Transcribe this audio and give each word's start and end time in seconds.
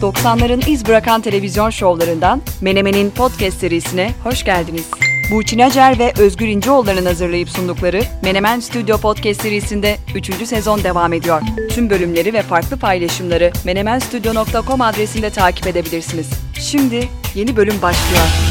90'ların 0.00 0.70
iz 0.70 0.86
bırakan 0.86 1.20
televizyon 1.20 1.70
şovlarından 1.70 2.42
Menemen'in 2.60 3.10
podcast 3.10 3.60
serisine 3.60 4.10
hoş 4.24 4.44
geldiniz. 4.44 4.84
Burçin 5.30 5.58
Acer 5.58 5.98
ve 5.98 6.12
Özgür 6.18 6.46
İnceoğulları'nın 6.46 7.06
hazırlayıp 7.06 7.48
sundukları 7.48 8.02
Menemen 8.22 8.60
Stüdyo 8.60 8.98
Podcast 8.98 9.42
serisinde 9.42 9.96
3. 10.14 10.46
sezon 10.46 10.84
devam 10.84 11.12
ediyor. 11.12 11.42
Tüm 11.70 11.90
bölümleri 11.90 12.32
ve 12.32 12.42
farklı 12.42 12.76
paylaşımları 12.76 13.52
menemenstudio.com 13.64 14.80
adresinde 14.80 15.30
takip 15.30 15.66
edebilirsiniz. 15.66 16.30
Şimdi 16.60 17.08
yeni 17.34 17.56
bölüm 17.56 17.82
başlıyor. 17.82 18.49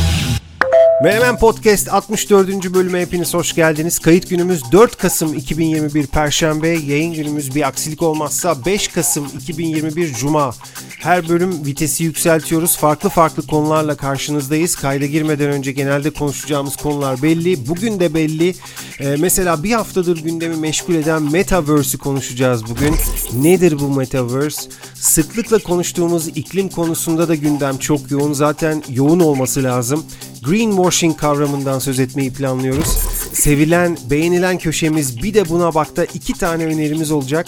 Menemen 1.01 1.37
Podcast 1.37 1.93
64. 1.93 2.73
bölüme 2.73 3.01
hepiniz 3.01 3.33
hoş 3.33 3.55
geldiniz. 3.55 3.99
Kayıt 3.99 4.29
günümüz 4.29 4.71
4 4.71 4.97
Kasım 4.97 5.33
2021 5.33 6.07
Perşembe, 6.07 6.67
yayın 6.67 7.13
günümüz 7.13 7.55
bir 7.55 7.67
aksilik 7.67 8.01
olmazsa 8.01 8.65
5 8.65 8.87
Kasım 8.87 9.27
2021 9.39 10.13
Cuma. 10.13 10.51
Her 10.99 11.29
bölüm 11.29 11.65
vitesi 11.65 12.03
yükseltiyoruz. 12.03 12.77
Farklı 12.77 13.09
farklı 13.09 13.47
konularla 13.47 13.97
karşınızdayız. 13.97 14.75
Kayda 14.75 15.05
girmeden 15.05 15.49
önce 15.49 15.71
genelde 15.71 16.09
konuşacağımız 16.09 16.75
konular 16.75 17.21
belli. 17.21 17.67
Bugün 17.67 17.99
de 17.99 18.13
belli. 18.13 18.55
Ee, 18.99 19.15
mesela 19.19 19.63
bir 19.63 19.71
haftadır 19.71 20.17
gündemi 20.23 20.55
meşgul 20.55 20.95
eden 20.95 21.31
Metaverse'ü 21.31 21.97
konuşacağız 21.97 22.69
bugün. 22.69 22.95
Nedir 23.33 23.79
bu 23.79 23.89
Metaverse? 23.89 24.69
Sıklıkla 24.95 25.59
konuştuğumuz 25.59 26.27
iklim 26.27 26.69
konusunda 26.69 27.27
da 27.27 27.35
gündem 27.35 27.77
çok 27.77 28.11
yoğun. 28.11 28.33
Zaten 28.33 28.83
yoğun 28.89 29.19
olması 29.19 29.63
lazım. 29.63 30.05
Greenwashing 30.43 31.17
kavramından 31.17 31.79
söz 31.79 31.99
etmeyi 31.99 32.33
planlıyoruz. 32.33 32.97
Sevilen, 33.33 33.97
beğenilen 34.09 34.57
köşemiz 34.57 35.23
bir 35.23 35.33
de 35.33 35.49
buna 35.49 35.73
bakta 35.73 36.03
iki 36.03 36.33
tane 36.33 36.65
önerimiz 36.65 37.11
olacak. 37.11 37.47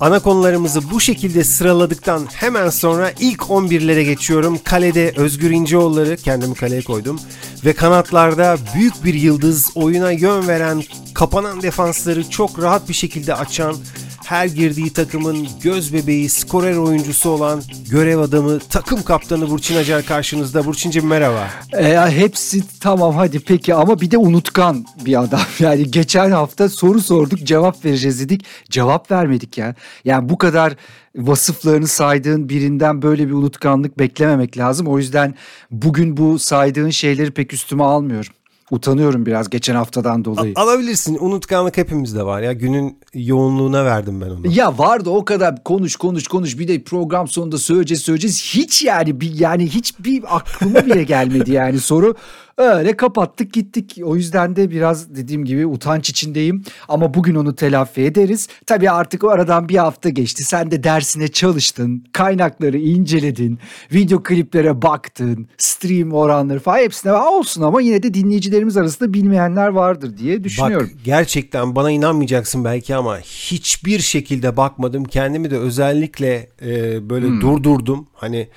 Ana 0.00 0.18
konularımızı 0.18 0.90
bu 0.90 1.00
şekilde 1.00 1.44
sıraladıktan 1.44 2.28
hemen 2.32 2.68
sonra 2.68 3.10
ilk 3.20 3.40
11'lere 3.40 4.02
geçiyorum. 4.02 4.58
Kalede 4.64 5.12
Özgür 5.16 5.50
İnceoğulları, 5.50 6.16
kendimi 6.16 6.54
kaleye 6.54 6.82
koydum. 6.82 7.20
Ve 7.64 7.72
kanatlarda 7.72 8.56
büyük 8.74 9.04
bir 9.04 9.14
yıldız, 9.14 9.70
oyuna 9.74 10.10
yön 10.10 10.48
veren, 10.48 10.82
kapanan 11.14 11.62
defansları 11.62 12.30
çok 12.30 12.62
rahat 12.62 12.88
bir 12.88 12.94
şekilde 12.94 13.34
açan, 13.34 13.76
her 14.24 14.46
girdiği 14.46 14.92
takımın 14.92 15.48
göz 15.62 15.94
bebeği, 15.94 16.28
skorer 16.28 16.76
oyuncusu 16.76 17.30
olan 17.30 17.62
görev 17.90 18.18
adamı, 18.18 18.58
takım 18.58 19.02
kaptanı 19.02 19.50
Burçin 19.50 19.76
Acar 19.76 20.06
karşınızda. 20.06 20.66
Burçin'cim 20.66 21.06
merhaba. 21.06 21.48
E, 21.72 22.10
hepsi 22.10 22.62
tamam 22.80 23.14
hadi 23.14 23.40
peki 23.40 23.74
ama 23.74 24.00
bir 24.00 24.10
de 24.10 24.18
unutkan 24.18 24.84
bir 25.04 25.22
adam. 25.22 25.40
Yani 25.58 25.90
geçen 25.90 26.30
hafta 26.30 26.68
soru 26.68 27.00
sorduk 27.00 27.38
cevap 27.38 27.84
vereceğiz 27.84 28.20
dedik. 28.20 28.44
Cevap 28.70 29.10
vermedik 29.10 29.58
ya. 29.58 29.74
Yani 30.04 30.28
bu 30.28 30.38
kadar 30.38 30.76
vasıflarını 31.16 31.86
saydığın 31.86 32.48
birinden 32.48 33.02
böyle 33.02 33.28
bir 33.28 33.32
unutkanlık 33.32 33.98
beklememek 33.98 34.58
lazım. 34.58 34.86
O 34.86 34.98
yüzden 34.98 35.34
bugün 35.70 36.16
bu 36.16 36.38
saydığın 36.38 36.90
şeyleri 36.90 37.30
pek 37.30 37.52
üstüme 37.52 37.84
almıyorum. 37.84 38.32
Utanıyorum 38.70 39.26
biraz 39.26 39.50
geçen 39.50 39.74
haftadan 39.74 40.24
dolayı. 40.24 40.52
A- 40.56 40.60
alabilirsin. 40.62 41.18
Unutkanlık 41.20 41.76
hepimizde 41.76 42.22
var 42.22 42.42
ya. 42.42 42.52
Günün 42.52 42.98
yoğunluğuna 43.14 43.84
verdim 43.84 44.20
ben 44.20 44.30
onu. 44.30 44.40
Ya 44.52 44.78
vardı 44.78 45.10
o 45.10 45.24
kadar 45.24 45.64
konuş 45.64 45.96
konuş 45.96 46.28
konuş 46.28 46.58
bir 46.58 46.68
de 46.68 46.82
program 46.82 47.28
sonunda 47.28 47.58
söyleyeceğiz 47.58 48.02
söyleyeceğiz. 48.02 48.44
Hiç 48.54 48.82
yani 48.84 49.20
bir 49.20 49.38
yani 49.38 49.66
hiç 49.66 49.98
bir 49.98 50.36
aklıma 50.36 50.86
bile 50.86 51.02
gelmedi 51.04 51.52
yani 51.52 51.80
soru. 51.80 52.14
Öyle 52.58 52.96
kapattık 52.96 53.52
gittik. 53.52 53.98
O 54.04 54.16
yüzden 54.16 54.56
de 54.56 54.70
biraz 54.70 55.14
dediğim 55.16 55.44
gibi 55.44 55.66
utanç 55.66 56.10
içindeyim. 56.10 56.64
Ama 56.88 57.14
bugün 57.14 57.34
onu 57.34 57.54
telafi 57.54 58.00
ederiz. 58.02 58.48
Tabii 58.66 58.90
artık 58.90 59.24
o 59.24 59.28
aradan 59.28 59.68
bir 59.68 59.76
hafta 59.76 60.08
geçti. 60.08 60.44
Sen 60.44 60.70
de 60.70 60.82
dersine 60.82 61.28
çalıştın. 61.28 62.04
Kaynakları 62.12 62.78
inceledin. 62.78 63.58
Video 63.92 64.22
kliplere 64.22 64.82
baktın. 64.82 65.48
Stream 65.58 66.12
oranları 66.12 66.60
falan 66.60 66.78
hepsine 66.78 67.12
olsun 67.12 67.62
ama 67.62 67.80
yine 67.80 68.02
de 68.02 68.14
dinleyicilerimiz 68.14 68.76
arasında 68.76 69.14
bilmeyenler 69.14 69.68
vardır 69.68 70.16
diye 70.16 70.44
düşünüyorum. 70.44 70.90
Bak 70.94 71.04
gerçekten 71.04 71.76
bana 71.76 71.90
inanmayacaksın 71.90 72.64
belki 72.64 72.94
ama 72.96 73.18
hiçbir 73.18 73.98
şekilde 73.98 74.56
bakmadım. 74.56 75.04
Kendimi 75.04 75.50
de 75.50 75.58
özellikle 75.58 76.48
e, 76.62 77.10
böyle 77.10 77.26
hmm. 77.26 77.40
durdurdum. 77.40 78.06
Hani 78.12 78.48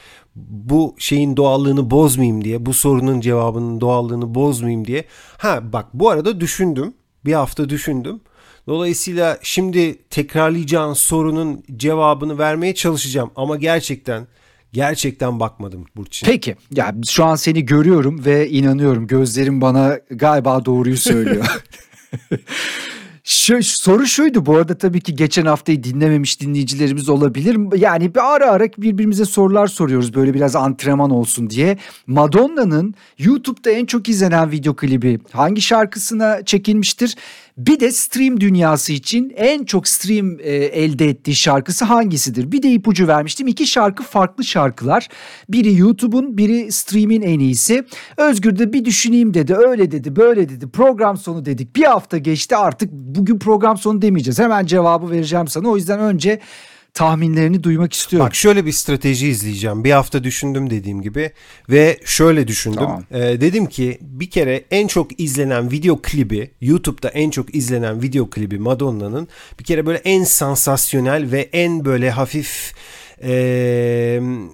bu 0.49 0.95
şeyin 0.97 1.37
doğallığını 1.37 1.91
bozmayayım 1.91 2.43
diye, 2.43 2.65
bu 2.65 2.73
sorunun 2.73 3.21
cevabının 3.21 3.81
doğallığını 3.81 4.35
bozmayayım 4.35 4.87
diye. 4.87 5.05
Ha 5.37 5.73
bak 5.73 5.85
bu 5.93 6.09
arada 6.09 6.39
düşündüm. 6.39 6.93
Bir 7.25 7.33
hafta 7.33 7.69
düşündüm. 7.69 8.21
Dolayısıyla 8.67 9.39
şimdi 9.41 10.03
tekrarlayacağın 10.09 10.93
sorunun 10.93 11.63
cevabını 11.77 12.37
vermeye 12.37 12.75
çalışacağım 12.75 13.31
ama 13.35 13.55
gerçekten 13.55 14.27
gerçekten 14.73 15.39
bakmadım 15.39 15.85
Burçin. 15.95 16.25
Peki. 16.25 16.55
Ya 16.71 16.95
şu 17.09 17.25
an 17.25 17.35
seni 17.35 17.65
görüyorum 17.65 18.25
ve 18.25 18.49
inanıyorum. 18.49 19.07
Gözlerim 19.07 19.61
bana 19.61 19.99
galiba 20.09 20.65
doğruyu 20.65 20.97
söylüyor. 20.97 21.63
Şu, 23.29 23.63
soru 23.63 24.05
şuydu 24.05 24.45
bu 24.45 24.55
arada 24.55 24.77
tabii 24.77 25.01
ki 25.01 25.15
geçen 25.15 25.45
haftayı 25.45 25.83
dinlememiş 25.83 26.41
dinleyicilerimiz 26.41 27.09
olabilir. 27.09 27.57
Yani 27.77 28.15
bir 28.15 28.35
ara 28.35 28.51
ara 28.51 28.65
birbirimize 28.77 29.25
sorular 29.25 29.67
soruyoruz 29.67 30.13
böyle 30.13 30.33
biraz 30.33 30.55
antrenman 30.55 31.11
olsun 31.11 31.49
diye. 31.49 31.77
Madonna'nın 32.07 32.93
YouTube'da 33.17 33.71
en 33.71 33.85
çok 33.85 34.09
izlenen 34.09 34.51
video 34.51 34.75
klibi 34.75 35.19
hangi 35.31 35.61
şarkısına 35.61 36.45
çekilmiştir? 36.45 37.15
Bir 37.57 37.79
de 37.79 37.91
stream 37.91 38.41
dünyası 38.41 38.93
için 38.93 39.33
en 39.35 39.63
çok 39.63 39.87
stream 39.87 40.39
e, 40.39 40.51
elde 40.55 41.09
ettiği 41.09 41.35
şarkısı 41.35 41.85
hangisidir? 41.85 42.51
Bir 42.51 42.63
de 42.63 42.71
ipucu 42.71 43.07
vermiştim. 43.07 43.47
İki 43.47 43.67
şarkı 43.67 44.03
farklı 44.03 44.43
şarkılar. 44.43 45.07
Biri 45.49 45.75
YouTube'un, 45.77 46.37
biri 46.37 46.71
stream'in 46.71 47.21
en 47.21 47.39
iyisi. 47.39 47.85
Özgür 48.17 48.59
de 48.59 48.73
bir 48.73 48.85
düşüneyim 48.85 49.33
dedi. 49.33 49.55
Öyle 49.55 49.91
dedi, 49.91 50.15
böyle 50.15 50.49
dedi. 50.49 50.69
Program 50.69 51.17
sonu 51.17 51.45
dedik. 51.45 51.75
Bir 51.75 51.83
hafta 51.83 52.17
geçti 52.17 52.55
artık 52.55 52.91
bugün 52.91 53.39
program 53.39 53.77
sonu 53.77 54.01
demeyeceğiz. 54.01 54.39
Hemen 54.39 54.65
cevabı 54.65 55.11
vereceğim 55.11 55.47
sana. 55.47 55.69
O 55.69 55.77
yüzden 55.77 55.99
önce 55.99 56.39
tahminlerini 56.97 57.63
duymak 57.63 57.93
istiyorum. 57.93 58.27
Bak 58.27 58.35
şöyle 58.35 58.65
bir 58.65 58.71
strateji 58.71 59.27
izleyeceğim. 59.27 59.83
Bir 59.83 59.91
hafta 59.91 60.23
düşündüm 60.23 60.69
dediğim 60.69 61.01
gibi 61.01 61.31
ve 61.69 61.99
şöyle 62.05 62.47
düşündüm. 62.47 62.79
Tamam. 62.79 63.03
Ee, 63.11 63.17
dedim 63.19 63.65
ki 63.65 63.97
bir 64.01 64.29
kere 64.29 64.63
en 64.71 64.87
çok 64.87 65.19
izlenen 65.19 65.71
video 65.71 66.01
klibi 66.01 66.51
YouTube'da 66.61 67.09
en 67.09 67.29
çok 67.29 67.55
izlenen 67.55 68.01
video 68.01 68.29
klibi 68.29 68.59
Madonna'nın 68.59 69.27
bir 69.59 69.63
kere 69.63 69.85
böyle 69.85 69.97
en 69.97 70.23
sansasyonel 70.23 71.31
ve 71.31 71.49
en 71.53 71.85
böyle 71.85 72.11
hafif 72.11 72.73
e, 73.23 73.31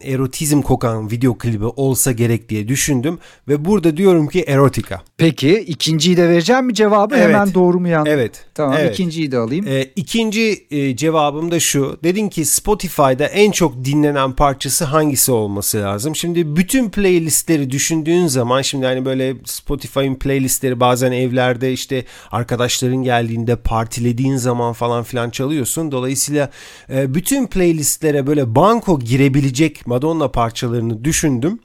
erotizm 0.04 0.62
kokan 0.62 1.12
video 1.12 1.38
klibi 1.38 1.66
olsa 1.66 2.12
gerek 2.12 2.50
diye 2.50 2.68
düşündüm 2.68 3.20
ve 3.48 3.66
burada 3.66 3.98
diyorum 3.98 4.28
ki 4.28 4.44
erotika. 4.48 5.02
Peki 5.18 5.60
ikinciyi 5.60 6.18
de 6.18 6.30
vereceğim 6.30 6.66
mi 6.66 6.74
cevabı 6.74 7.16
evet. 7.16 7.28
hemen 7.28 7.54
doğru 7.54 7.80
mu 7.80 7.88
yanlış? 7.88 8.12
Evet. 8.12 8.46
Tamam 8.56 8.76
evet. 8.80 8.94
ikinciyi 8.94 9.32
de 9.32 9.38
alayım. 9.38 9.68
E, 9.68 9.84
ikinci 9.96 10.68
e, 10.72 10.96
cevabım 10.96 11.52
da 11.52 11.60
şu. 11.60 12.00
Dedin 12.04 12.30
ki 12.30 12.46
Spotify'da 12.46 13.26
en 13.26 13.52
çok 13.52 13.86
dinlenen 13.86 14.32
parçası 14.32 14.86
hangisi 14.86 15.32
olması 15.32 15.78
lazım? 15.78 16.16
Şimdi 16.16 16.56
bütün 16.56 16.90
playlistleri 16.90 17.72
düşündüğün 17.72 18.28
zaman 18.28 18.62
şimdi 18.62 18.86
hani 18.86 19.06
böyle 19.06 19.36
Spotify'ın 19.46 20.16
playlistleri 20.16 20.80
bazen 20.80 21.12
evlerde 21.12 21.74
işte 21.74 22.06
arkadaşların 22.32 23.04
geldiğinde 23.04 23.56
partilediğin 23.56 24.36
zaman 24.36 24.74
falan 24.74 25.04
filan 25.04 25.30
çalıyorsun. 25.30 25.92
Dolayısıyla 25.92 26.50
e, 26.90 27.14
bütün 27.14 27.48
playlistlere 27.48 28.28
böyle 28.28 28.53
banko 28.56 29.00
girebilecek 29.00 29.88
Madonna 29.88 30.32
parçalarını 30.32 31.04
düşündüm. 31.04 31.60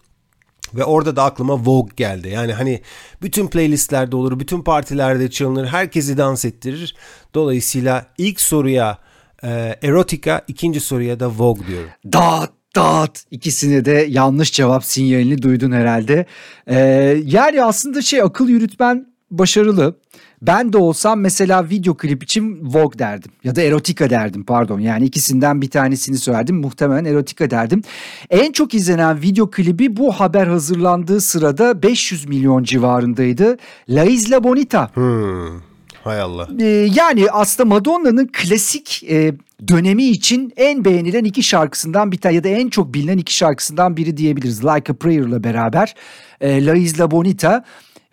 Ve 0.75 0.84
orada 0.84 1.16
da 1.16 1.25
aklıma 1.25 1.54
Vogue 1.66 1.93
geldi. 1.97 2.28
Yani 2.28 2.53
hani 2.53 2.82
bütün 3.22 3.49
playlistlerde 3.49 4.16
olur, 4.16 4.41
bütün 4.41 4.62
partilerde 4.62 5.31
çalınır, 5.31 5.66
herkesi 5.66 6.19
dans 6.19 6.44
ettirir. 6.44 6.97
Dolayısıyla 7.34 8.06
ilk 8.19 8.41
soruya 8.41 8.98
e, 9.43 9.48
erotika, 9.82 10.43
ikinci 10.48 10.81
soruya 10.81 11.21
da 11.21 11.31
Vogue 11.31 11.66
diyorum. 11.66 11.91
Dağıt 12.12 12.50
dağıt 12.77 13.25
ikisini 13.31 13.84
de 13.84 14.07
yanlış 14.09 14.53
cevap 14.53 14.84
sinyalini 14.84 15.42
duydun 15.42 15.72
herhalde. 15.72 16.27
Ee, 16.66 16.77
yani 17.24 17.65
aslında 17.65 18.03
şey 18.03 18.22
akıl 18.22 18.48
yürütmen 18.48 19.07
başarılı. 19.30 19.95
Ben 20.43 20.73
de 20.73 20.79
olsam 20.79 21.21
mesela 21.21 21.71
video 21.71 21.97
klip 21.97 22.25
için 22.25 22.61
Vogue 22.63 22.99
derdim 22.99 23.33
ya 23.45 23.57
da 23.57 23.63
erotika 23.63 24.11
derdim 24.11 24.45
pardon. 24.45 24.81
Yani 24.81 25.05
ikisinden 25.05 25.63
bir 25.63 25.71
tanesini 25.71 26.19
söyledim 26.19 26.57
muhtemelen 26.57 27.05
erotika 27.05 27.51
derdim. 27.51 27.83
En 28.31 28.53
çok 28.53 28.75
izlenen 28.75 29.23
video 29.23 29.51
klibi 29.51 29.97
bu 29.97 30.13
haber 30.13 30.47
hazırlandığı 30.47 31.21
sırada 31.21 31.83
500 31.83 32.29
milyon 32.29 32.63
civarındaydı. 32.63 33.57
La 33.89 34.05
Isla 34.05 34.45
Bonita. 34.45 34.91
Hmm. 34.95 35.69
Hay 36.05 36.21
Allah. 36.21 36.49
Ee, 36.61 36.65
yani 36.95 37.31
aslında 37.31 37.69
Madonna'nın 37.69 38.31
klasik 38.33 39.05
e, 39.11 39.35
dönemi 39.69 40.05
için 40.05 40.53
en 40.57 40.85
beğenilen 40.85 41.25
iki 41.25 41.43
şarkısından 41.43 42.13
bir 42.13 42.17
tane 42.19 42.35
ya 42.35 42.45
da 42.45 42.49
en 42.49 42.69
çok 42.69 42.95
bilinen 42.95 43.19
iki 43.19 43.35
şarkısından 43.35 43.97
biri 43.97 44.17
diyebiliriz. 44.17 44.65
Like 44.65 44.93
a 44.93 44.97
Prayer'la 44.97 45.45
beraber 45.45 45.95
e, 46.41 46.67
La 46.67 46.75
Isla 46.75 47.11
Bonita 47.11 47.65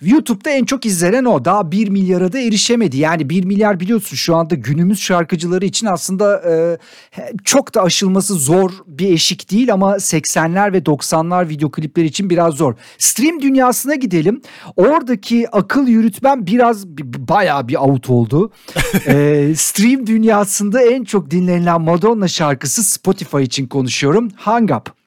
YouTube'da 0.02 0.50
en 0.50 0.66
çok 0.66 0.86
izlenen 0.86 1.26
o. 1.26 1.46
Daha 1.46 1.72
1 1.72 1.90
milyara 1.90 2.34
da 2.34 2.40
erişemedi. 2.40 2.98
Yani 2.98 3.30
1 3.30 3.44
milyar 3.44 3.80
biliyorsun 3.80 4.16
şu 4.16 4.36
anda 4.36 4.56
günümüz 4.56 5.00
şarkıcıları 5.00 5.66
için 5.66 5.88
aslında 5.88 6.42
e, 6.50 6.78
çok 7.44 7.76
da 7.76 7.82
aşılması 7.82 8.34
zor 8.34 8.72
bir 8.88 9.12
eşik 9.12 9.52
değil 9.52 9.74
ama 9.74 9.96
80'ler 9.96 10.74
ve 10.74 10.78
90'lar 10.78 11.50
video 11.50 11.72
klipler 11.72 12.04
için 12.04 12.30
biraz 12.30 12.54
zor. 12.54 12.74
Stream 12.98 13.42
dünyasına 13.42 13.96
gidelim. 13.96 14.42
Oradaki 14.76 15.50
akıl 15.52 15.88
yürütmem 15.88 16.48
biraz 16.48 16.88
bayağı 16.88 17.68
bir 17.68 17.76
out 17.76 18.10
oldu. 18.10 18.52
e, 19.08 19.54
stream 19.56 20.08
dünyasında 20.08 20.82
en 20.82 21.04
çok 21.04 21.32
dinlenilen 21.32 21.82
Madonna 21.82 22.28
şarkısı 22.28 22.84
Spotify 22.84 23.42
için 23.42 23.68
konuşuyorum. 23.68 24.32
Hang 24.36 24.72
Up. 24.72 25.05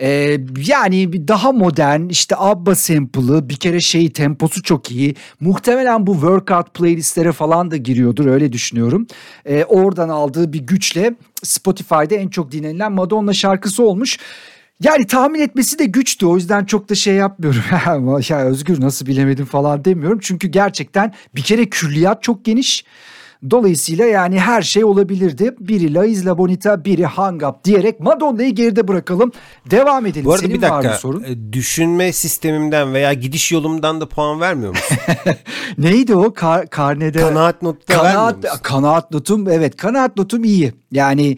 Ee, 0.00 0.38
yani 0.66 1.28
daha 1.28 1.52
modern 1.52 2.08
işte 2.08 2.34
ABBA 2.38 2.74
sample'ı 2.74 3.48
bir 3.48 3.56
kere 3.56 3.80
şey 3.80 4.10
temposu 4.10 4.62
çok 4.62 4.90
iyi. 4.90 5.14
Muhtemelen 5.40 6.06
bu 6.06 6.12
workout 6.12 6.74
playlistlere 6.74 7.32
falan 7.32 7.70
da 7.70 7.76
giriyordur 7.76 8.26
öyle 8.26 8.52
düşünüyorum. 8.52 9.06
Ee, 9.46 9.64
oradan 9.64 10.08
aldığı 10.08 10.52
bir 10.52 10.60
güçle 10.60 11.14
Spotify'da 11.42 12.14
en 12.14 12.28
çok 12.28 12.52
dinlenilen 12.52 12.92
Madonna 12.92 13.32
şarkısı 13.32 13.82
olmuş. 13.82 14.18
Yani 14.82 15.06
tahmin 15.06 15.40
etmesi 15.40 15.78
de 15.78 15.84
güçtü 15.84 16.26
o 16.26 16.36
yüzden 16.36 16.64
çok 16.64 16.88
da 16.88 16.94
şey 16.94 17.14
yapmıyorum. 17.14 17.62
ya 18.28 18.40
Özgür 18.44 18.80
nasıl 18.80 19.06
bilemedim 19.06 19.44
falan 19.44 19.84
demiyorum. 19.84 20.18
Çünkü 20.22 20.48
gerçekten 20.48 21.14
bir 21.34 21.42
kere 21.42 21.66
külliyat 21.66 22.22
çok 22.22 22.44
geniş. 22.44 22.84
Dolayısıyla 23.50 24.04
yani 24.04 24.40
her 24.40 24.62
şey 24.62 24.84
olabilirdi. 24.84 25.54
Biri 25.60 25.94
La 25.94 26.06
Isla 26.06 26.38
Bonita, 26.38 26.84
biri 26.84 27.06
Hang 27.06 27.42
Up 27.42 27.64
diyerek 27.64 28.00
Madonna'yı 28.00 28.54
geride 28.54 28.88
bırakalım. 28.88 29.32
Devam 29.70 30.06
edelim. 30.06 30.24
Bu 30.24 30.32
arada 30.32 30.42
Senin 30.42 30.54
bir 30.54 30.62
dakika. 30.62 30.94
sorun? 30.94 31.22
E, 31.22 31.52
düşünme 31.52 32.12
sistemimden 32.12 32.94
veya 32.94 33.12
gidiş 33.12 33.52
yolumdan 33.52 34.00
da 34.00 34.08
puan 34.08 34.40
vermiyor 34.40 34.70
musun? 34.70 34.96
Neydi 35.78 36.14
o? 36.14 36.34
Kar, 36.34 36.66
karnede. 36.70 37.20
Kanaat 37.20 37.62
notu 37.62 37.88
da 37.88 37.92
vermiyor 37.94 38.12
kanaat, 38.14 38.36
musun? 38.44 38.58
kanaat 38.62 39.10
notum 39.10 39.48
evet 39.48 39.76
kanaat 39.76 40.16
notum 40.16 40.44
iyi. 40.44 40.72
Yani 40.92 41.36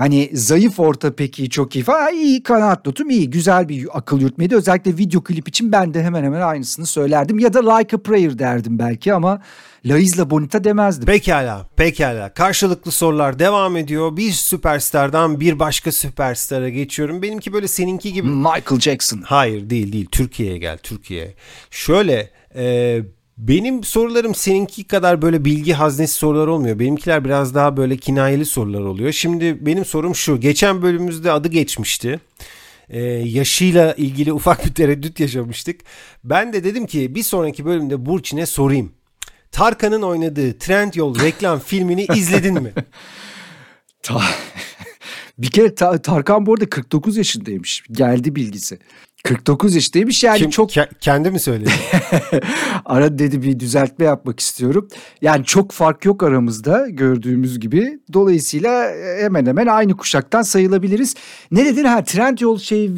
Hani 0.00 0.30
zayıf 0.32 0.80
orta 0.80 1.14
peki 1.14 1.50
çok 1.50 1.76
iyi 1.76 1.84
falan 1.84 2.14
iyi 2.14 2.42
kanaat 2.42 2.86
notum 2.86 3.10
iyi 3.10 3.30
güzel 3.30 3.68
bir 3.68 3.88
akıl 3.92 4.20
yürütmeydi. 4.20 4.56
Özellikle 4.56 4.98
video 4.98 5.22
klip 5.22 5.48
için 5.48 5.72
ben 5.72 5.94
de 5.94 6.02
hemen 6.02 6.24
hemen 6.24 6.40
aynısını 6.40 6.86
söylerdim 6.86 7.38
ya 7.38 7.52
da 7.52 7.76
Like 7.76 7.96
a 7.96 8.02
Prayer 8.02 8.38
derdim 8.38 8.78
belki 8.78 9.14
ama 9.14 9.42
La 9.84 9.98
Isla 9.98 10.30
Bonita 10.30 10.64
demezdim. 10.64 11.06
Pekala, 11.06 11.66
pekala. 11.76 12.34
Karşılıklı 12.34 12.90
sorular 12.90 13.38
devam 13.38 13.76
ediyor. 13.76 14.16
Bir 14.16 14.32
süperstardan 14.32 15.40
bir 15.40 15.58
başka 15.58 15.92
süperstara 15.92 16.68
geçiyorum. 16.68 17.22
Benimki 17.22 17.52
böyle 17.52 17.68
seninki 17.68 18.12
gibi. 18.12 18.28
Michael 18.28 18.80
Jackson. 18.80 19.22
Hayır 19.24 19.70
değil 19.70 19.92
değil. 19.92 20.06
Türkiye'ye 20.12 20.58
gel 20.58 20.78
Türkiye. 20.78 21.34
Şöyle 21.70 22.30
e, 22.56 23.00
benim 23.48 23.84
sorularım 23.84 24.34
seninki 24.34 24.84
kadar 24.84 25.22
böyle 25.22 25.44
bilgi 25.44 25.72
haznesi 25.72 26.14
sorular 26.14 26.46
olmuyor. 26.46 26.78
Benimkiler 26.78 27.24
biraz 27.24 27.54
daha 27.54 27.76
böyle 27.76 27.96
kinayeli 27.96 28.46
sorular 28.46 28.80
oluyor. 28.80 29.12
Şimdi 29.12 29.66
benim 29.66 29.84
sorum 29.84 30.14
şu. 30.14 30.40
Geçen 30.40 30.82
bölümümüzde 30.82 31.32
adı 31.32 31.48
geçmişti. 31.48 32.20
Ee, 32.88 33.00
yaşıyla 33.10 33.94
ilgili 33.94 34.32
ufak 34.32 34.66
bir 34.66 34.74
tereddüt 34.74 35.20
yaşamıştık. 35.20 35.80
Ben 36.24 36.52
de 36.52 36.64
dedim 36.64 36.86
ki 36.86 37.14
bir 37.14 37.22
sonraki 37.22 37.64
bölümde 37.64 38.06
Burçin'e 38.06 38.46
sorayım. 38.46 38.92
Tarkan'ın 39.52 40.02
oynadığı 40.02 40.58
Trendyol 40.58 41.20
reklam 41.20 41.58
filmini 41.66 42.06
izledin 42.14 42.62
mi? 42.62 42.72
Bir 45.38 45.50
kere 45.50 45.74
Ta- 45.74 46.02
Tarkan 46.02 46.46
bu 46.46 46.52
arada 46.54 46.70
49 46.70 47.16
yaşındaymış. 47.16 47.82
Geldi 47.92 48.34
bilgisi. 48.36 48.78
49 49.24 49.74
yaşındaymış 49.74 50.24
yani 50.24 50.38
Kim, 50.38 50.50
çok 50.50 50.70
ke- 50.70 50.88
kendi 51.00 51.30
mi 51.30 51.40
söyledi? 51.40 51.70
ara 52.84 53.18
dedi 53.18 53.42
bir 53.42 53.60
düzeltme 53.60 54.04
yapmak 54.04 54.40
istiyorum. 54.40 54.88
Yani 55.22 55.44
çok 55.44 55.72
fark 55.72 56.04
yok 56.04 56.22
aramızda 56.22 56.88
gördüğümüz 56.88 57.60
gibi. 57.60 58.00
Dolayısıyla 58.12 58.92
hemen 59.20 59.46
hemen 59.46 59.66
aynı 59.66 59.96
kuşaktan 59.96 60.42
sayılabiliriz. 60.42 61.14
Ne 61.50 61.64
dedin 61.64 61.84
ha 61.84 62.04
Trendyol 62.04 62.58
şey 62.58 62.84
e, 62.84 62.90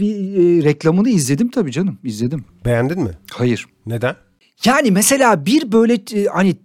reklamını 0.62 1.08
izledim 1.08 1.50
tabii 1.50 1.72
canım 1.72 1.98
izledim. 2.04 2.44
Beğendin 2.64 3.02
mi? 3.02 3.10
Hayır. 3.32 3.66
Neden? 3.86 4.16
Yani 4.64 4.90
mesela 4.90 5.46
bir 5.46 5.72
böyle 5.72 5.94
e, 5.94 6.24
hani 6.32 6.56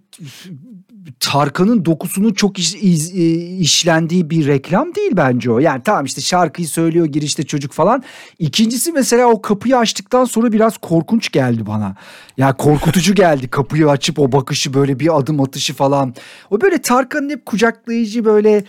Tarkan'ın 1.20 1.84
dokusunun 1.84 2.32
çok 2.32 2.58
iş, 2.58 2.74
iz, 2.74 3.14
e, 3.14 3.34
işlendiği 3.58 4.30
bir 4.30 4.46
reklam 4.46 4.94
değil 4.94 5.10
bence 5.16 5.50
o. 5.50 5.58
Yani 5.58 5.82
tamam 5.84 6.04
işte 6.04 6.20
şarkıyı 6.20 6.68
söylüyor 6.68 7.06
girişte 7.06 7.42
çocuk 7.42 7.72
falan. 7.72 8.02
İkincisi 8.38 8.92
mesela 8.92 9.26
o 9.26 9.42
kapıyı 9.42 9.76
açtıktan 9.76 10.24
sonra 10.24 10.52
biraz 10.52 10.78
korkunç 10.78 11.32
geldi 11.32 11.66
bana. 11.66 11.84
Ya 11.84 11.94
yani 12.36 12.56
korkutucu 12.56 13.14
geldi 13.14 13.48
kapıyı 13.50 13.90
açıp 13.90 14.18
o 14.18 14.32
bakışı 14.32 14.74
böyle 14.74 15.00
bir 15.00 15.18
adım 15.18 15.40
atışı 15.40 15.74
falan. 15.74 16.14
O 16.50 16.60
böyle 16.60 16.78
Tarkan'ın 16.78 17.30
hep 17.30 17.46
kucaklayıcı 17.46 18.24
böyle 18.24 18.64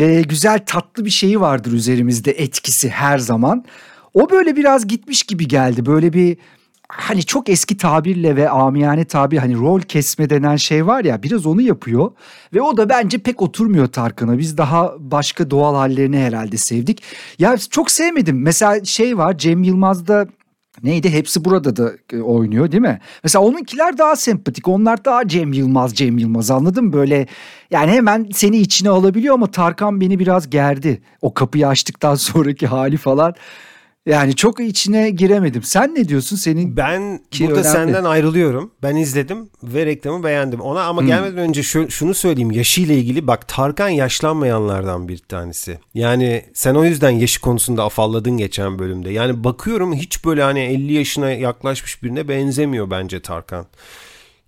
e, 0.00 0.22
güzel 0.22 0.58
tatlı 0.66 1.04
bir 1.04 1.10
şeyi 1.10 1.40
vardır 1.40 1.72
üzerimizde 1.72 2.30
etkisi 2.30 2.90
her 2.90 3.18
zaman. 3.18 3.64
O 4.14 4.30
böyle 4.30 4.56
biraz 4.56 4.86
gitmiş 4.86 5.22
gibi 5.22 5.48
geldi. 5.48 5.86
Böyle 5.86 6.12
bir 6.12 6.36
hani 6.96 7.22
çok 7.22 7.48
eski 7.48 7.76
tabirle 7.76 8.36
ve 8.36 8.50
amiyane 8.50 9.04
tabir 9.04 9.38
hani 9.38 9.54
rol 9.54 9.80
kesme 9.80 10.30
denen 10.30 10.56
şey 10.56 10.86
var 10.86 11.04
ya 11.04 11.22
biraz 11.22 11.46
onu 11.46 11.62
yapıyor 11.62 12.12
ve 12.54 12.60
o 12.62 12.76
da 12.76 12.88
bence 12.88 13.18
pek 13.18 13.42
oturmuyor 13.42 13.86
Tarkan'a. 13.86 14.38
Biz 14.38 14.58
daha 14.58 14.94
başka 14.98 15.50
doğal 15.50 15.74
hallerini 15.74 16.18
herhalde 16.18 16.56
sevdik. 16.56 17.02
Ya 17.38 17.56
çok 17.56 17.90
sevmedim. 17.90 18.42
Mesela 18.42 18.84
şey 18.84 19.18
var 19.18 19.38
Cem 19.38 19.62
Yılmaz'da 19.62 20.26
Neydi? 20.82 21.10
Hepsi 21.10 21.44
burada 21.44 21.76
da 21.76 21.92
e, 22.12 22.20
oynuyor 22.20 22.72
değil 22.72 22.80
mi? 22.80 23.00
Mesela 23.24 23.44
onunkiler 23.44 23.98
daha 23.98 24.16
sempatik. 24.16 24.68
Onlar 24.68 25.04
daha 25.04 25.28
Cem 25.28 25.52
Yılmaz, 25.52 25.94
Cem 25.94 26.18
Yılmaz 26.18 26.50
anladın 26.50 26.84
mı? 26.84 26.92
Böyle 26.92 27.26
yani 27.70 27.90
hemen 27.90 28.28
seni 28.32 28.56
içine 28.56 28.88
alabiliyor 28.88 29.34
ama 29.34 29.50
Tarkan 29.50 30.00
beni 30.00 30.18
biraz 30.18 30.50
gerdi. 30.50 31.02
O 31.22 31.34
kapıyı 31.34 31.68
açtıktan 31.68 32.14
sonraki 32.14 32.66
hali 32.66 32.96
falan. 32.96 33.34
Yani 34.06 34.36
çok 34.36 34.60
içine 34.60 35.10
giremedim. 35.10 35.62
Sen 35.62 35.94
ne 35.94 36.08
diyorsun? 36.08 36.36
Senin 36.36 36.76
Ben 36.76 37.20
Ki 37.30 37.44
burada 37.46 37.60
önemli. 37.60 37.72
senden 37.72 38.04
ayrılıyorum. 38.04 38.70
Ben 38.82 38.96
izledim 38.96 39.50
ve 39.62 39.86
reklamı 39.86 40.24
beğendim. 40.24 40.60
Ona 40.60 40.82
ama 40.82 41.02
gelmeden 41.02 41.38
önce 41.38 41.62
şu, 41.62 41.90
şunu 41.90 42.14
söyleyeyim. 42.14 42.50
Yaşıyla 42.50 42.94
ilgili 42.94 43.26
bak 43.26 43.48
Tarkan 43.48 43.88
yaşlanmayanlardan 43.88 45.08
bir 45.08 45.18
tanesi. 45.18 45.78
Yani 45.94 46.44
sen 46.54 46.74
o 46.74 46.84
yüzden 46.84 47.10
yaşı 47.10 47.40
konusunda 47.40 47.84
afalladın 47.84 48.36
geçen 48.36 48.78
bölümde. 48.78 49.10
Yani 49.10 49.44
bakıyorum 49.44 49.94
hiç 49.94 50.24
böyle 50.24 50.42
hani 50.42 50.60
50 50.60 50.92
yaşına 50.92 51.30
yaklaşmış 51.30 52.02
birine 52.02 52.28
benzemiyor 52.28 52.90
bence 52.90 53.22
Tarkan. 53.22 53.66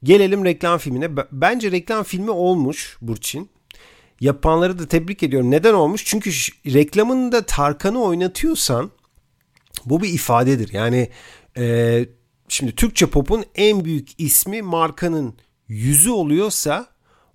Gelelim 0.05 0.45
reklam 0.45 0.79
filmine. 0.79 1.11
Bence 1.33 1.71
reklam 1.71 2.05
filmi 2.05 2.31
olmuş 2.31 2.97
Burçin. 3.01 3.51
Yapanları 4.21 4.79
da 4.79 4.89
tebrik 4.89 5.23
ediyorum. 5.23 5.51
Neden 5.51 5.75
olmuş? 5.75 6.05
Çünkü 6.05 6.31
reklamında 6.67 7.43
Tarkan'ı 7.43 8.03
oynatıyorsan 8.03 8.91
bu 9.87 10.03
bir 10.03 10.09
ifadedir. 10.09 10.72
Yani 10.72 11.08
e, 11.56 12.06
şimdi 12.49 12.75
Türkçe 12.75 13.06
pop'un 13.06 13.44
en 13.55 13.84
büyük 13.84 14.08
ismi 14.19 14.63
markanın 14.63 15.34
yüzü 15.69 16.10
oluyorsa 16.10 16.87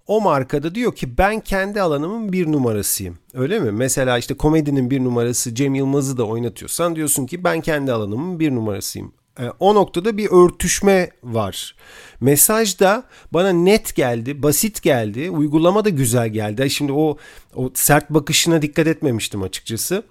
o 0.07 0.21
markada 0.21 0.75
diyor 0.75 0.95
ki 0.95 1.17
ben 1.17 1.39
kendi 1.39 1.81
alanımın 1.81 2.33
bir 2.33 2.51
numarasıyım. 2.51 3.17
Öyle 3.33 3.59
mi? 3.59 3.71
Mesela 3.71 4.17
işte 4.17 4.33
komedinin 4.33 4.89
bir 4.89 5.03
numarası 5.03 5.55
Cem 5.55 5.75
Yılmaz'ı 5.75 6.17
da 6.17 6.23
oynatıyorsan 6.23 6.95
diyorsun 6.95 7.25
ki 7.25 7.43
ben 7.43 7.61
kendi 7.61 7.91
alanımın 7.91 8.39
bir 8.39 8.55
numarasıyım. 8.55 9.11
E, 9.39 9.43
o 9.59 9.75
noktada 9.75 10.17
bir 10.17 10.31
örtüşme 10.31 11.09
var. 11.23 11.75
Mesaj 12.21 12.79
da 12.79 13.03
bana 13.33 13.49
net 13.49 13.95
geldi, 13.95 14.43
basit 14.43 14.81
geldi, 14.81 15.29
uygulama 15.29 15.85
da 15.85 15.89
güzel 15.89 16.29
geldi. 16.29 16.69
Şimdi 16.69 16.91
o 16.91 17.17
o 17.55 17.71
sert 17.73 18.09
bakışına 18.09 18.61
dikkat 18.61 18.87
etmemiştim 18.87 19.41
açıkçası. 19.41 20.03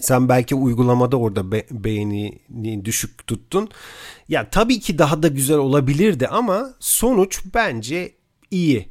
Sen 0.00 0.28
belki 0.28 0.54
uygulamada 0.54 1.16
orada 1.16 1.52
be- 1.52 1.66
beğenini 1.70 2.84
düşük 2.84 3.26
tuttun. 3.26 3.68
Ya 4.28 4.50
tabii 4.50 4.80
ki 4.80 4.98
daha 4.98 5.22
da 5.22 5.28
güzel 5.28 5.56
olabilirdi 5.58 6.28
ama 6.28 6.74
sonuç 6.80 7.40
bence 7.54 8.12
iyi. 8.50 8.88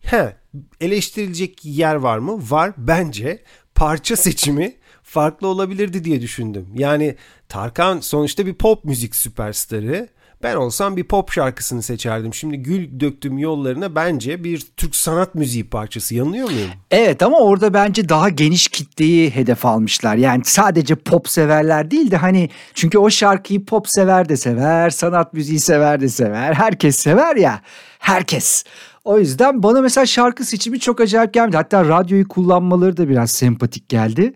He, 0.00 0.36
eleştirilecek 0.80 1.64
yer 1.64 1.94
var 1.94 2.18
mı? 2.18 2.50
Var. 2.50 2.72
Bence 2.76 3.42
parça 3.74 4.16
seçimi 4.16 4.74
farklı 5.02 5.46
olabilirdi 5.48 6.04
diye 6.04 6.20
düşündüm. 6.22 6.68
Yani 6.74 7.16
Tarkan 7.48 8.00
sonuçta 8.00 8.46
bir 8.46 8.54
pop 8.54 8.84
müzik 8.84 9.16
süperstarı. 9.16 10.08
Ben 10.42 10.56
olsam 10.56 10.96
bir 10.96 11.04
pop 11.04 11.32
şarkısını 11.32 11.82
seçerdim. 11.82 12.34
Şimdi 12.34 12.56
Gül 12.56 13.00
Döktüm 13.00 13.38
Yollarına 13.38 13.94
bence 13.94 14.44
bir 14.44 14.66
Türk 14.76 14.96
sanat 14.96 15.34
müziği 15.34 15.64
parçası. 15.64 16.14
Yanılıyor 16.14 16.50
muyum? 16.50 16.70
Evet 16.90 17.22
ama 17.22 17.38
orada 17.38 17.74
bence 17.74 18.08
daha 18.08 18.28
geniş 18.28 18.68
kitleyi 18.68 19.30
hedef 19.30 19.66
almışlar. 19.66 20.16
Yani 20.16 20.42
sadece 20.44 20.94
pop 20.94 21.28
severler 21.28 21.90
değil 21.90 22.10
de 22.10 22.16
hani 22.16 22.48
çünkü 22.74 22.98
o 22.98 23.10
şarkıyı 23.10 23.64
pop 23.64 23.88
sever 23.88 24.28
de 24.28 24.36
sever, 24.36 24.90
sanat 24.90 25.34
müziği 25.34 25.60
sever 25.60 26.00
de 26.00 26.08
sever. 26.08 26.54
Herkes 26.54 26.96
sever 26.96 27.36
ya. 27.36 27.60
Herkes. 27.98 28.64
O 29.04 29.18
yüzden 29.18 29.62
bana 29.62 29.80
mesela 29.80 30.06
şarkı 30.06 30.44
seçimi 30.44 30.80
çok 30.80 31.00
acayip 31.00 31.34
gelmedi. 31.34 31.56
Hatta 31.56 31.84
radyoyu 31.84 32.28
kullanmaları 32.28 32.96
da 32.96 33.08
biraz 33.08 33.30
sempatik 33.30 33.88
geldi. 33.88 34.34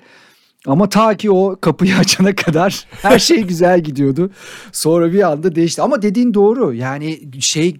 Ama 0.66 0.88
ta 0.88 1.16
ki 1.16 1.30
o 1.30 1.56
kapıyı 1.61 1.97
açana 1.99 2.35
kadar 2.35 2.87
her 3.02 3.18
şey 3.18 3.42
güzel 3.42 3.80
gidiyordu. 3.80 4.30
Sonra 4.73 5.12
bir 5.12 5.30
anda 5.30 5.54
değişti. 5.54 5.83
Ama 5.83 6.02
dediğin 6.02 6.35
doğru. 6.35 6.75
Yani 6.75 7.21
şey 7.40 7.76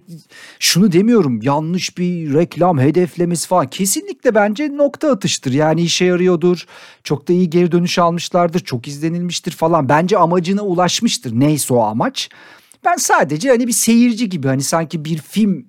şunu 0.59 0.91
demiyorum 0.91 1.41
yanlış 1.41 1.97
bir 1.97 2.33
reklam 2.33 2.79
hedeflemesi 2.79 3.47
falan. 3.47 3.69
Kesinlikle 3.69 4.35
bence 4.35 4.77
nokta 4.77 5.11
atıştır. 5.11 5.53
Yani 5.53 5.81
işe 5.81 6.05
yarıyordur. 6.05 6.65
Çok 7.03 7.27
da 7.27 7.33
iyi 7.33 7.49
geri 7.49 7.71
dönüş 7.71 7.99
almışlardır. 7.99 8.59
Çok 8.59 8.87
izlenilmiştir 8.87 9.51
falan. 9.51 9.89
Bence 9.89 10.17
amacına 10.17 10.61
ulaşmıştır. 10.61 11.31
Neyse 11.39 11.73
o 11.73 11.81
amaç. 11.81 12.29
Ben 12.85 12.95
sadece 12.95 13.49
hani 13.49 13.67
bir 13.67 13.73
seyirci 13.73 14.29
gibi 14.29 14.47
hani 14.47 14.63
sanki 14.63 15.05
bir 15.05 15.17
film 15.17 15.65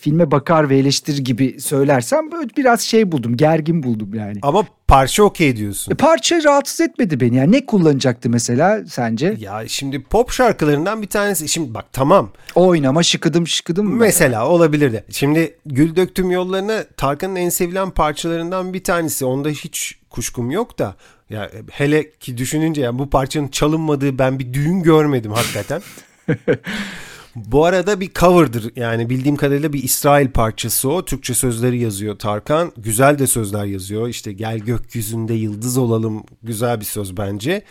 filme 0.00 0.30
bakar 0.30 0.70
ve 0.70 0.78
eleştirir 0.78 1.18
gibi 1.18 1.60
söylersem 1.60 2.32
böyle 2.32 2.48
biraz 2.56 2.80
şey 2.80 3.12
buldum 3.12 3.36
gergin 3.36 3.82
buldum 3.82 4.14
yani. 4.14 4.38
Ama 4.42 4.66
parça 4.88 5.22
okey 5.22 5.56
diyorsun. 5.56 5.92
E, 5.92 5.94
parça 5.94 6.44
rahatsız 6.44 6.80
etmedi 6.80 7.20
beni 7.20 7.36
yani 7.36 7.52
ne 7.52 7.66
kullanacaktı 7.66 8.30
mesela 8.30 8.84
sence? 8.86 9.36
Ya 9.40 9.68
şimdi 9.68 10.02
pop 10.02 10.30
şarkılarından 10.30 11.02
bir 11.02 11.06
tanesi. 11.06 11.48
Şimdi 11.48 11.74
bak 11.74 11.84
tamam. 11.92 12.30
Oynama 12.54 13.02
şıkıdım 13.02 13.46
şıkıdım? 13.46 13.96
Mesela 13.96 14.48
olabilirdi. 14.48 15.04
Şimdi 15.10 15.56
Gül 15.66 15.96
Döktüm 15.96 16.30
Yollarını 16.30 16.86
Tarkan'ın 16.96 17.36
en 17.36 17.48
sevilen 17.48 17.90
parçalarından 17.90 18.74
bir 18.74 18.84
tanesi. 18.84 19.24
Onda 19.24 19.48
hiç 19.48 19.98
kuşkum 20.10 20.50
yok 20.50 20.78
da. 20.78 20.94
Ya 21.30 21.50
hele 21.70 22.10
ki 22.10 22.38
düşününce 22.38 22.82
yani 22.82 22.98
bu 22.98 23.10
parçanın 23.10 23.48
çalınmadığı 23.48 24.18
ben 24.18 24.38
bir 24.38 24.54
düğün 24.54 24.82
görmedim 24.82 25.32
hakikaten. 25.32 25.82
Bu 27.36 27.64
arada 27.64 28.00
bir 28.00 28.12
cover'dır 28.14 28.72
yani 28.76 29.10
bildiğim 29.10 29.36
kadarıyla 29.36 29.72
bir 29.72 29.82
İsrail 29.82 30.30
parçası 30.30 30.90
o. 30.90 31.04
Türkçe 31.04 31.34
sözleri 31.34 31.78
yazıyor 31.78 32.18
Tarkan. 32.18 32.72
Güzel 32.76 33.18
de 33.18 33.26
sözler 33.26 33.64
yazıyor. 33.64 34.08
İşte 34.08 34.32
gel 34.32 34.58
gökyüzünde 34.58 35.34
yıldız 35.34 35.78
olalım 35.78 36.24
güzel 36.42 36.80
bir 36.80 36.84
söz 36.84 37.16
bence. 37.16 37.64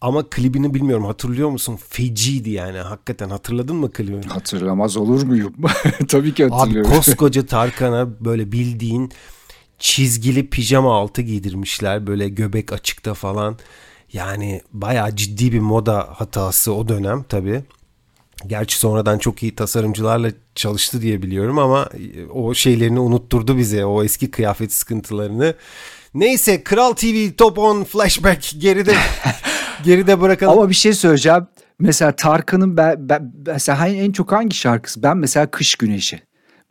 Ama 0.00 0.30
klibini 0.30 0.74
bilmiyorum 0.74 1.04
hatırlıyor 1.04 1.50
musun? 1.50 1.78
Feciydi 1.88 2.50
yani 2.50 2.78
hakikaten 2.78 3.30
hatırladın 3.30 3.76
mı 3.76 3.92
klibini? 3.92 4.26
Hatırlamaz 4.26 4.96
olur 4.96 5.22
muyum? 5.22 5.54
Tabii 6.08 6.34
ki 6.34 6.48
hatırlıyorum. 6.48 6.90
Abi 6.90 6.96
koskoca 6.96 7.46
Tarkan'a 7.46 8.24
böyle 8.24 8.52
bildiğin 8.52 9.12
çizgili 9.78 10.50
pijama 10.50 10.96
altı 10.96 11.22
giydirmişler 11.22 12.06
böyle 12.06 12.28
göbek 12.28 12.72
açıkta 12.72 13.14
falan. 13.14 13.58
Yani 14.12 14.62
bayağı 14.72 15.16
ciddi 15.16 15.52
bir 15.52 15.60
moda 15.60 16.08
hatası 16.16 16.74
o 16.74 16.88
dönem 16.88 17.22
tabii. 17.28 17.62
Gerçi 18.46 18.78
sonradan 18.78 19.18
çok 19.18 19.42
iyi 19.42 19.54
tasarımcılarla 19.54 20.30
çalıştı 20.54 21.02
diye 21.02 21.22
biliyorum 21.22 21.58
ama 21.58 21.88
o 22.34 22.54
şeylerini 22.54 23.00
unutturdu 23.00 23.58
bize 23.58 23.84
o 23.84 24.04
eski 24.04 24.30
kıyafet 24.30 24.72
sıkıntılarını. 24.72 25.54
Neyse 26.14 26.64
Kral 26.64 26.92
TV 26.92 27.30
Top 27.36 27.58
10 27.58 27.84
Flashback 27.84 28.54
geride 28.58 28.94
geride 29.84 30.20
bırakalım. 30.20 30.58
Ama 30.58 30.68
bir 30.68 30.74
şey 30.74 30.92
söyleyeceğim. 30.92 31.46
Mesela 31.78 32.16
Tarkan'ın 32.16 32.76
ben, 32.76 33.08
ben, 33.08 33.32
mesela 33.46 33.88
en 33.88 34.12
çok 34.12 34.32
hangi 34.32 34.56
şarkısı? 34.56 35.02
Ben 35.02 35.16
mesela 35.16 35.50
Kış 35.50 35.74
Güneşi. 35.74 36.22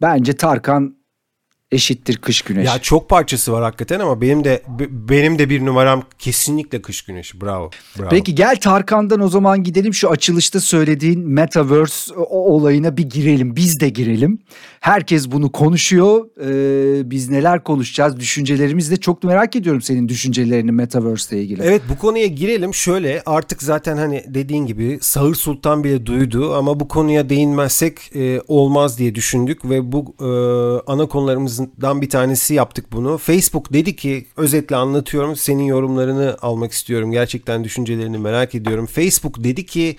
Bence 0.02 0.34
Tarkan 0.34 0.96
eşittir 1.72 2.18
kış 2.18 2.42
güneşi. 2.42 2.68
Ya 2.68 2.80
çok 2.80 3.10
parçası 3.10 3.52
var 3.52 3.64
hakikaten 3.64 4.00
ama 4.00 4.22
benim 4.22 4.44
de 4.44 4.64
benim 4.90 5.40
de 5.40 5.50
bir 5.50 5.66
numaram 5.66 6.04
kesinlikle 6.20 6.82
kış 6.82 7.02
güneşi. 7.02 7.42
Bravo. 7.42 7.70
bravo. 8.00 8.10
Peki 8.10 8.36
gel 8.36 8.56
Tarkan'dan 8.56 9.20
o 9.20 9.28
zaman 9.28 9.64
gidelim 9.64 9.94
şu 9.94 10.10
açılışta 10.10 10.60
söylediğin 10.60 11.28
metaverse 11.28 12.14
o 12.14 12.38
olayına 12.54 12.98
bir 12.98 13.10
girelim. 13.10 13.56
Biz 13.56 13.80
de 13.80 13.90
girelim. 13.90 14.40
Herkes 14.80 15.32
bunu 15.32 15.52
konuşuyor. 15.52 16.26
Ee, 16.42 17.12
biz 17.12 17.30
neler 17.30 17.64
konuşacağız? 17.64 18.20
Düşüncelerimiz 18.20 18.92
de 18.92 18.98
çok 18.98 19.24
merak 19.24 19.56
ediyorum 19.56 19.82
senin 19.82 20.10
düşüncelerini 20.10 20.72
metaverse 20.72 21.36
ile 21.36 21.44
ilgili. 21.44 21.62
Evet 21.64 21.82
bu 21.90 21.98
konuya 21.98 22.28
girelim. 22.28 22.74
Şöyle 22.74 23.22
artık 23.26 23.64
zaten 23.64 23.98
hani 23.98 24.24
dediğin 24.28 24.66
gibi 24.66 25.00
Sağır 25.02 25.36
Sultan 25.36 25.84
bile 25.84 26.06
duydu 26.06 26.54
ama 26.54 26.80
bu 26.80 26.88
konuya 26.88 27.30
değinmezsek 27.30 28.16
e, 28.16 28.42
olmaz 28.48 28.98
diye 28.98 29.16
düşündük 29.16 29.70
ve 29.70 29.92
bu 29.92 30.16
e, 30.20 30.28
ana 30.92 31.06
konularımızın 31.06 31.61
dan 31.82 32.02
bir 32.02 32.10
tanesi 32.10 32.54
yaptık 32.54 32.92
bunu. 32.92 33.18
Facebook 33.18 33.74
dedi 33.74 33.96
ki 33.96 34.28
özetle 34.38 34.76
anlatıyorum 34.76 35.36
senin 35.36 35.64
yorumlarını 35.64 36.38
almak 36.42 36.72
istiyorum. 36.72 37.12
Gerçekten 37.12 37.64
düşüncelerini 37.64 38.18
merak 38.18 38.56
ediyorum. 38.56 38.86
Facebook 38.86 39.44
dedi 39.44 39.66
ki 39.66 39.98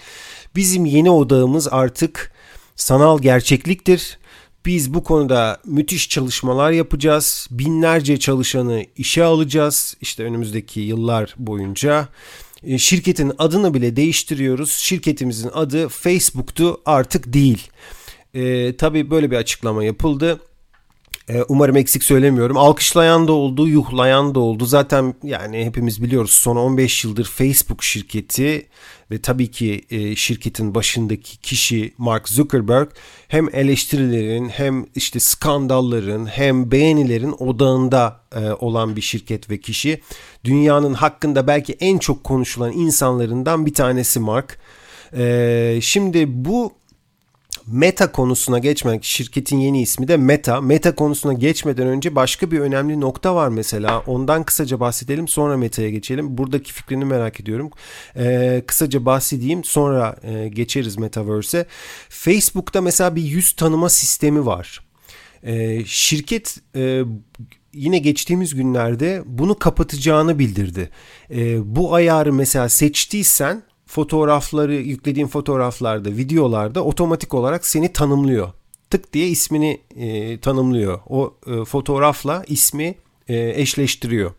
bizim 0.57 0.85
yeni 0.85 1.11
odağımız 1.11 1.69
artık 1.71 2.33
sanal 2.77 3.19
gerçekliktir. 3.19 4.19
Biz 4.67 4.95
bu 4.95 5.05
konuda 5.05 5.61
müthiş 5.65 6.09
çalışmalar 6.09 6.71
yapacağız. 6.71 7.49
Binlerce 7.51 8.19
çalışanı 8.19 8.85
işe 8.97 9.25
alacağız. 9.25 9.97
İşte 10.01 10.25
önümüzdeki 10.25 10.81
yıllar 10.81 11.35
boyunca 11.39 12.09
e, 12.63 12.79
şirketin 12.79 13.33
adını 13.39 13.75
bile 13.75 13.97
değiştiriyoruz. 13.97 14.71
Şirketimizin 14.71 15.51
adı 15.55 15.89
Facebook'tu 15.89 16.81
artık 16.87 17.33
değil. 17.33 17.69
E, 18.35 18.77
tabii 18.77 19.11
böyle 19.11 19.31
bir 19.31 19.37
açıklama 19.37 19.85
yapıldı. 19.85 20.41
Ee, 21.29 21.43
umarım 21.49 21.77
eksik 21.77 22.03
söylemiyorum. 22.03 22.57
Alkışlayan 22.57 23.29
da 23.29 23.33
oldu, 23.33 23.69
yuhlayan 23.69 24.35
da 24.35 24.41
oldu. 24.41 24.67
Zaten 24.67 25.15
yani 25.23 25.65
hepimiz 25.65 26.03
biliyoruz 26.03 26.31
son 26.31 26.57
15 26.57 27.05
yıldır 27.05 27.25
Facebook 27.25 27.83
şirketi 27.83 28.69
ve 29.11 29.21
tabii 29.21 29.51
ki 29.51 29.85
e, 29.91 30.17
şirketin 30.17 30.75
başındaki 30.75 31.39
kişi 31.39 31.95
Mark 31.99 32.29
Zuckerberg 32.29 32.89
hem 33.29 33.55
eleştirilerin 33.55 34.49
hem 34.49 34.87
işte 34.95 35.21
skandalların 35.21 36.27
hem 36.27 36.71
beğenilerin 36.71 37.35
odağında 37.39 38.21
e, 38.37 38.51
olan 38.51 38.97
bir 38.97 39.01
şirket 39.01 39.51
ve 39.51 39.61
kişi. 39.61 40.01
Dünyanın 40.45 40.95
hakkında 40.95 41.47
belki 41.47 41.73
en 41.73 41.99
çok 41.99 42.25
konuşulan 42.25 42.73
insanlarından 42.73 43.67
bir 43.67 43.75
tanesi 43.75 44.21
Mark. 44.21 44.59
E, 45.17 45.79
şimdi 45.83 46.45
bu 46.45 46.82
Meta 47.67 48.13
konusuna 48.13 48.59
geçmek, 48.59 49.05
şirketin 49.05 49.59
yeni 49.59 49.83
ismi 49.83 50.09
de 50.09 50.17
Meta. 50.17 50.61
Meta 50.61 50.95
konusuna 50.95 51.33
geçmeden 51.33 51.87
önce 51.87 52.15
başka 52.15 52.51
bir 52.51 52.61
önemli 52.61 53.01
nokta 53.01 53.35
var 53.35 53.49
mesela. 53.49 54.01
Ondan 54.07 54.45
kısaca 54.45 54.81
bahsedelim 54.81 55.29
sonra 55.29 55.57
Meta'ya 55.57 55.91
geçelim. 55.91 56.39
Buradaki 56.39 56.73
fikrini 56.73 57.05
merak 57.05 57.41
ediyorum. 57.41 57.71
Ee, 58.17 58.63
kısaca 58.67 59.05
bahsedeyim 59.05 59.65
sonra 59.65 60.17
e, 60.23 60.49
geçeriz 60.49 60.97
Metaverse'e. 60.97 61.67
Facebook'ta 62.09 62.81
mesela 62.81 63.17
bir 63.17 63.23
yüz 63.23 63.53
tanıma 63.53 63.89
sistemi 63.89 64.47
var. 64.47 64.81
Ee, 65.43 65.85
şirket 65.85 66.57
e, 66.77 67.03
yine 67.73 67.99
geçtiğimiz 67.99 68.55
günlerde 68.55 69.23
bunu 69.27 69.59
kapatacağını 69.59 70.39
bildirdi. 70.39 70.91
E, 71.31 71.77
bu 71.77 71.95
ayarı 71.95 72.33
mesela 72.33 72.69
seçtiysen 72.69 73.63
fotoğrafları 73.93 74.75
yüklediğin 74.75 75.27
fotoğraflarda, 75.27 76.11
videolarda 76.11 76.85
otomatik 76.85 77.35
olarak 77.35 77.67
seni 77.67 77.93
tanımlıyor. 77.93 78.53
Tık 78.91 79.13
diye 79.13 79.29
ismini 79.29 79.81
e, 79.97 80.41
tanımlıyor. 80.41 81.01
O 81.09 81.35
e, 81.47 81.65
fotoğrafla 81.65 82.45
ismi 82.47 82.95
e, 83.29 83.61
eşleştiriyor. 83.61 84.33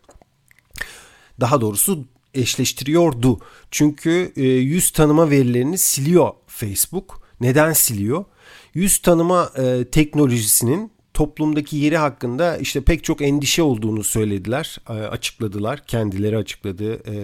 Daha 1.40 1.62
doğrusu 1.62 2.06
eşleştiriyordu. 2.34 3.40
Çünkü 3.72 4.34
e, 4.36 4.44
yüz 4.44 4.92
tanıma 4.92 5.30
verilerini 5.30 5.78
siliyor 5.78 6.32
Facebook. 6.48 7.22
Neden 7.42 7.74
siliyor? 7.74 8.26
Yüz 8.74 8.98
tanıma 8.98 9.52
e, 9.58 9.86
teknolojisinin 9.92 10.92
toplumdaki 11.14 11.78
yeri 11.78 11.98
hakkında 11.98 12.58
işte 12.58 12.82
pek 12.82 13.04
çok 13.04 13.22
endişe 13.22 13.64
olduğunu 13.64 14.04
söylediler, 14.04 14.78
e, 14.90 14.94
açıkladılar, 14.94 15.84
kendileri 15.88 16.38
açıkladı. 16.38 16.94
E, 16.94 17.16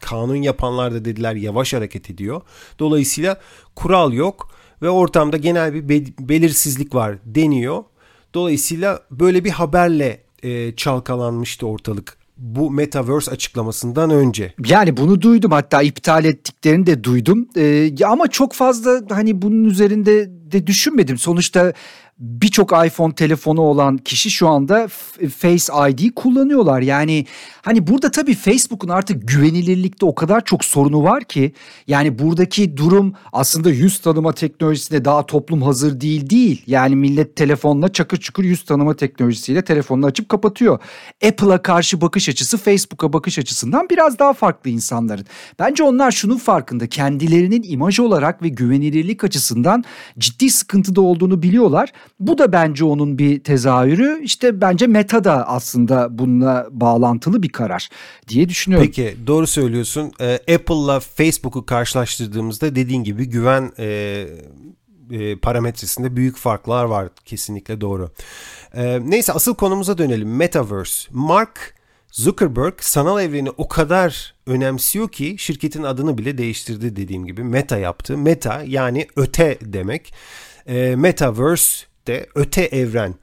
kanun 0.00 0.36
yapanlar 0.36 0.94
da 0.94 1.04
dediler 1.04 1.34
yavaş 1.34 1.74
hareket 1.74 2.10
ediyor. 2.10 2.40
Dolayısıyla 2.78 3.40
kural 3.74 4.12
yok 4.12 4.50
ve 4.82 4.90
ortamda 4.90 5.36
genel 5.36 5.88
bir 5.88 6.12
belirsizlik 6.18 6.94
var 6.94 7.18
deniyor. 7.24 7.84
Dolayısıyla 8.34 9.00
böyle 9.10 9.44
bir 9.44 9.50
haberle 9.50 10.20
e, 10.42 10.76
çalkalanmıştı 10.76 11.66
ortalık 11.66 12.18
bu 12.36 12.70
Metaverse 12.70 13.30
açıklamasından 13.30 14.10
önce. 14.10 14.54
Yani 14.66 14.96
bunu 14.96 15.20
duydum 15.20 15.50
hatta 15.50 15.82
iptal 15.82 16.24
ettiklerini 16.24 16.86
de 16.86 17.04
duydum. 17.04 17.48
Ee, 17.56 18.04
ama 18.04 18.26
çok 18.28 18.52
fazla 18.52 19.00
hani 19.10 19.42
bunun 19.42 19.64
üzerinde 19.64 20.26
de 20.52 20.66
düşünmedim. 20.66 21.18
Sonuçta 21.18 21.72
birçok 22.18 22.72
iPhone 22.86 23.14
telefonu 23.14 23.60
olan 23.60 23.96
kişi 23.96 24.30
şu 24.30 24.48
anda 24.48 24.88
Face 25.38 25.72
ID 25.88 26.14
kullanıyorlar. 26.16 26.80
Yani 26.80 27.26
hani 27.62 27.86
burada 27.86 28.10
tabii 28.10 28.34
Facebook'un 28.34 28.88
artık 28.88 29.28
güvenilirlikte 29.28 30.06
o 30.06 30.14
kadar 30.14 30.44
çok 30.44 30.64
sorunu 30.64 31.02
var 31.02 31.24
ki 31.24 31.52
yani 31.86 32.18
buradaki 32.18 32.76
durum 32.76 33.14
aslında 33.32 33.70
yüz 33.70 33.98
tanıma 33.98 34.32
teknolojisine 34.32 35.04
daha 35.04 35.26
toplum 35.26 35.62
hazır 35.62 36.00
değil 36.00 36.30
değil. 36.30 36.62
Yani 36.66 36.96
millet 36.96 37.36
telefonla 37.36 37.92
çakır 37.92 38.16
çukur 38.16 38.44
yüz 38.44 38.64
tanıma 38.64 38.96
teknolojisiyle 38.96 39.64
telefonunu 39.64 40.06
açıp 40.06 40.28
kapatıyor. 40.28 40.78
Apple'a 41.26 41.62
karşı 41.62 42.00
bakış 42.00 42.28
açısı 42.28 42.58
Facebook'a 42.58 43.12
bakış 43.12 43.38
açısından 43.38 43.88
biraz 43.90 44.18
daha 44.18 44.32
farklı 44.32 44.70
insanların. 44.70 45.26
Bence 45.58 45.82
onlar 45.82 46.10
şunun 46.10 46.38
farkında 46.38 46.86
kendilerinin 46.86 47.62
imaj 47.68 48.00
olarak 48.00 48.42
ve 48.42 48.48
güvenilirlik 48.48 49.24
açısından 49.24 49.84
ciddi 50.18 50.50
sıkıntıda 50.50 51.00
olduğunu 51.00 51.42
biliyorlar. 51.42 51.92
Bu 52.20 52.38
da 52.38 52.52
bence 52.52 52.84
onun 52.84 53.18
bir 53.18 53.44
tezahürü. 53.44 54.20
İşte 54.22 54.60
bence 54.60 54.86
Meta 54.86 55.24
da 55.24 55.48
aslında 55.48 56.18
bununla 56.18 56.66
bağlantılı 56.70 57.42
bir 57.42 57.48
karar 57.48 57.88
diye 58.28 58.48
düşünüyorum. 58.48 58.86
Peki 58.86 59.16
doğru 59.26 59.46
söylüyorsun. 59.46 60.12
Ee, 60.20 60.54
Apple'la 60.54 61.00
Facebook'u 61.00 61.66
karşılaştırdığımızda 61.66 62.76
dediğin 62.76 63.04
gibi 63.04 63.28
güven 63.28 63.72
e, 63.78 64.26
e, 65.10 65.36
parametresinde 65.36 66.16
büyük 66.16 66.36
farklar 66.36 66.84
var. 66.84 67.08
Kesinlikle 67.24 67.80
doğru. 67.80 68.10
E, 68.74 69.10
neyse 69.10 69.32
asıl 69.32 69.54
konumuza 69.54 69.98
dönelim. 69.98 70.36
Metaverse. 70.36 71.08
Mark 71.12 71.74
Zuckerberg 72.10 72.74
sanal 72.80 73.22
evreni 73.22 73.50
o 73.50 73.68
kadar 73.68 74.34
önemsiyor 74.46 75.08
ki 75.08 75.36
şirketin 75.38 75.82
adını 75.82 76.18
bile 76.18 76.38
değiştirdi 76.38 76.96
dediğim 76.96 77.26
gibi. 77.26 77.44
Meta 77.44 77.78
yaptı. 77.78 78.18
Meta 78.18 78.62
yani 78.66 79.06
öte 79.16 79.58
demek. 79.60 80.14
E, 80.66 80.96
Metaverse 80.96 81.85
de 82.06 82.26
öte 82.34 82.62
evren. 82.62 83.14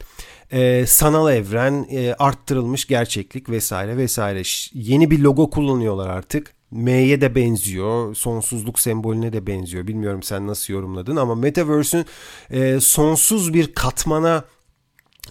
E, 0.52 0.86
sanal 0.86 1.34
evren, 1.34 1.88
e, 1.92 2.14
arttırılmış 2.14 2.88
gerçeklik 2.88 3.50
vesaire 3.50 3.98
vesaire. 3.98 4.42
Yeni 4.74 5.12
bir 5.12 5.20
logo 5.20 5.50
kullanıyorlar 5.50 6.10
artık. 6.10 6.54
M'ye 6.72 7.22
de 7.22 7.36
benziyor. 7.36 8.16
Sonsuzluk 8.16 8.80
sembolüne 8.80 9.34
de 9.34 9.48
benziyor. 9.48 9.88
Bilmiyorum 9.88 10.24
sen 10.24 10.48
nasıl 10.48 10.74
yorumladın 10.74 11.16
ama 11.16 11.36
Metaverse'ün 11.36 12.06
e, 12.50 12.80
sonsuz 12.80 13.54
bir 13.54 13.74
katmana 13.74 14.44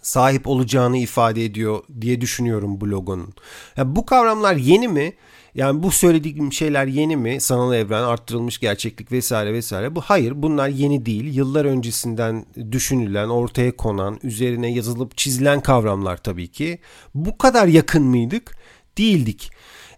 sahip 0.02 0.47
olacağını 0.47 0.97
ifade 0.97 1.44
ediyor 1.44 1.82
diye 2.00 2.21
düşünüyorum 2.21 2.80
bu 2.80 2.90
logonun. 2.90 3.35
Ya 3.76 3.97
bu 3.97 4.06
kavramlar 4.06 4.56
yeni 4.56 4.88
mi? 4.88 5.12
Yani 5.54 5.82
bu 5.82 5.90
söylediğim 5.90 6.52
şeyler 6.52 6.87
yeni 6.87 7.16
mi? 7.16 7.40
Sanal 7.40 7.75
evren, 7.75 8.02
arttırılmış 8.02 8.59
gerçeklik 8.59 9.12
vesaire 9.12 9.52
vesaire. 9.52 9.94
Bu 9.94 10.00
hayır, 10.00 10.42
bunlar 10.42 10.68
yeni 10.68 11.06
değil. 11.06 11.35
Yıllar 11.35 11.64
öncesinden 11.64 12.47
düşünülen, 12.73 13.28
ortaya 13.28 13.76
konan, 13.76 14.21
üzerine 14.23 14.73
yazılıp 14.73 15.16
çizilen 15.16 15.61
kavramlar 15.61 16.16
tabii 16.16 16.49
ki. 16.49 16.78
Bu 17.14 17.38
kadar 17.38 17.66
yakın 17.66 18.02
mıydık? 18.02 18.56
Değildik. 18.99 19.50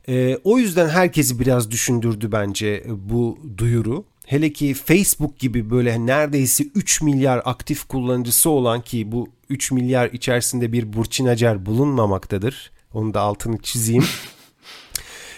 Ee, 0.09 0.39
o 0.45 0.59
yüzden 0.59 0.89
herkesi 0.89 1.41
biraz 1.41 1.71
düşündürdü 1.71 2.33
bence 2.33 2.85
bu 2.89 3.39
duyuru. 3.59 4.05
Hele 4.27 4.53
ki 4.53 4.75
Facebook 4.75 5.39
gibi 5.39 5.71
böyle 5.71 6.07
neredeyse 6.07 6.65
3 6.75 7.03
milyar 7.03 7.43
aktif 7.45 7.85
kullanıcısı 7.85 8.51
olan 8.51 8.81
ki 8.81 9.13
bu 9.13 9.29
3 9.49 9.73
milyar 9.73 10.11
içerisinde 10.13 10.73
bir 10.73 10.93
Burçin 10.93 11.27
Acar 11.27 11.67
bulunmamaktadır. 11.67 12.71
Onu 12.95 13.15
da 13.15 13.21
altını 13.21 13.59
çizeyim. 13.59 14.05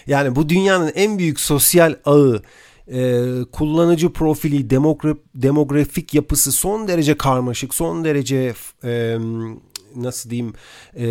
Yani 0.07 0.37
bu 0.37 0.49
dünyanın 0.49 0.93
en 0.95 1.19
büyük 1.19 1.41
sosyal 1.41 1.95
ağı, 2.05 2.43
e, 2.93 3.25
kullanıcı 3.53 4.13
profili, 4.13 4.67
demogra- 4.71 5.19
demografik 5.35 6.15
yapısı 6.15 6.53
son 6.53 6.89
derece 6.89 7.17
karmaşık, 7.17 7.75
son 7.75 8.05
derece 8.05 8.55
e, 8.85 9.19
nasıl 9.97 10.31
diyeyim 10.31 10.53
e, 10.97 11.07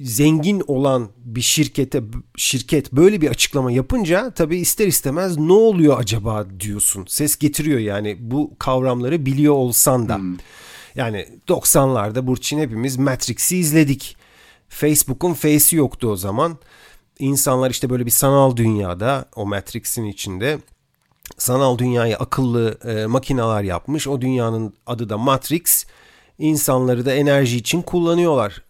zengin 0.00 0.62
olan 0.66 1.08
bir 1.16 1.40
şirkete 1.40 2.02
şirket 2.36 2.92
böyle 2.92 3.20
bir 3.20 3.28
açıklama 3.28 3.72
yapınca 3.72 4.30
tabii 4.30 4.58
ister 4.58 4.86
istemez 4.86 5.38
ne 5.38 5.52
oluyor 5.52 5.98
acaba 5.98 6.46
diyorsun. 6.60 7.04
Ses 7.08 7.36
getiriyor 7.36 7.78
yani 7.78 8.16
bu 8.20 8.56
kavramları 8.58 9.26
biliyor 9.26 9.54
olsan 9.54 10.08
da. 10.08 10.16
Hmm. 10.16 10.36
Yani 10.94 11.26
90'larda 11.48 12.26
Burçin 12.26 12.58
hepimiz 12.58 12.96
Matrix'i 12.96 13.56
izledik. 13.56 14.16
Facebook'un 14.68 15.34
Face'i 15.34 15.76
yoktu 15.76 16.08
o 16.08 16.16
zaman. 16.16 16.58
İnsanlar 17.20 17.70
işte 17.70 17.90
böyle 17.90 18.06
bir 18.06 18.10
sanal 18.10 18.56
dünyada 18.56 19.24
o 19.36 19.46
Matrix'in 19.46 20.04
içinde 20.04 20.58
sanal 21.38 21.78
dünyayı 21.78 22.16
akıllı 22.16 22.78
e, 22.84 23.06
makineler 23.06 23.62
yapmış. 23.62 24.08
O 24.08 24.20
dünyanın 24.20 24.74
adı 24.86 25.08
da 25.08 25.18
Matrix. 25.18 25.86
İnsanları 26.38 27.04
da 27.04 27.14
enerji 27.14 27.56
için 27.56 27.82
kullanıyorlar. 27.82 28.62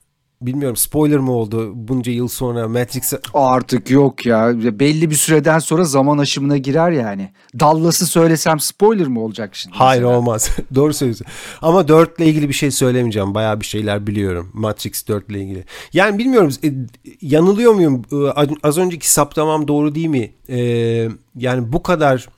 Bilmiyorum 0.42 0.76
spoiler 0.76 1.18
mı 1.18 1.32
oldu 1.32 1.72
bunca 1.74 2.12
yıl 2.12 2.28
sonra 2.28 2.68
Matrix'e? 2.68 3.20
Artık 3.34 3.90
yok 3.90 4.26
ya. 4.26 4.52
Belli 4.80 5.10
bir 5.10 5.14
süreden 5.14 5.58
sonra 5.58 5.84
zaman 5.84 6.18
aşımına 6.18 6.56
girer 6.56 6.90
yani. 6.90 7.30
Dallas'ı 7.60 8.06
söylesem 8.06 8.60
spoiler 8.60 9.06
mı 9.06 9.20
olacak 9.20 9.56
şimdi? 9.56 9.76
Hayır 9.76 10.02
mesela? 10.02 10.18
olmaz. 10.18 10.50
Doğru 10.74 10.94
söylüyorsun. 10.94 11.26
Ama 11.62 11.88
4 11.88 12.18
ile 12.18 12.26
ilgili 12.26 12.48
bir 12.48 12.54
şey 12.54 12.70
söylemeyeceğim. 12.70 13.34
Bayağı 13.34 13.60
bir 13.60 13.66
şeyler 13.66 14.06
biliyorum. 14.06 14.50
Matrix 14.52 15.08
4 15.08 15.30
ile 15.30 15.40
ilgili. 15.40 15.64
Yani 15.92 16.18
bilmiyorum 16.18 16.52
e, 16.64 16.72
yanılıyor 17.22 17.72
muyum? 17.72 18.02
E, 18.12 18.16
az 18.62 18.78
önceki 18.78 19.10
saptamam 19.10 19.68
doğru 19.68 19.94
değil 19.94 20.08
mi? 20.08 20.32
E, 20.48 20.58
yani 21.36 21.72
bu 21.72 21.82
kadar 21.82 22.28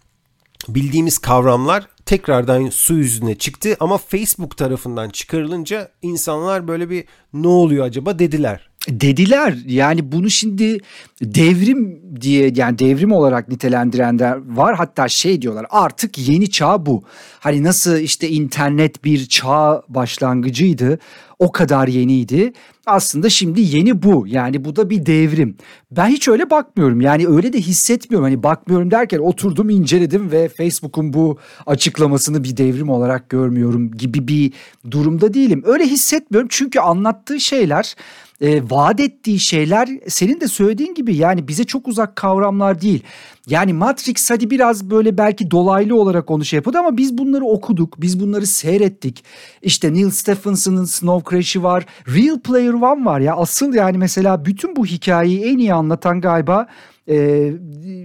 bildiğimiz 0.68 1.18
kavramlar 1.18 1.88
tekrardan 2.06 2.68
su 2.68 2.94
yüzüne 2.94 3.34
çıktı 3.34 3.76
ama 3.80 3.98
Facebook 3.98 4.56
tarafından 4.56 5.10
çıkarılınca 5.10 5.88
insanlar 6.02 6.68
böyle 6.68 6.90
bir 6.90 7.04
ne 7.32 7.48
oluyor 7.48 7.86
acaba 7.86 8.18
dediler. 8.18 8.68
Dediler 8.88 9.56
yani 9.66 10.12
bunu 10.12 10.30
şimdi 10.30 10.78
devrim 11.22 12.02
diye 12.20 12.52
yani 12.54 12.78
devrim 12.78 13.12
olarak 13.12 13.48
nitelendirenler 13.48 14.56
var 14.56 14.74
hatta 14.76 15.08
şey 15.08 15.42
diyorlar 15.42 15.66
artık 15.70 16.18
yeni 16.18 16.50
çağ 16.50 16.86
bu. 16.86 17.02
Hani 17.40 17.62
nasıl 17.62 17.98
işte 17.98 18.28
internet 18.28 19.04
bir 19.04 19.26
çağ 19.26 19.82
başlangıcıydı 19.88 20.98
o 21.38 21.52
kadar 21.52 21.88
yeniydi. 21.88 22.52
Aslında 22.86 23.30
şimdi 23.30 23.60
yeni 23.60 24.02
bu. 24.02 24.24
Yani 24.26 24.64
bu 24.64 24.76
da 24.76 24.90
bir 24.90 25.06
devrim. 25.06 25.56
Ben 25.90 26.06
hiç 26.06 26.28
öyle 26.28 26.50
bakmıyorum. 26.50 27.00
Yani 27.00 27.28
öyle 27.28 27.52
de 27.52 27.60
hissetmiyorum. 27.60 28.24
Hani 28.24 28.42
bakmıyorum 28.42 28.90
derken 28.90 29.18
oturdum 29.18 29.70
inceledim 29.70 30.32
ve 30.32 30.48
Facebook'un 30.48 31.12
bu 31.12 31.38
açıklamasını 31.66 32.44
bir 32.44 32.56
devrim 32.56 32.88
olarak 32.88 33.28
görmüyorum 33.28 33.90
gibi 33.90 34.28
bir 34.28 34.52
durumda 34.90 35.34
değilim. 35.34 35.62
Öyle 35.66 35.86
hissetmiyorum 35.86 36.48
çünkü 36.50 36.80
anlattığı 36.80 37.40
şeyler 37.40 37.94
e, 38.42 38.70
vaat 38.70 39.00
ettiği 39.00 39.40
şeyler 39.40 39.88
senin 40.08 40.40
de 40.40 40.48
söylediğin 40.48 40.94
gibi 40.94 41.16
yani 41.16 41.48
bize 41.48 41.64
çok 41.64 41.88
uzak 41.88 42.16
kavramlar 42.16 42.80
değil. 42.80 43.02
Yani 43.46 43.72
Matrix 43.72 44.30
hadi 44.30 44.50
biraz 44.50 44.90
böyle 44.90 45.18
belki 45.18 45.50
dolaylı 45.50 46.00
olarak 46.00 46.30
onu 46.30 46.44
şey 46.44 46.56
yapıyordu 46.56 46.78
ama 46.78 46.96
biz 46.96 47.18
bunları 47.18 47.44
okuduk, 47.44 48.00
biz 48.00 48.20
bunları 48.20 48.46
seyrettik. 48.46 49.24
İşte 49.62 49.92
Neil 49.92 50.10
Stephenson'ın 50.10 50.84
Snow 50.84 51.30
Crash'i 51.30 51.62
var, 51.62 51.86
Real 52.08 52.40
Player 52.40 52.72
One 52.72 53.04
var 53.04 53.20
ya 53.20 53.36
asıl 53.36 53.74
yani 53.74 53.98
mesela 53.98 54.44
bütün 54.44 54.76
bu 54.76 54.86
hikayeyi 54.86 55.44
en 55.44 55.58
iyi 55.58 55.74
anlatan 55.74 56.20
galiba 56.20 56.66
e, 57.08 57.52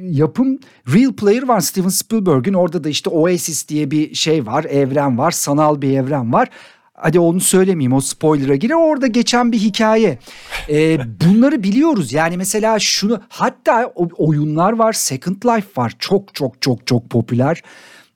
yapım 0.04 0.60
Real 0.94 1.14
Player 1.14 1.44
One 1.44 1.62
Steven 1.62 1.90
Spielberg'in 1.90 2.54
orada 2.54 2.84
da 2.84 2.90
işte 2.90 3.10
Oasis 3.10 3.70
diye 3.70 3.92
bir 3.92 4.16
şey 4.16 4.46
var, 4.46 4.64
evren 4.64 5.18
var, 5.18 5.32
sanal 5.32 5.82
bir 5.82 5.98
evren 5.98 6.34
var. 6.34 6.50
Hadi 7.00 7.20
onu 7.20 7.40
söylemeyeyim 7.40 7.94
o 7.94 8.02
spoiler'a 8.02 8.56
girer. 8.56 8.76
Orada 8.76 9.08
geçen 9.08 9.52
bir 9.52 9.60
hikaye. 9.60 10.20
Ee, 10.70 11.00
bunları 11.22 11.64
biliyoruz. 11.64 12.14
Yani 12.14 12.38
mesela 12.38 12.80
şunu 12.80 13.22
hatta 13.30 13.94
oyunlar 14.18 14.72
var. 14.74 14.94
Second 14.94 15.36
Life 15.36 15.68
var. 15.78 15.94
Çok 16.00 16.36
çok 16.36 16.62
çok 16.62 16.88
çok 16.88 17.10
popüler. 17.10 17.64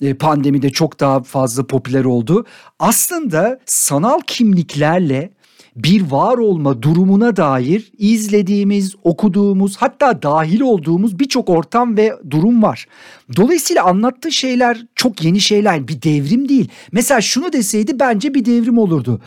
Ee, 0.02 0.13
pandemide 0.13 0.70
çok 0.70 1.00
daha 1.00 1.24
fazla 1.24 1.67
popüler 1.67 2.06
oldu. 2.06 2.46
Aslında 2.80 3.60
sanal 3.65 4.20
kimliklerle 4.28 5.30
bir 5.75 6.12
var 6.12 6.38
olma 6.38 6.81
durumuna 6.81 7.36
dair 7.36 7.91
izlediğimiz, 7.97 8.95
okuduğumuz 9.03 9.77
hatta 9.77 10.21
dahil 10.21 10.62
olduğumuz 10.62 11.19
birçok 11.19 11.49
ortam 11.49 11.97
ve 11.97 12.13
durum 12.29 12.63
var. 12.63 12.88
Dolayısıyla 13.36 13.84
anlattığı 13.84 14.31
şeyler 14.31 14.86
çok 14.95 15.23
yeni 15.23 15.39
şeyler 15.39 15.88
bir 15.88 16.01
devrim 16.01 16.49
değil. 16.49 16.69
Mesela 16.91 17.21
şunu 17.21 17.53
deseydi 17.53 17.99
bence 17.99 18.34
bir 18.34 18.45
devrim 18.45 18.77
olurdu. 18.77 19.21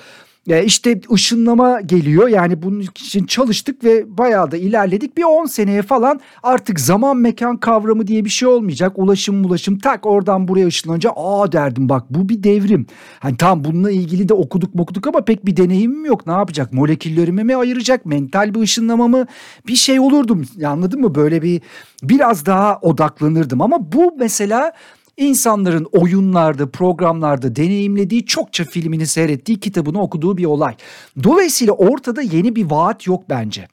E, 0.48 0.64
işte 0.64 1.00
ışınlama 1.12 1.80
geliyor 1.80 2.28
yani 2.28 2.62
bunun 2.62 2.80
için 2.80 3.26
çalıştık 3.26 3.84
ve 3.84 4.18
bayağı 4.18 4.50
da 4.50 4.56
ilerledik. 4.56 5.16
Bir 5.16 5.22
10 5.22 5.46
seneye 5.46 5.82
falan 5.82 6.20
artık 6.42 6.80
zaman 6.80 7.16
mekan 7.16 7.56
kavramı 7.56 8.06
diye 8.06 8.24
bir 8.24 8.30
şey 8.30 8.48
olmayacak. 8.48 8.92
Ulaşım 8.96 9.44
ulaşım 9.44 9.78
tak 9.78 10.06
oradan 10.06 10.48
buraya 10.48 10.66
ışınlanınca 10.66 11.10
aa 11.16 11.52
derdim 11.52 11.88
bak 11.88 12.04
bu 12.10 12.28
bir 12.28 12.42
devrim. 12.42 12.86
Hani 13.20 13.36
tam 13.36 13.64
bununla 13.64 13.90
ilgili 13.90 14.28
de 14.28 14.34
okuduk 14.34 14.80
okuduk 14.80 15.06
ama 15.06 15.20
pek 15.20 15.46
bir 15.46 15.56
deneyimim 15.56 16.04
yok. 16.04 16.26
Ne 16.26 16.32
yapacak? 16.32 16.72
Moleküllerimi 16.72 17.44
mi 17.44 17.56
ayıracak? 17.56 18.06
Mental 18.06 18.54
bir 18.54 18.60
ışınlama 18.60 19.08
mı? 19.08 19.26
Bir 19.66 19.76
şey 19.76 20.00
olurdum 20.00 20.46
anladın 20.66 21.00
mı? 21.00 21.14
Böyle 21.14 21.42
bir 21.42 21.60
biraz 22.02 22.46
daha 22.46 22.78
odaklanırdım 22.82 23.60
ama 23.60 23.92
bu 23.92 24.14
mesela 24.18 24.72
insanların 25.16 25.86
oyunlarda, 25.92 26.70
programlarda 26.70 27.56
deneyimlediği 27.56 28.26
çokça 28.26 28.64
filmini 28.64 29.06
seyrettiği, 29.06 29.60
kitabını 29.60 30.02
okuduğu 30.02 30.36
bir 30.36 30.44
olay. 30.44 30.74
Dolayısıyla 31.22 31.72
ortada 31.72 32.22
yeni 32.22 32.56
bir 32.56 32.64
vaat 32.64 33.06
yok 33.06 33.24
bence. 33.28 33.68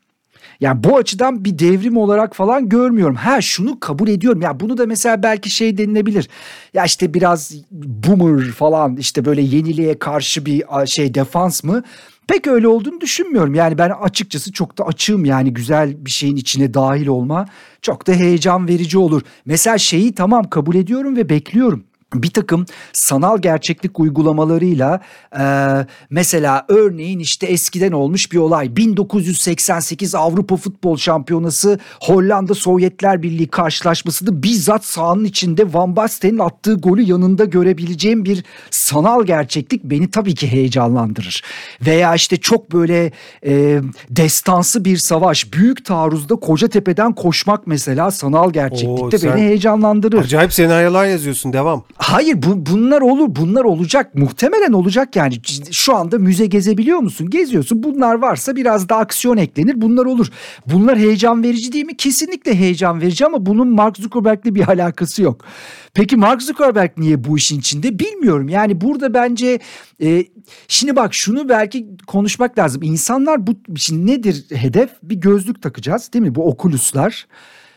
Yani 0.59 0.83
bu 0.83 0.97
açıdan 0.97 1.45
bir 1.45 1.59
devrim 1.59 1.97
olarak 1.97 2.35
falan 2.35 2.69
görmüyorum. 2.69 3.15
Ha 3.15 3.41
şunu 3.41 3.79
kabul 3.79 4.07
ediyorum. 4.07 4.41
Ya 4.41 4.59
bunu 4.59 4.77
da 4.77 4.85
mesela 4.85 5.23
belki 5.23 5.49
şey 5.49 5.77
denilebilir. 5.77 6.29
Ya 6.73 6.85
işte 6.85 7.13
biraz 7.13 7.53
boomer 7.71 8.51
falan 8.51 8.97
işte 8.97 9.25
böyle 9.25 9.41
yeniliğe 9.41 9.99
karşı 9.99 10.45
bir 10.45 10.63
şey 10.85 11.13
defans 11.13 11.63
mı? 11.63 11.83
Pek 12.31 12.47
öyle 12.47 12.67
olduğunu 12.67 13.01
düşünmüyorum. 13.01 13.55
Yani 13.55 13.77
ben 13.77 13.89
açıkçası 13.89 14.51
çok 14.51 14.77
da 14.77 14.85
açığım 14.85 15.25
yani 15.25 15.53
güzel 15.53 16.05
bir 16.05 16.11
şeyin 16.11 16.35
içine 16.35 16.73
dahil 16.73 17.07
olma 17.07 17.45
çok 17.81 18.07
da 18.07 18.13
heyecan 18.13 18.67
verici 18.67 18.97
olur. 18.97 19.21
Mesela 19.45 19.77
şeyi 19.77 20.15
tamam 20.15 20.49
kabul 20.49 20.75
ediyorum 20.75 21.15
ve 21.15 21.29
bekliyorum. 21.29 21.83
Bir 22.13 22.29
takım 22.29 22.65
sanal 22.93 23.37
gerçeklik 23.37 23.99
uygulamalarıyla 23.99 25.01
e, 25.39 25.45
mesela 26.09 26.65
örneğin 26.67 27.19
işte 27.19 27.45
eskiden 27.47 27.91
olmuş 27.91 28.31
bir 28.31 28.37
olay 28.37 28.75
1988 28.75 30.15
Avrupa 30.15 30.57
Futbol 30.57 30.97
Şampiyonası 30.97 31.79
Hollanda 32.01 32.53
Sovyetler 32.53 33.23
Birliği 33.23 33.47
karşılaşmasında 33.47 34.43
bizzat 34.43 34.85
sahanın 34.85 35.25
içinde 35.25 35.73
Van 35.73 35.95
Basten'in 35.95 36.39
attığı 36.39 36.75
golü 36.75 37.01
yanında 37.01 37.45
görebileceğim 37.45 38.25
bir 38.25 38.43
sanal 38.71 39.25
gerçeklik 39.25 39.83
beni 39.83 40.11
tabii 40.11 40.35
ki 40.35 40.51
heyecanlandırır. 40.51 41.43
Veya 41.85 42.15
işte 42.15 42.37
çok 42.37 42.73
böyle 42.73 43.11
e, 43.45 43.81
destansı 44.09 44.85
bir 44.85 44.97
savaş 44.97 45.53
büyük 45.53 45.85
taarruzda 45.85 46.35
Kocatepe'den 46.35 47.13
koşmak 47.13 47.67
mesela 47.67 48.11
sanal 48.11 48.51
gerçeklikte 48.51 49.17
Oo, 49.17 49.35
beni 49.35 49.41
heyecanlandırır. 49.41 50.19
Acayip 50.19 50.53
senaryolar 50.53 51.05
yazıyorsun 51.05 51.53
devam. 51.53 51.83
Hayır 52.01 52.41
bu, 52.41 52.65
bunlar 52.65 53.01
olur 53.01 53.35
bunlar 53.35 53.63
olacak. 53.63 54.15
Muhtemelen 54.15 54.73
olacak 54.73 55.15
yani. 55.15 55.35
Şu 55.71 55.95
anda 55.95 56.17
müze 56.17 56.45
gezebiliyor 56.45 56.99
musun? 56.99 57.29
Geziyorsun. 57.29 57.83
Bunlar 57.83 58.15
varsa 58.15 58.55
biraz 58.55 58.89
da 58.89 58.97
aksiyon 58.97 59.37
eklenir. 59.37 59.81
Bunlar 59.81 60.05
olur. 60.05 60.27
Bunlar 60.67 60.97
heyecan 60.97 61.43
verici 61.43 61.71
değil 61.73 61.85
mi? 61.85 61.97
Kesinlikle 61.97 62.55
heyecan 62.55 63.01
verici 63.01 63.25
ama 63.25 63.45
bunun 63.45 63.67
Mark 63.67 63.97
Zuckerberg'le 63.97 64.55
bir 64.55 64.67
alakası 64.67 65.21
yok. 65.21 65.45
Peki 65.93 66.15
Mark 66.15 66.41
Zuckerberg 66.41 66.91
niye 66.97 67.23
bu 67.23 67.37
işin 67.37 67.59
içinde? 67.59 67.99
Bilmiyorum. 67.99 68.49
Yani 68.49 68.81
burada 68.81 69.13
bence 69.13 69.59
e, 70.01 70.25
şimdi 70.67 70.95
bak 70.95 71.13
şunu 71.13 71.49
belki 71.49 71.87
konuşmak 72.07 72.59
lazım. 72.59 72.83
İnsanlar 72.83 73.47
bu 73.47 73.51
şimdi 73.77 74.11
nedir 74.11 74.45
hedef? 74.49 74.89
Bir 75.03 75.15
gözlük 75.15 75.61
takacağız 75.61 76.13
değil 76.13 76.25
mi? 76.25 76.35
Bu 76.35 76.47
okuluslar 76.47 77.25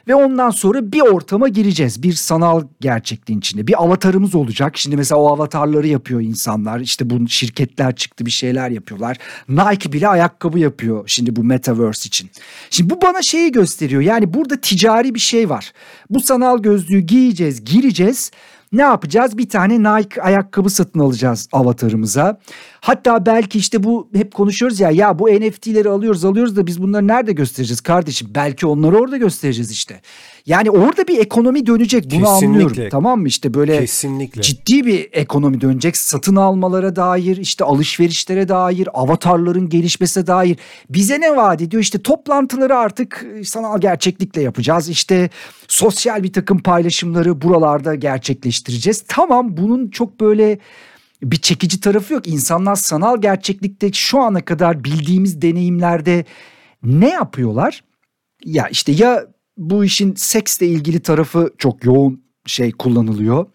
ve 0.09 0.15
ondan 0.15 0.51
sonra 0.51 0.93
bir 0.93 1.01
ortama 1.01 1.49
gireceğiz. 1.49 2.03
Bir 2.03 2.13
sanal 2.13 2.63
gerçekliğin 2.81 3.39
içinde. 3.39 3.67
Bir 3.67 3.83
avatarımız 3.83 4.35
olacak. 4.35 4.77
Şimdi 4.77 4.97
mesela 4.97 5.21
o 5.21 5.29
avatarları 5.35 5.87
yapıyor 5.87 6.21
insanlar. 6.21 6.81
İşte 6.81 7.11
bu 7.11 7.29
şirketler 7.29 7.97
çıktı 7.97 8.27
bir 8.27 8.31
şeyler 8.31 8.71
yapıyorlar. 8.71 9.17
Nike 9.49 9.93
bile 9.93 10.09
ayakkabı 10.09 10.59
yapıyor 10.59 11.05
şimdi 11.07 11.37
bu 11.37 11.45
metaverse 11.45 12.07
için. 12.07 12.31
Şimdi 12.71 12.91
bu 12.91 13.03
bana 13.03 13.23
şeyi 13.23 13.53
gösteriyor. 13.53 14.03
Yani 14.03 14.35
burada 14.35 14.61
ticari 14.61 15.15
bir 15.15 15.21
şey 15.21 15.51
var. 15.51 15.73
Bu 16.11 16.21
sanal 16.21 16.59
gözlüğü 16.59 17.01
giyeceğiz, 17.01 17.65
gireceğiz 17.65 18.31
ne 18.75 18.83
yapacağız? 18.83 19.39
Bir 19.39 19.49
tane 19.49 19.79
Nike 19.79 20.23
ayakkabı 20.23 20.71
satın 20.71 21.01
alacağız 21.01 21.49
avatarımıza. 21.53 22.41
Hatta 22.85 23.27
belki 23.27 23.59
işte 23.59 23.83
bu 23.85 24.09
hep 24.15 24.35
konuşuyoruz 24.35 24.81
ya 24.81 24.91
ya 24.91 25.19
bu 25.19 25.29
NFT'leri 25.29 25.89
alıyoruz 25.89 26.25
alıyoruz 26.25 26.57
da 26.57 26.67
biz 26.67 26.83
bunları 26.83 27.09
nerede 27.09 27.33
göstereceğiz 27.33 27.81
kardeşim? 27.81 28.29
Belki 28.35 28.67
onları 28.67 28.99
orada 28.99 29.17
göstereceğiz 29.17 29.71
işte. 29.71 30.01
Yani 30.47 30.71
orada 30.71 31.09
bir 31.09 31.19
ekonomi 31.19 31.67
dönecek 31.67 32.05
bunu 32.05 32.25
Kesinlikle. 32.25 32.47
anlıyorum 32.47 32.89
tamam 32.91 33.21
mı? 33.21 33.29
İşte 33.29 33.55
böyle 33.55 33.79
Kesinlikle. 33.81 34.43
ciddi 34.43 34.87
bir 34.87 35.09
ekonomi 35.13 35.61
dönecek. 35.61 35.97
Satın 35.97 36.37
almalara 36.37 36.97
dair 36.97 37.37
işte 37.37 37.65
alışverişlere 37.65 38.49
dair 38.49 38.89
avatarların 38.95 39.69
gelişmesine 39.69 40.27
dair 40.27 40.57
bize 40.91 41.21
ne 41.21 41.37
vaat 41.37 41.63
ediyor? 41.63 41.83
İşte 41.83 42.03
toplantıları 42.03 42.77
artık 42.77 43.27
e, 43.39 43.45
sanal 43.45 43.81
gerçeklikle 43.81 44.43
yapacağız. 44.43 44.89
İşte 44.89 45.31
sosyal 45.69 46.23
bir 46.23 46.33
takım 46.33 46.59
paylaşımları 46.59 47.43
buralarda 47.43 47.95
gerçekleştireceğiz. 47.95 49.05
Tamam 49.09 49.57
bunun 49.57 49.89
çok 49.89 50.21
böyle 50.21 50.59
bir 51.31 51.37
çekici 51.37 51.81
tarafı 51.81 52.15
yok. 52.15 52.29
İnsanlar 52.29 52.77
sanal 52.77 53.21
gerçeklikte 53.21 53.93
şu 53.93 54.19
ana 54.21 54.45
kadar 54.45 54.85
bildiğimiz 54.85 55.43
deneyimlerde 55.43 56.25
ne 56.83 57.09
yapıyorlar? 57.11 57.85
Ya 58.45 58.69
işte 58.69 58.93
ya 58.93 59.27
bu 59.57 59.85
işin 59.85 60.15
seksle 60.15 60.67
ilgili 60.67 61.01
tarafı 61.01 61.51
çok 61.59 61.85
yoğun 61.85 62.25
şey 62.47 62.73
kullanılıyor. 62.73 63.47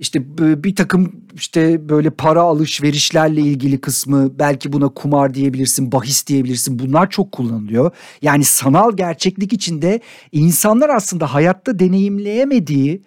İşte 0.00 0.38
bir 0.64 0.76
takım 0.76 1.12
işte 1.34 1.88
böyle 1.88 2.10
para 2.10 2.42
alışverişlerle 2.42 3.40
ilgili 3.40 3.80
kısmı 3.80 4.38
belki 4.38 4.72
buna 4.72 4.88
kumar 4.88 5.34
diyebilirsin, 5.34 5.92
bahis 5.92 6.26
diyebilirsin. 6.26 6.78
Bunlar 6.78 7.10
çok 7.10 7.32
kullanılıyor. 7.32 7.90
Yani 8.22 8.44
sanal 8.44 8.96
gerçeklik 8.96 9.52
içinde 9.52 10.00
insanlar 10.32 10.88
aslında 10.88 11.34
hayatta 11.34 11.78
deneyimleyemediği 11.78 13.02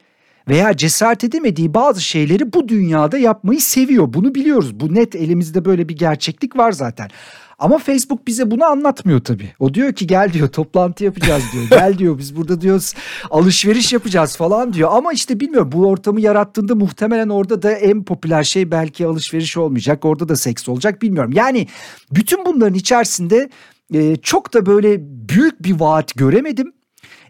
veya 0.49 0.77
cesaret 0.77 1.23
edemediği 1.23 1.73
bazı 1.73 2.01
şeyleri 2.01 2.53
bu 2.53 2.67
dünyada 2.67 3.17
yapmayı 3.17 3.61
seviyor. 3.61 4.13
Bunu 4.13 4.35
biliyoruz. 4.35 4.79
Bu 4.79 4.93
net 4.93 5.15
elimizde 5.15 5.65
böyle 5.65 5.89
bir 5.89 5.97
gerçeklik 5.97 6.57
var 6.57 6.71
zaten. 6.71 7.09
Ama 7.61 7.77
Facebook 7.77 8.27
bize 8.27 8.51
bunu 8.51 8.65
anlatmıyor 8.65 9.19
tabii. 9.19 9.53
O 9.59 9.73
diyor 9.73 9.93
ki 9.93 10.07
gel 10.07 10.33
diyor 10.33 10.47
toplantı 10.47 11.03
yapacağız 11.03 11.43
diyor. 11.53 11.63
gel 11.69 11.97
diyor 11.97 12.17
biz 12.17 12.35
burada 12.35 12.61
diyoruz 12.61 12.93
alışveriş 13.29 13.93
yapacağız 13.93 14.37
falan 14.37 14.73
diyor. 14.73 14.89
Ama 14.93 15.13
işte 15.13 15.39
bilmiyorum 15.39 15.71
bu 15.71 15.87
ortamı 15.87 16.21
yarattığında 16.21 16.75
muhtemelen 16.75 17.29
orada 17.29 17.61
da 17.61 17.71
en 17.71 18.03
popüler 18.03 18.43
şey 18.43 18.71
belki 18.71 19.05
alışveriş 19.05 19.57
olmayacak. 19.57 20.05
Orada 20.05 20.29
da 20.29 20.35
seks 20.35 20.69
olacak 20.69 21.01
bilmiyorum. 21.01 21.31
Yani 21.33 21.67
bütün 22.11 22.45
bunların 22.45 22.73
içerisinde 22.73 23.49
çok 24.21 24.53
da 24.53 24.65
böyle 24.65 24.97
büyük 25.01 25.63
bir 25.63 25.79
vaat 25.79 26.15
göremedim. 26.15 26.73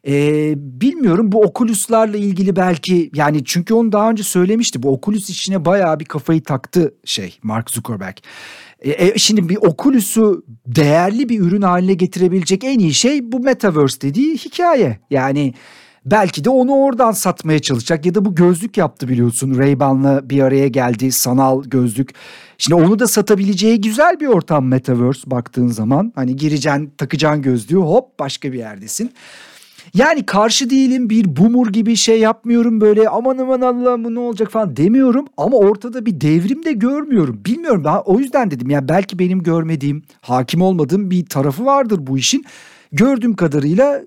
Ee, 0.07 0.53
bilmiyorum 0.57 1.31
bu 1.31 1.41
Oculus'larla 1.41 2.17
ilgili 2.17 2.55
belki 2.55 3.11
yani 3.15 3.45
çünkü 3.45 3.73
onu 3.73 3.91
daha 3.91 4.09
önce 4.09 4.23
söylemişti. 4.23 4.83
Bu 4.83 4.93
Oculus 4.93 5.29
işine 5.29 5.65
bayağı 5.65 5.99
bir 5.99 6.05
kafayı 6.05 6.43
taktı 6.43 6.93
şey 7.05 7.37
Mark 7.43 7.71
Zuckerberg. 7.71 8.15
E, 8.81 9.17
şimdi 9.19 9.49
bir 9.49 9.57
Oculus'u 9.57 10.45
değerli 10.67 11.29
bir 11.29 11.39
ürün 11.39 11.61
haline 11.61 11.93
getirebilecek 11.93 12.63
en 12.63 12.79
iyi 12.79 12.93
şey 12.93 13.31
bu 13.31 13.39
Metaverse 13.39 14.01
dediği 14.01 14.37
hikaye. 14.37 14.99
Yani 15.09 15.53
belki 16.05 16.43
de 16.43 16.49
onu 16.49 16.71
oradan 16.71 17.11
satmaya 17.11 17.59
çalışacak 17.59 18.05
ya 18.05 18.15
da 18.15 18.25
bu 18.25 18.35
gözlük 18.35 18.77
yaptı 18.77 19.07
biliyorsun 19.07 19.57
Ray-Ban'la 19.57 20.29
bir 20.29 20.41
araya 20.41 20.67
geldi 20.67 21.11
sanal 21.11 21.63
gözlük. 21.63 22.09
Şimdi 22.57 22.83
onu 22.83 22.99
da 22.99 23.07
satabileceği 23.07 23.81
güzel 23.81 24.19
bir 24.19 24.27
ortam 24.27 24.67
Metaverse 24.67 25.31
baktığın 25.31 25.67
zaman. 25.67 26.11
Hani 26.15 26.35
gireceksin 26.35 26.93
takacaksın 26.97 27.41
gözlüğü 27.41 27.77
hop 27.77 28.19
başka 28.19 28.53
bir 28.53 28.57
yerdesin. 28.57 29.11
Yani 29.93 30.25
karşı 30.25 30.69
değilim 30.69 31.09
bir 31.09 31.35
bumur 31.35 31.67
gibi 31.67 31.95
şey 31.95 32.19
yapmıyorum 32.19 32.81
böyle 32.81 33.09
aman 33.09 33.37
aman 33.37 33.61
Allah'ım 33.61 34.15
ne 34.15 34.19
olacak 34.19 34.51
falan 34.51 34.77
demiyorum 34.77 35.27
ama 35.37 35.57
ortada 35.57 36.05
bir 36.05 36.21
devrim 36.21 36.65
de 36.65 36.71
görmüyorum. 36.71 37.41
Bilmiyorum 37.45 37.83
ben 37.85 38.01
o 38.05 38.19
yüzden 38.19 38.51
dedim 38.51 38.69
ya 38.69 38.87
belki 38.89 39.19
benim 39.19 39.43
görmediğim 39.43 40.03
hakim 40.21 40.61
olmadığım 40.61 41.11
bir 41.11 41.25
tarafı 41.25 41.65
vardır 41.65 41.99
bu 42.07 42.17
işin. 42.17 42.45
Gördüğüm 42.91 43.35
kadarıyla 43.35 44.01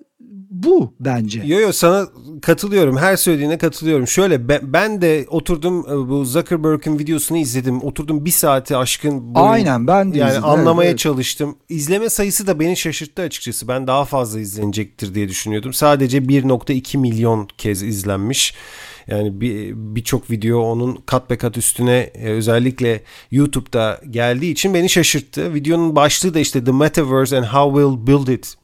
bu 0.55 0.95
bence. 1.01 1.43
Yo 1.45 1.61
yo 1.61 1.73
sana 1.73 2.09
katılıyorum. 2.43 2.97
Her 2.97 3.17
söylediğine 3.17 3.59
katılıyorum. 3.59 4.09
Şöyle 4.09 4.49
ben, 4.49 4.61
ben 4.63 5.01
de 5.01 5.27
oturdum 5.29 5.87
e, 5.91 6.09
bu 6.09 6.25
Zuckerberg'in 6.25 6.99
videosunu 6.99 7.39
izledim. 7.39 7.83
Oturdum 7.83 8.25
bir 8.25 8.31
saati 8.31 8.77
aşkın 8.77 9.35
boyun, 9.35 9.47
Aynen 9.47 9.87
ben 9.87 10.15
de 10.15 10.19
yani 10.19 10.29
izledim. 10.29 10.49
anlamaya 10.49 10.91
evet, 10.91 10.99
çalıştım. 10.99 11.57
İzleme 11.69 12.11
sayısı 12.11 12.47
da 12.47 12.61
beni 12.61 12.77
şaşırttı 12.77 13.23
açıkçası. 13.23 13.69
Ben 13.69 13.87
daha 13.87 14.05
fazla 14.05 14.41
izlenecektir 14.41 15.15
diye 15.15 15.29
düşünüyordum. 15.29 15.73
Sadece 15.73 16.19
1.2 16.19 16.99
milyon 16.99 17.49
kez 17.59 17.83
izlenmiş. 17.83 18.55
Yani 19.07 19.41
birçok 19.95 20.31
bir 20.31 20.37
video 20.37 20.61
onun 20.61 20.99
kat 21.07 21.31
be 21.31 21.39
kat 21.39 21.57
üstüne 21.57 21.99
e, 22.15 22.29
özellikle 22.29 23.03
YouTube'da 23.31 24.01
geldiği 24.11 24.53
için 24.53 24.75
beni 24.75 24.89
şaşırttı. 24.89 25.55
Videonun 25.55 25.97
başlığı 25.97 26.35
da 26.35 26.39
işte 26.39 26.65
The 26.65 26.73
Metaverse 26.73 27.39
and 27.39 27.45
How 27.45 27.81
We'll 27.81 28.07
Build 28.07 28.29
It 28.29 28.57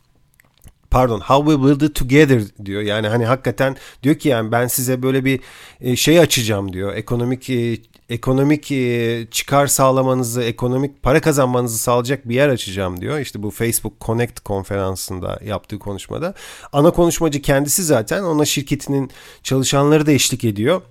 pardon 0.91 1.21
how 1.21 1.51
we 1.51 1.65
build 1.65 1.81
it 1.81 1.95
together 1.95 2.43
diyor. 2.65 2.83
Yani 2.83 3.09
hani 3.09 3.25
hakikaten 3.27 3.77
diyor 4.03 4.15
ki 4.15 4.29
yani 4.29 4.53
ben 4.53 4.67
size 4.67 5.03
böyle 5.03 5.25
bir 5.25 5.41
e, 5.81 5.97
şey 5.97 6.21
açacağım 6.21 6.73
diyor. 6.73 6.95
Ekonomik 6.95 7.51
e, 7.51 7.79
ekonomik 8.11 8.73
e, 8.73 9.27
çıkar 9.31 9.67
sağlamanızı, 9.67 10.43
ekonomik 10.43 11.03
para 11.03 11.21
kazanmanızı 11.21 11.79
sağlayacak 11.79 12.29
bir 12.29 12.35
yer 12.35 12.49
açacağım 12.49 13.01
diyor. 13.01 13.19
İşte 13.19 13.43
bu 13.43 13.51
Facebook 13.51 14.01
Connect 14.01 14.41
konferansında 14.41 15.39
yaptığı 15.45 15.79
konuşmada. 15.79 16.35
Ana 16.73 16.91
konuşmacı 16.91 17.43
kendisi 17.43 17.83
zaten 17.83 18.23
ona 18.23 18.45
şirketinin 18.45 19.11
çalışanları 19.43 20.07
da 20.07 20.13
eşlik 20.13 20.45
ediyor. 20.45 20.83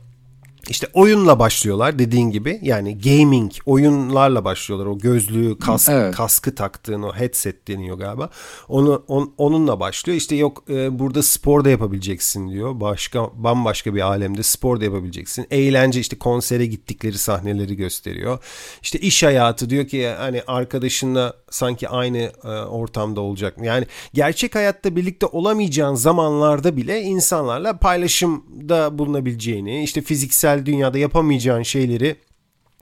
İşte 0.69 0.88
oyunla 0.93 1.39
başlıyorlar 1.39 1.99
dediğin 1.99 2.32
gibi. 2.32 2.60
Yani 2.62 2.97
gaming 3.01 3.51
oyunlarla 3.65 4.45
başlıyorlar. 4.45 4.86
O 4.86 4.97
gözlüğü 4.97 5.60
kask, 5.60 5.89
evet. 5.89 6.15
kaskı 6.15 6.55
taktığın 6.55 7.03
o 7.03 7.13
headset 7.15 7.67
deniyor 7.67 7.97
galiba. 7.97 8.29
Onu 8.67 9.03
on, 9.08 9.34
onunla 9.38 9.79
başlıyor. 9.79 10.17
İşte 10.17 10.36
yok 10.36 10.63
e, 10.69 10.99
burada 10.99 11.23
spor 11.23 11.65
da 11.65 11.69
yapabileceksin 11.69 12.49
diyor. 12.49 12.79
Başka 12.79 13.29
bambaşka 13.36 13.95
bir 13.95 14.01
alemde 14.01 14.43
spor 14.43 14.82
da 14.82 14.86
yapabileceksin. 14.86 15.47
Eğlence 15.51 15.99
işte 15.99 16.17
konsere 16.17 16.65
gittikleri 16.65 17.17
sahneleri 17.17 17.75
gösteriyor. 17.75 18.43
İşte 18.82 18.99
iş 18.99 19.23
hayatı 19.23 19.69
diyor 19.69 19.88
ki 19.88 20.08
hani 20.08 20.41
arkadaşınla 20.47 21.34
sanki 21.49 21.89
aynı 21.89 22.32
e, 22.43 22.47
ortamda 22.47 23.21
olacak. 23.21 23.55
Yani 23.62 23.86
gerçek 24.13 24.55
hayatta 24.55 24.95
birlikte 24.95 25.25
olamayacağın 25.25 25.95
zamanlarda 25.95 26.77
bile 26.77 27.01
insanlarla 27.01 27.77
paylaşımda 27.77 28.97
bulunabileceğini 28.97 29.84
işte 29.84 30.01
fiziksel 30.01 30.58
dünyada 30.65 30.97
yapamayacağın 30.97 31.63
şeyleri 31.63 32.15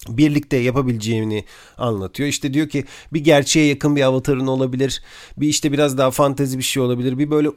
birlikte 0.09 0.57
yapabileceğini 0.57 1.43
anlatıyor. 1.77 2.29
İşte 2.29 2.53
diyor 2.53 2.69
ki 2.69 2.85
bir 3.13 3.23
gerçeğe 3.23 3.67
yakın 3.67 3.95
bir 3.95 4.01
avatarın 4.01 4.47
olabilir. 4.47 5.01
Bir 5.37 5.47
işte 5.47 5.71
biraz 5.71 5.97
daha 5.97 6.11
fantezi 6.11 6.57
bir 6.57 6.63
şey 6.63 6.83
olabilir. 6.83 7.17
Bir 7.17 7.31
böyle 7.31 7.49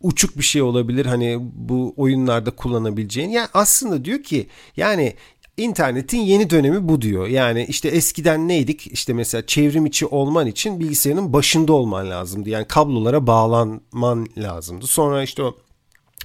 uçuk 0.00 0.38
bir 0.38 0.42
şey 0.42 0.62
olabilir 0.62 1.06
hani 1.06 1.38
bu 1.40 1.94
oyunlarda 1.96 2.50
kullanabileceğin. 2.50 3.28
Yani 3.28 3.48
aslında 3.54 4.04
diyor 4.04 4.22
ki 4.22 4.46
yani 4.76 5.14
İnternetin 5.58 6.18
yeni 6.18 6.50
dönemi 6.50 6.88
bu 6.88 7.02
diyor. 7.02 7.26
Yani 7.26 7.66
işte 7.68 7.88
eskiden 7.88 8.48
neydik? 8.48 8.86
İşte 8.86 9.12
mesela 9.12 9.46
çevrim 9.46 9.86
içi 9.86 10.06
olman 10.06 10.46
için 10.46 10.80
bilgisayarın 10.80 11.32
başında 11.32 11.72
olman 11.72 12.10
lazımdı. 12.10 12.50
Yani 12.50 12.64
kablolara 12.64 13.26
bağlanman 13.26 14.26
lazımdı. 14.38 14.86
Sonra 14.86 15.22
işte 15.22 15.42
o 15.42 15.56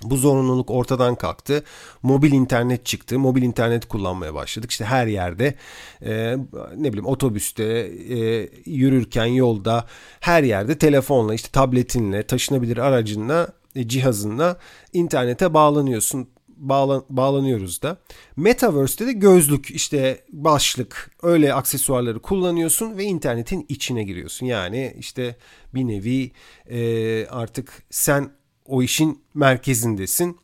bu 0.03 0.17
zorunluluk 0.17 0.71
ortadan 0.71 1.15
kalktı. 1.15 1.63
Mobil 2.03 2.31
internet 2.31 2.85
çıktı. 2.85 3.19
Mobil 3.19 3.41
internet 3.41 3.87
kullanmaya 3.87 4.33
başladık. 4.33 4.71
İşte 4.71 4.85
her 4.85 5.07
yerde 5.07 5.55
e, 6.01 6.35
ne 6.77 6.93
bileyim 6.93 7.05
otobüste, 7.05 7.63
e, 7.63 8.49
yürürken 8.65 9.25
yolda 9.25 9.85
her 10.19 10.43
yerde 10.43 10.77
telefonla 10.77 11.33
işte 11.33 11.49
tabletinle, 11.51 12.23
taşınabilir 12.23 12.77
aracınla, 12.77 13.47
e, 13.75 13.87
cihazınla 13.87 14.57
internete 14.93 15.53
bağlanıyorsun 15.53 16.27
bağlan, 16.57 17.05
bağlanıyoruz 17.09 17.81
da. 17.81 17.97
Metaverse'de 18.35 19.07
de 19.07 19.13
gözlük 19.13 19.71
işte 19.71 20.25
başlık 20.29 21.11
öyle 21.23 21.53
aksesuarları 21.53 22.19
kullanıyorsun 22.19 22.97
ve 22.97 23.03
internetin 23.03 23.65
içine 23.69 24.03
giriyorsun. 24.03 24.45
Yani 24.45 24.95
işte 24.99 25.35
bir 25.73 25.87
nevi 25.87 26.31
e, 26.69 27.27
artık 27.27 27.83
sen 27.89 28.31
o 28.65 28.81
işin 28.81 29.21
merkezindesin. 29.33 30.37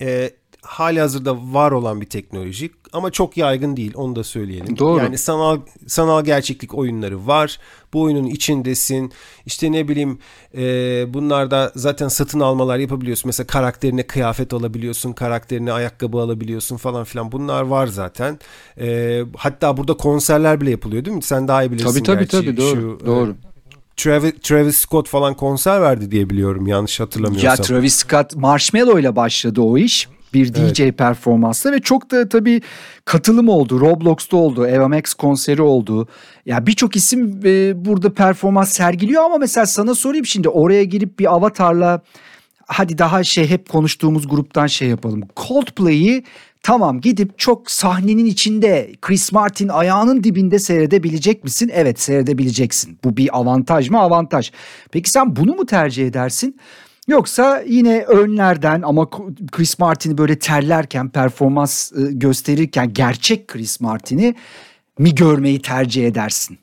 E, 0.00 0.30
hali 0.62 1.00
hazırda 1.00 1.36
var 1.52 1.72
olan 1.72 2.00
bir 2.00 2.06
teknoloji 2.06 2.70
ama 2.92 3.10
çok 3.10 3.36
yaygın 3.36 3.76
değil 3.76 3.92
onu 3.94 4.16
da 4.16 4.24
söyleyelim. 4.24 4.78
Doğru. 4.78 4.98
Yani 4.98 5.18
sanal 5.18 5.60
sanal 5.86 6.24
gerçeklik 6.24 6.74
oyunları 6.74 7.26
var. 7.26 7.58
Bu 7.92 8.02
oyunun 8.02 8.26
içindesin. 8.26 9.12
İşte 9.46 9.72
ne 9.72 9.88
bileyim 9.88 10.18
e, 10.56 10.62
bunlarda 11.14 11.72
zaten 11.76 12.08
satın 12.08 12.40
almalar 12.40 12.78
yapabiliyorsun. 12.78 13.28
Mesela 13.28 13.46
karakterine 13.46 14.06
kıyafet 14.06 14.52
alabiliyorsun, 14.52 15.12
karakterine 15.12 15.72
ayakkabı 15.72 16.18
alabiliyorsun 16.18 16.76
falan 16.76 17.04
filan. 17.04 17.32
Bunlar 17.32 17.62
var 17.62 17.86
zaten. 17.86 18.38
E, 18.80 19.20
hatta 19.36 19.76
burada 19.76 19.94
konserler 19.94 20.60
bile 20.60 20.70
yapılıyor 20.70 21.04
değil 21.04 21.16
mi? 21.16 21.22
Sen 21.22 21.48
daha 21.48 21.64
iyi 21.64 21.70
bilirsin 21.70 21.90
Tabii 21.90 22.02
tabii 22.02 22.18
gerçi. 22.18 22.30
tabii 22.36 22.56
doğru. 22.56 22.80
Şu, 22.80 22.98
e, 23.02 23.06
doğru. 23.06 23.36
Travis, 23.96 24.32
Travis 24.42 24.76
Scott 24.76 25.08
falan 25.08 25.34
konser 25.34 25.82
verdi 25.82 26.10
diye 26.10 26.30
biliyorum 26.30 26.66
yanlış 26.66 27.00
hatırlamıyorsam. 27.00 27.50
Ya 27.50 27.56
Travis 27.56 27.94
Scott 27.94 28.36
Marshmallow 28.36 29.00
ile 29.00 29.16
başladı 29.16 29.60
o 29.60 29.78
iş. 29.78 30.08
Bir 30.34 30.54
DJ 30.54 30.80
evet. 30.80 30.98
performansla 30.98 31.72
ve 31.72 31.80
çok 31.80 32.10
da 32.10 32.28
tabii 32.28 32.60
katılım 33.04 33.48
oldu. 33.48 33.80
Roblox'ta 33.80 34.36
oldu. 34.36 34.66
Eva 34.66 34.88
Max 34.88 35.14
konseri 35.14 35.62
oldu. 35.62 36.08
Ya 36.46 36.66
birçok 36.66 36.96
isim 36.96 37.40
e, 37.44 37.84
burada 37.84 38.14
performans 38.14 38.72
sergiliyor 38.72 39.22
ama 39.22 39.38
mesela 39.38 39.66
sana 39.66 39.94
sorayım 39.94 40.26
şimdi 40.26 40.48
oraya 40.48 40.84
girip 40.84 41.18
bir 41.18 41.34
avatarla 41.34 42.02
hadi 42.66 42.98
daha 42.98 43.24
şey 43.24 43.50
hep 43.50 43.68
konuştuğumuz 43.68 44.28
gruptan 44.28 44.66
şey 44.66 44.88
yapalım. 44.88 45.22
Coldplay'i 45.36 46.24
Tamam 46.62 47.00
gidip 47.00 47.38
çok 47.38 47.70
sahnenin 47.70 48.26
içinde 48.26 48.92
Chris 49.02 49.32
Martin 49.32 49.68
ayağının 49.68 50.24
dibinde 50.24 50.58
seyredebilecek 50.58 51.44
misin? 51.44 51.70
Evet 51.74 52.00
seyredebileceksin. 52.00 52.98
Bu 53.04 53.16
bir 53.16 53.38
avantaj 53.38 53.90
mı? 53.90 53.98
Avantaj. 54.00 54.52
Peki 54.92 55.10
sen 55.10 55.36
bunu 55.36 55.54
mu 55.54 55.66
tercih 55.66 56.06
edersin? 56.06 56.56
Yoksa 57.08 57.62
yine 57.66 58.02
önlerden 58.02 58.82
ama 58.82 59.10
Chris 59.52 59.78
Martin'i 59.78 60.18
böyle 60.18 60.38
terlerken 60.38 61.08
performans 61.08 61.92
gösterirken 61.96 62.92
gerçek 62.92 63.48
Chris 63.48 63.80
Martin'i 63.80 64.34
mi 64.98 65.14
görmeyi 65.14 65.62
tercih 65.62 66.06
edersin? 66.06 66.58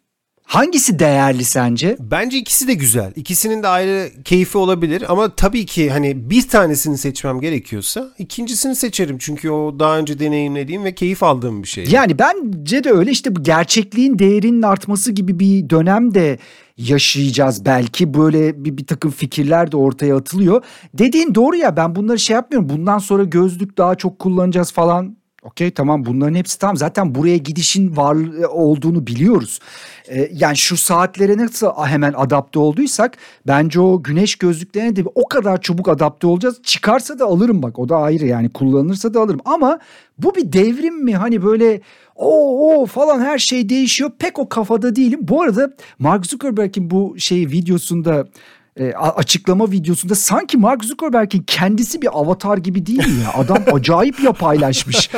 Hangisi 0.50 1.00
değerli 1.00 1.44
sence? 1.44 1.98
Bence 2.00 2.38
ikisi 2.38 2.68
de 2.68 2.74
güzel. 2.74 3.14
İkisinin 3.16 3.64
de 3.64 3.68
ayrı 3.68 4.10
keyfi 4.26 4.58
olabilir 4.58 5.04
ama 5.10 5.36
tabii 5.36 5.66
ki 5.66 5.90
hani 5.90 6.30
bir 6.30 6.48
tanesini 6.48 6.98
seçmem 6.98 7.42
gerekiyorsa 7.42 8.10
ikincisini 8.18 8.76
seçerim. 8.76 9.18
Çünkü 9.18 9.50
o 9.50 9.80
daha 9.80 9.98
önce 9.98 10.20
deneyimlediğim 10.20 10.84
ve 10.84 10.96
keyif 10.96 11.24
aldığım 11.24 11.64
bir 11.64 11.68
şey. 11.68 11.86
Yani 11.90 12.20
bence 12.20 12.84
de 12.84 12.92
öyle 12.92 13.12
işte 13.12 13.36
bu 13.36 13.44
gerçekliğin 13.44 14.20
değerinin 14.20 14.62
artması 14.62 15.12
gibi 15.12 15.40
bir 15.40 15.70
dönem 15.70 16.14
de 16.14 16.40
yaşayacağız 16.78 17.66
belki 17.66 18.14
böyle 18.14 18.66
bir, 18.66 18.78
bir 18.78 18.86
takım 18.86 19.12
fikirler 19.12 19.72
de 19.72 19.78
ortaya 19.78 20.16
atılıyor. 20.16 20.64
Dediğin 20.94 21.36
doğru 21.36 21.56
ya 21.56 21.78
ben 21.78 21.96
bunları 21.96 22.20
şey 22.20 22.34
yapmıyorum 22.34 22.70
bundan 22.70 22.98
sonra 22.98 23.24
gözlük 23.24 23.78
daha 23.78 23.96
çok 23.96 24.20
kullanacağız 24.20 24.72
falan 24.72 25.19
Okey 25.44 25.72
tamam 25.72 26.06
bunların 26.06 26.36
hepsi 26.36 26.60
tamam 26.60 26.78
zaten 26.78 27.16
buraya 27.16 27.38
gidişin 27.38 27.98
var 27.98 28.18
olduğunu 28.48 29.08
biliyoruz. 29.08 29.60
Ee, 30.10 30.30
yani 30.34 30.58
şu 30.58 30.78
saatlere 30.78 31.38
nasıl 31.38 31.72
hemen 31.86 32.14
adapte 32.18 32.60
olduysak 32.60 33.18
bence 33.48 33.80
o 33.80 34.04
güneş 34.04 34.36
gözlüklerine 34.36 34.96
de 34.96 35.04
o 35.16 35.28
kadar 35.28 35.62
çabuk 35.62 35.88
adapte 35.88 36.28
olacağız. 36.28 36.60
Çıkarsa 36.64 37.20
da 37.20 37.26
alırım 37.26 37.64
bak 37.64 37.80
o 37.80 37.90
da 37.90 37.98
ayrı 37.98 38.26
yani 38.26 38.50
kullanılırsa 38.50 39.14
da 39.14 39.22
alırım 39.22 39.40
ama 39.46 39.80
bu 40.18 40.36
bir 40.36 40.54
devrim 40.54 41.04
mi 41.04 41.16
hani 41.16 41.44
böyle 41.44 41.82
o 42.16 42.82
o 42.82 42.86
falan 42.86 43.20
her 43.20 43.38
şey 43.38 43.70
değişiyor 43.70 44.12
pek 44.20 44.40
o 44.40 44.50
kafada 44.50 44.96
değilim. 44.96 45.20
Bu 45.22 45.42
arada 45.42 45.74
Mark 46.00 46.26
Zuckerberg'in 46.26 46.90
bu 46.90 47.16
şey 47.18 47.48
videosunda 47.48 48.28
e, 48.80 48.94
açıklama 48.94 49.72
videosunda 49.72 50.16
sanki 50.16 50.58
Mark 50.58 50.86
Zuckerberg'in 50.86 51.44
kendisi 51.48 52.02
bir 52.02 52.20
avatar 52.20 52.58
gibi 52.58 52.86
değil 52.86 53.08
mi 53.08 53.24
ya? 53.24 53.34
Adam 53.34 53.64
acayip 53.74 54.20
ya 54.24 54.34
paylaşmış. 54.34 55.10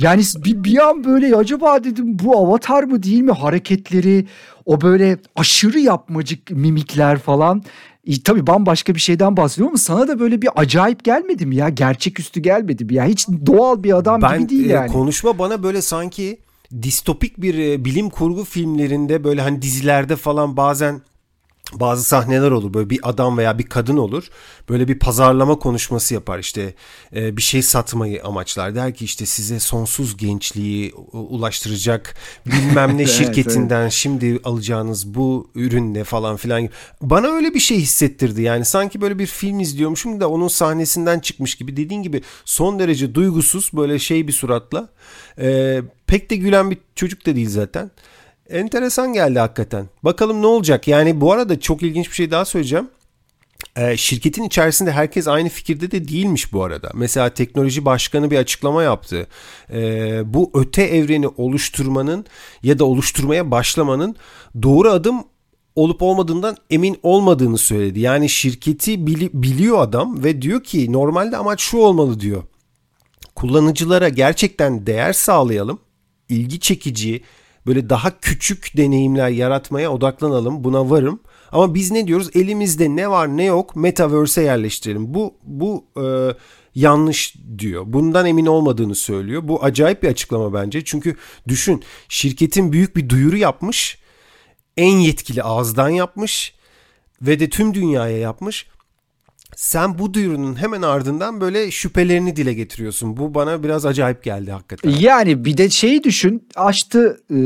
Yani 0.00 0.22
bir, 0.44 0.64
bir 0.64 0.88
an 0.88 1.04
böyle 1.04 1.36
acaba 1.36 1.84
dedim 1.84 2.18
bu 2.18 2.38
avatar 2.38 2.82
mı 2.82 3.02
değil 3.02 3.20
mi 3.20 3.32
hareketleri 3.32 4.26
o 4.64 4.80
böyle 4.80 5.18
aşırı 5.36 5.78
yapmacık 5.78 6.50
mimikler 6.50 7.18
falan. 7.18 7.62
E, 8.06 8.22
tabii 8.22 8.46
bambaşka 8.46 8.94
bir 8.94 9.00
şeyden 9.00 9.36
bahsediyorum 9.36 9.70
ama 9.70 9.78
sana 9.78 10.08
da 10.08 10.20
böyle 10.20 10.42
bir 10.42 10.48
acayip 10.56 11.04
gelmedi 11.04 11.46
mi 11.46 11.56
ya? 11.56 11.68
Gerçeküstü 11.68 12.40
gelmedi 12.40 12.84
mi 12.84 12.94
ya? 12.94 13.04
Hiç 13.04 13.28
doğal 13.28 13.82
bir 13.82 13.96
adam 13.96 14.22
ben, 14.22 14.38
gibi 14.38 14.48
değil 14.48 14.70
e, 14.70 14.72
yani. 14.72 14.92
Konuşma 14.92 15.38
bana 15.38 15.62
böyle 15.62 15.82
sanki 15.82 16.38
distopik 16.82 17.42
bir 17.42 17.58
e, 17.58 17.84
bilim 17.84 18.10
kurgu 18.10 18.44
filmlerinde 18.44 19.24
böyle 19.24 19.40
hani 19.40 19.62
dizilerde 19.62 20.16
falan 20.16 20.56
bazen 20.56 21.00
bazı 21.72 22.04
sahneler 22.04 22.50
olur. 22.50 22.74
Böyle 22.74 22.90
bir 22.90 23.00
adam 23.02 23.38
veya 23.38 23.58
bir 23.58 23.66
kadın 23.66 23.96
olur. 23.96 24.28
Böyle 24.68 24.88
bir 24.88 24.98
pazarlama 24.98 25.58
konuşması 25.58 26.14
yapar. 26.14 26.38
İşte 26.38 26.74
e, 27.16 27.36
bir 27.36 27.42
şey 27.42 27.62
satmayı 27.62 28.24
amaçlar. 28.24 28.74
Der 28.74 28.94
ki 28.94 29.04
işte 29.04 29.26
size 29.26 29.60
sonsuz 29.60 30.16
gençliği 30.16 30.92
ulaştıracak 31.12 32.14
bilmem 32.46 32.98
ne 32.98 33.06
şirketinden 33.18 33.82
evet. 33.82 33.92
şimdi 33.92 34.40
alacağınız 34.44 35.14
bu 35.14 35.50
ürünle 35.54 36.04
falan 36.04 36.36
filan 36.36 36.68
bana 37.02 37.26
öyle 37.26 37.54
bir 37.54 37.60
şey 37.60 37.78
hissettirdi. 37.78 38.42
Yani 38.42 38.64
sanki 38.64 39.00
böyle 39.00 39.18
bir 39.18 39.26
film 39.26 39.60
izliyormuşum 39.60 40.20
da 40.20 40.30
onun 40.30 40.48
sahnesinden 40.48 41.18
çıkmış 41.18 41.54
gibi. 41.54 41.76
Dediğin 41.76 42.02
gibi 42.02 42.22
son 42.44 42.78
derece 42.78 43.14
duygusuz 43.14 43.70
böyle 43.72 43.98
şey 43.98 44.28
bir 44.28 44.32
suratla. 44.32 44.88
E, 45.40 45.80
pek 46.06 46.30
de 46.30 46.36
gülen 46.36 46.70
bir 46.70 46.78
çocuk 46.94 47.26
da 47.26 47.36
değil 47.36 47.48
zaten 47.48 47.90
enteresan 48.50 49.12
geldi 49.12 49.38
hakikaten. 49.38 49.86
Bakalım 50.02 50.42
ne 50.42 50.46
olacak? 50.46 50.88
Yani 50.88 51.20
bu 51.20 51.32
arada 51.32 51.60
çok 51.60 51.82
ilginç 51.82 52.08
bir 52.10 52.14
şey 52.14 52.30
daha 52.30 52.44
söyleyeceğim. 52.44 52.88
Ee, 53.76 53.96
şirketin 53.96 54.42
içerisinde 54.42 54.92
herkes 54.92 55.28
aynı 55.28 55.48
fikirde 55.48 55.90
de 55.90 56.08
değilmiş 56.08 56.52
bu 56.52 56.64
arada. 56.64 56.90
Mesela 56.94 57.30
teknoloji 57.30 57.84
başkanı 57.84 58.30
bir 58.30 58.38
açıklama 58.38 58.82
yaptı. 58.82 59.26
Ee, 59.72 60.20
bu 60.34 60.50
öte 60.54 60.82
evreni 60.82 61.28
oluşturmanın 61.28 62.26
ya 62.62 62.78
da 62.78 62.84
oluşturmaya 62.84 63.50
başlamanın 63.50 64.16
doğru 64.62 64.90
adım 64.90 65.24
olup 65.76 66.02
olmadığından 66.02 66.56
emin 66.70 66.98
olmadığını 67.02 67.58
söyledi. 67.58 68.00
Yani 68.00 68.28
şirketi 68.28 68.94
bili- 68.94 69.30
biliyor 69.32 69.82
adam 69.82 70.24
ve 70.24 70.42
diyor 70.42 70.64
ki 70.64 70.92
normalde 70.92 71.36
amaç 71.36 71.60
şu 71.60 71.78
olmalı 71.78 72.20
diyor. 72.20 72.42
Kullanıcılara 73.34 74.08
gerçekten 74.08 74.86
değer 74.86 75.12
sağlayalım, 75.12 75.78
ilgi 76.28 76.60
çekici, 76.60 77.22
böyle 77.68 77.90
daha 77.90 78.20
küçük 78.20 78.76
deneyimler 78.76 79.28
yaratmaya 79.28 79.92
odaklanalım. 79.92 80.64
Buna 80.64 80.90
varım. 80.90 81.20
Ama 81.52 81.74
biz 81.74 81.90
ne 81.90 82.06
diyoruz? 82.06 82.30
Elimizde 82.34 82.96
ne 82.96 83.10
var 83.10 83.36
ne 83.36 83.44
yok 83.44 83.76
metaverse'e 83.76 84.44
yerleştirelim. 84.44 85.14
Bu 85.14 85.34
bu 85.42 85.84
e, 85.96 86.04
yanlış 86.74 87.34
diyor. 87.58 87.84
Bundan 87.86 88.26
emin 88.26 88.46
olmadığını 88.46 88.94
söylüyor. 88.94 89.48
Bu 89.48 89.64
acayip 89.64 90.02
bir 90.02 90.08
açıklama 90.08 90.54
bence. 90.54 90.84
Çünkü 90.84 91.16
düşün 91.48 91.82
şirketin 92.08 92.72
büyük 92.72 92.96
bir 92.96 93.08
duyuru 93.08 93.36
yapmış. 93.36 93.98
En 94.76 94.96
yetkili 94.96 95.42
ağızdan 95.42 95.88
yapmış 95.88 96.54
ve 97.22 97.40
de 97.40 97.48
tüm 97.48 97.74
dünyaya 97.74 98.18
yapmış 98.18 98.66
sen 99.56 99.98
bu 99.98 100.14
duyurunun 100.14 100.60
hemen 100.60 100.82
ardından 100.82 101.40
böyle 101.40 101.70
şüphelerini 101.70 102.36
dile 102.36 102.54
getiriyorsun. 102.54 103.16
Bu 103.16 103.34
bana 103.34 103.62
biraz 103.62 103.86
acayip 103.86 104.22
geldi 104.22 104.52
hakikaten. 104.52 104.90
Yani 104.90 105.44
bir 105.44 105.56
de 105.56 105.70
şeyi 105.70 106.04
düşün. 106.04 106.48
Açtı 106.56 107.20
e, 107.30 107.36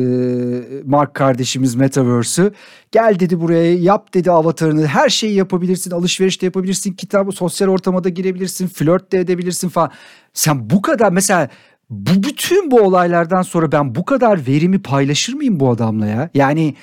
Mark 0.84 1.14
kardeşimiz 1.14 1.74
Metaverse'ü. 1.74 2.52
Gel 2.92 3.16
dedi 3.20 3.40
buraya 3.40 3.74
yap 3.74 4.14
dedi 4.14 4.30
avatarını. 4.30 4.86
Her 4.86 5.08
şeyi 5.08 5.34
yapabilirsin. 5.34 5.90
Alışveriş 5.90 6.42
de 6.42 6.46
yapabilirsin. 6.46 6.92
Kitabı 6.92 7.32
sosyal 7.32 7.68
ortamada 7.68 8.08
girebilirsin. 8.08 8.66
Flört 8.66 9.12
de 9.12 9.20
edebilirsin 9.20 9.68
falan. 9.68 9.90
Sen 10.34 10.70
bu 10.70 10.82
kadar 10.82 11.12
mesela 11.12 11.48
bu 11.90 12.22
bütün 12.22 12.70
bu 12.70 12.80
olaylardan 12.80 13.42
sonra 13.42 13.72
ben 13.72 13.94
bu 13.94 14.04
kadar 14.04 14.46
verimi 14.46 14.82
paylaşır 14.82 15.34
mıyım 15.34 15.60
bu 15.60 15.70
adamla 15.70 16.06
ya? 16.06 16.30
Yani 16.34 16.74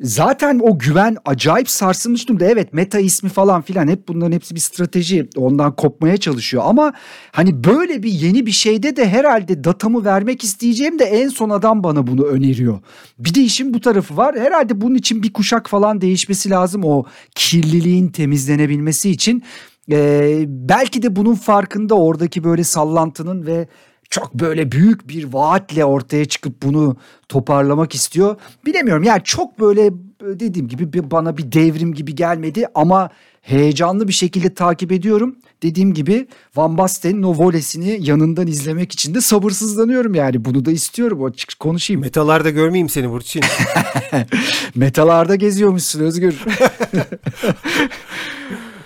Zaten 0.00 0.60
o 0.62 0.78
güven 0.78 1.16
acayip 1.24 1.70
sarsılmış 1.70 2.28
durumda. 2.28 2.44
Evet 2.44 2.72
meta 2.72 2.98
ismi 2.98 3.28
falan 3.30 3.62
filan 3.62 3.88
hep 3.88 4.08
bunların 4.08 4.32
hepsi 4.32 4.54
bir 4.54 4.60
strateji. 4.60 5.28
Ondan 5.36 5.76
kopmaya 5.76 6.16
çalışıyor 6.16 6.62
ama 6.66 6.92
hani 7.32 7.64
böyle 7.64 8.02
bir 8.02 8.10
yeni 8.10 8.46
bir 8.46 8.50
şeyde 8.50 8.96
de 8.96 9.08
herhalde 9.08 9.64
datamı 9.64 10.04
vermek 10.04 10.44
isteyeceğim 10.44 10.98
de 10.98 11.04
en 11.04 11.28
son 11.28 11.50
adam 11.50 11.84
bana 11.84 12.06
bunu 12.06 12.22
öneriyor. 12.22 12.80
Bir 13.18 13.34
de 13.34 13.40
işin 13.40 13.74
bu 13.74 13.80
tarafı 13.80 14.16
var. 14.16 14.38
Herhalde 14.38 14.80
bunun 14.80 14.94
için 14.94 15.22
bir 15.22 15.32
kuşak 15.32 15.70
falan 15.70 16.00
değişmesi 16.00 16.50
lazım 16.50 16.84
o 16.84 17.04
kirliliğin 17.34 18.08
temizlenebilmesi 18.08 19.10
için. 19.10 19.42
Ee, 19.92 20.44
belki 20.46 21.02
de 21.02 21.16
bunun 21.16 21.34
farkında 21.34 21.94
oradaki 21.94 22.44
böyle 22.44 22.64
sallantının 22.64 23.46
ve 23.46 23.68
çok 24.10 24.34
böyle 24.34 24.72
büyük 24.72 25.08
bir 25.08 25.24
vaatle 25.24 25.84
ortaya 25.84 26.24
çıkıp 26.24 26.62
bunu 26.62 26.96
toparlamak 27.28 27.94
istiyor. 27.94 28.36
Bilemiyorum 28.66 29.02
yani 29.02 29.20
çok 29.24 29.60
böyle 29.60 29.90
dediğim 30.20 30.68
gibi 30.68 31.10
bana 31.10 31.36
bir 31.36 31.52
devrim 31.52 31.94
gibi 31.94 32.14
gelmedi 32.14 32.66
ama 32.74 33.10
heyecanlı 33.42 34.08
bir 34.08 34.12
şekilde 34.12 34.54
takip 34.54 34.92
ediyorum. 34.92 35.36
Dediğim 35.62 35.94
gibi 35.94 36.26
Van 36.56 36.78
Basten'in 36.78 37.22
o 37.22 37.34
volesini 37.38 37.98
yanından 38.00 38.46
izlemek 38.46 38.92
için 38.92 39.14
de 39.14 39.20
sabırsızlanıyorum 39.20 40.14
yani. 40.14 40.44
Bunu 40.44 40.64
da 40.64 40.70
istiyorum. 40.70 41.24
Açık 41.24 41.58
konuşayım. 41.58 42.02
Metalarda 42.02 42.50
görmeyeyim 42.50 42.88
seni 42.88 43.10
Burçin. 43.10 43.42
Metalarda 44.74 45.34
geziyormuşsun 45.36 46.00
Özgür. 46.00 46.34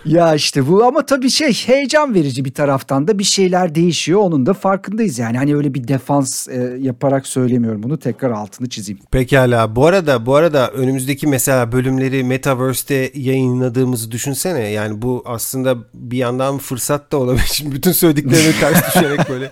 Ya 0.06 0.34
işte 0.34 0.68
bu 0.68 0.84
ama 0.84 1.06
tabii 1.06 1.30
şey 1.30 1.52
heyecan 1.52 2.14
verici 2.14 2.44
bir 2.44 2.54
taraftan 2.54 3.08
da 3.08 3.18
bir 3.18 3.24
şeyler 3.24 3.74
değişiyor. 3.74 4.20
Onun 4.20 4.46
da 4.46 4.54
farkındayız 4.54 5.18
yani. 5.18 5.38
Hani 5.38 5.56
öyle 5.56 5.74
bir 5.74 5.88
defans 5.88 6.48
e, 6.48 6.76
yaparak 6.80 7.26
söylemiyorum 7.26 7.82
bunu. 7.82 7.98
Tekrar 7.98 8.30
altını 8.30 8.68
çizeyim. 8.68 9.00
Pekala. 9.10 9.76
Bu 9.76 9.86
arada 9.86 10.26
bu 10.26 10.34
arada 10.34 10.70
önümüzdeki 10.70 11.26
mesela 11.26 11.72
bölümleri 11.72 12.24
Metaverse'te 12.24 13.10
yayınladığımızı 13.14 14.10
düşünsene. 14.10 14.68
Yani 14.68 15.02
bu 15.02 15.22
aslında 15.26 15.76
bir 15.94 16.18
yandan 16.18 16.58
fırsat 16.58 17.12
da 17.12 17.16
olabilir. 17.16 17.44
Şimdi 17.52 17.74
bütün 17.74 17.92
söylediklerimi 17.92 18.54
ters 18.60 18.88
düşerek 18.94 19.28
böyle. 19.28 19.50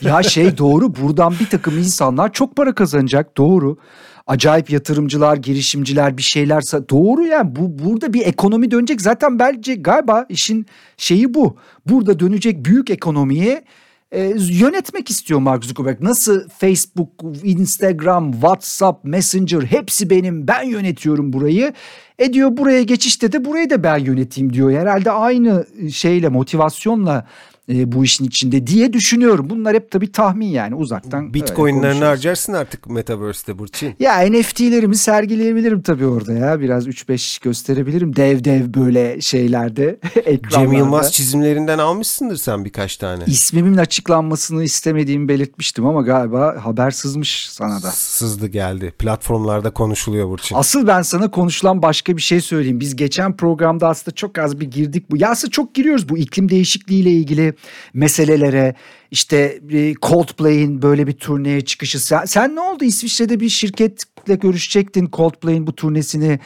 ya 0.00 0.22
şey 0.22 0.58
doğru. 0.58 0.96
Buradan 0.96 1.34
bir 1.40 1.46
takım 1.46 1.78
insanlar 1.78 2.32
çok 2.32 2.56
para 2.56 2.74
kazanacak. 2.74 3.36
Doğru 3.36 3.76
acayip 4.26 4.70
yatırımcılar, 4.70 5.36
girişimciler 5.36 6.16
bir 6.16 6.22
şeyler 6.22 6.62
doğru 6.62 7.26
yani 7.26 7.56
bu 7.56 7.78
burada 7.78 8.12
bir 8.12 8.26
ekonomi 8.26 8.70
dönecek. 8.70 9.00
Zaten 9.00 9.38
bence 9.38 9.74
galiba 9.74 10.26
işin 10.28 10.66
şeyi 10.96 11.34
bu. 11.34 11.56
Burada 11.86 12.20
dönecek 12.20 12.64
büyük 12.64 12.90
ekonomiye 12.90 13.64
e, 14.12 14.34
yönetmek 14.50 15.10
istiyor 15.10 15.40
Mark 15.40 15.64
Zuckerberg. 15.64 16.00
Nasıl 16.00 16.48
Facebook, 16.48 17.08
Instagram, 17.42 18.32
WhatsApp, 18.32 19.04
Messenger 19.04 19.62
hepsi 19.62 20.10
benim 20.10 20.48
ben 20.48 20.62
yönetiyorum 20.62 21.32
burayı. 21.32 21.72
E 22.18 22.32
diyor 22.32 22.56
buraya 22.56 22.82
geçişte 22.82 23.32
de 23.32 23.44
burayı 23.44 23.70
da 23.70 23.82
ben 23.82 23.98
yöneteyim 23.98 24.52
diyor. 24.52 24.72
Herhalde 24.72 25.10
aynı 25.10 25.66
şeyle 25.92 26.28
motivasyonla 26.28 27.26
e, 27.74 27.92
bu 27.92 28.04
işin 28.04 28.24
içinde 28.24 28.66
diye 28.66 28.92
düşünüyorum. 28.92 29.50
Bunlar 29.50 29.74
hep 29.74 29.90
tabii 29.90 30.12
tahmin 30.12 30.46
yani 30.46 30.74
uzaktan. 30.74 31.34
Bitcoin'lerini 31.34 32.04
harcarsın 32.04 32.52
artık 32.52 32.90
Metaverse'de 32.90 33.58
Burçin. 33.58 33.94
Ya 34.00 34.30
NFT'lerimi 34.30 34.96
sergileyebilirim 34.96 35.82
tabii 35.82 36.06
orada 36.06 36.32
ya. 36.32 36.60
Biraz 36.60 36.88
3-5 36.88 37.44
gösterebilirim. 37.44 38.16
Dev 38.16 38.44
dev 38.44 38.74
böyle 38.74 39.20
şeylerde. 39.20 39.98
Cem 40.50 40.72
Yılmaz 40.72 41.12
çizimlerinden 41.12 41.78
almışsındır 41.78 42.36
sen 42.36 42.64
birkaç 42.64 42.96
tane. 42.96 43.24
İsmimin 43.26 43.76
açıklanmasını 43.76 44.64
istemediğimi 44.64 45.28
belirtmiştim 45.28 45.86
ama 45.86 46.02
galiba 46.02 46.56
haber 46.64 46.90
sızmış 46.90 47.48
sana 47.50 47.82
da. 47.82 47.90
Sızdı 47.90 48.46
geldi. 48.46 48.92
Platformlarda 48.98 49.70
konuşuluyor 49.70 50.28
Burçin. 50.28 50.56
Asıl 50.56 50.86
ben 50.86 51.02
sana 51.02 51.30
konuşulan 51.30 51.82
başka 51.82 52.16
bir 52.16 52.22
şey 52.22 52.40
söyleyeyim. 52.40 52.80
Biz 52.80 52.96
geçen 52.96 53.36
programda 53.36 53.88
aslında 53.88 54.14
çok 54.14 54.38
az 54.38 54.60
bir 54.60 54.66
girdik. 54.70 55.10
bu. 55.10 55.16
Ya 55.16 55.30
aslında 55.30 55.50
çok 55.50 55.74
giriyoruz 55.74 56.08
bu 56.08 56.18
iklim 56.18 56.48
değişikliğiyle 56.48 57.10
ilgili 57.10 57.54
meselelere 57.94 58.74
işte 59.10 59.60
Coldplay'in 60.02 60.82
böyle 60.82 61.06
bir 61.06 61.12
turneye 61.12 61.60
çıkışı. 61.60 62.06
Sen, 62.06 62.24
sen 62.24 62.56
ne 62.56 62.60
oldu 62.60 62.84
İsviçre'de 62.84 63.40
bir 63.40 63.48
şirketle 63.48 64.34
görüşecektin 64.34 65.08
Coldplay'in 65.12 65.66
bu 65.66 65.74
turnesini 65.74 66.38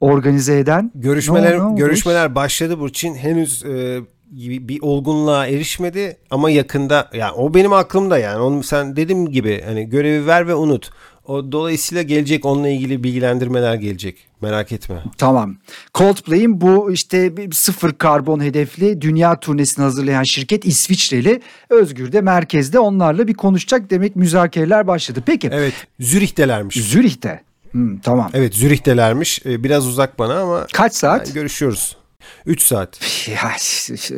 organize 0.00 0.58
eden? 0.58 0.92
Görüşmeler 0.94 1.58
no, 1.58 1.72
no, 1.72 1.76
görüşmeler 1.76 2.34
başladı 2.34 2.78
Burçin. 2.80 3.14
Henüz 3.14 3.64
e, 3.64 4.00
bir 4.68 4.82
olgunluğa 4.82 5.46
erişmedi 5.46 6.16
ama 6.30 6.50
yakında 6.50 7.10
yani 7.12 7.32
o 7.32 7.54
benim 7.54 7.72
aklımda 7.72 8.18
yani. 8.18 8.40
Onu 8.40 8.62
sen 8.62 8.96
dediğim 8.96 9.28
gibi 9.28 9.62
hani 9.66 9.88
görevi 9.88 10.26
ver 10.26 10.48
ve 10.48 10.54
unut. 10.54 10.90
O 11.26 11.52
dolayısıyla 11.52 12.02
gelecek 12.02 12.44
onunla 12.44 12.68
ilgili 12.68 13.04
bilgilendirmeler 13.04 13.74
gelecek. 13.74 14.16
Merak 14.40 14.72
etme. 14.72 15.02
Tamam. 15.18 15.56
Coldplay'in 15.94 16.60
bu 16.60 16.92
işte 16.92 17.32
sıfır 17.52 17.92
karbon 17.92 18.40
hedefli 18.40 19.00
dünya 19.02 19.40
turnesini 19.40 19.82
hazırlayan 19.82 20.22
şirket 20.22 20.64
İsviçreli. 20.64 21.40
Özgür 21.70 22.12
de 22.12 22.20
merkezde 22.20 22.78
onlarla 22.78 23.28
bir 23.28 23.34
konuşacak 23.34 23.90
demek 23.90 24.16
müzakereler 24.16 24.86
başladı. 24.86 25.22
Peki. 25.26 25.48
Evet. 25.52 25.74
Zürih'telermiş. 26.00 26.76
Zürih'te. 26.76 27.42
Hmm, 27.70 27.98
tamam. 27.98 28.30
Evet 28.34 28.54
Zürih'telermiş. 28.54 29.46
Ee, 29.46 29.64
biraz 29.64 29.86
uzak 29.86 30.18
bana 30.18 30.38
ama. 30.40 30.66
Kaç 30.72 30.94
saat? 30.94 31.26
Yani 31.26 31.34
görüşüyoruz. 31.34 31.96
3 32.46 32.62
saat. 32.62 33.00
Ya, 33.28 33.50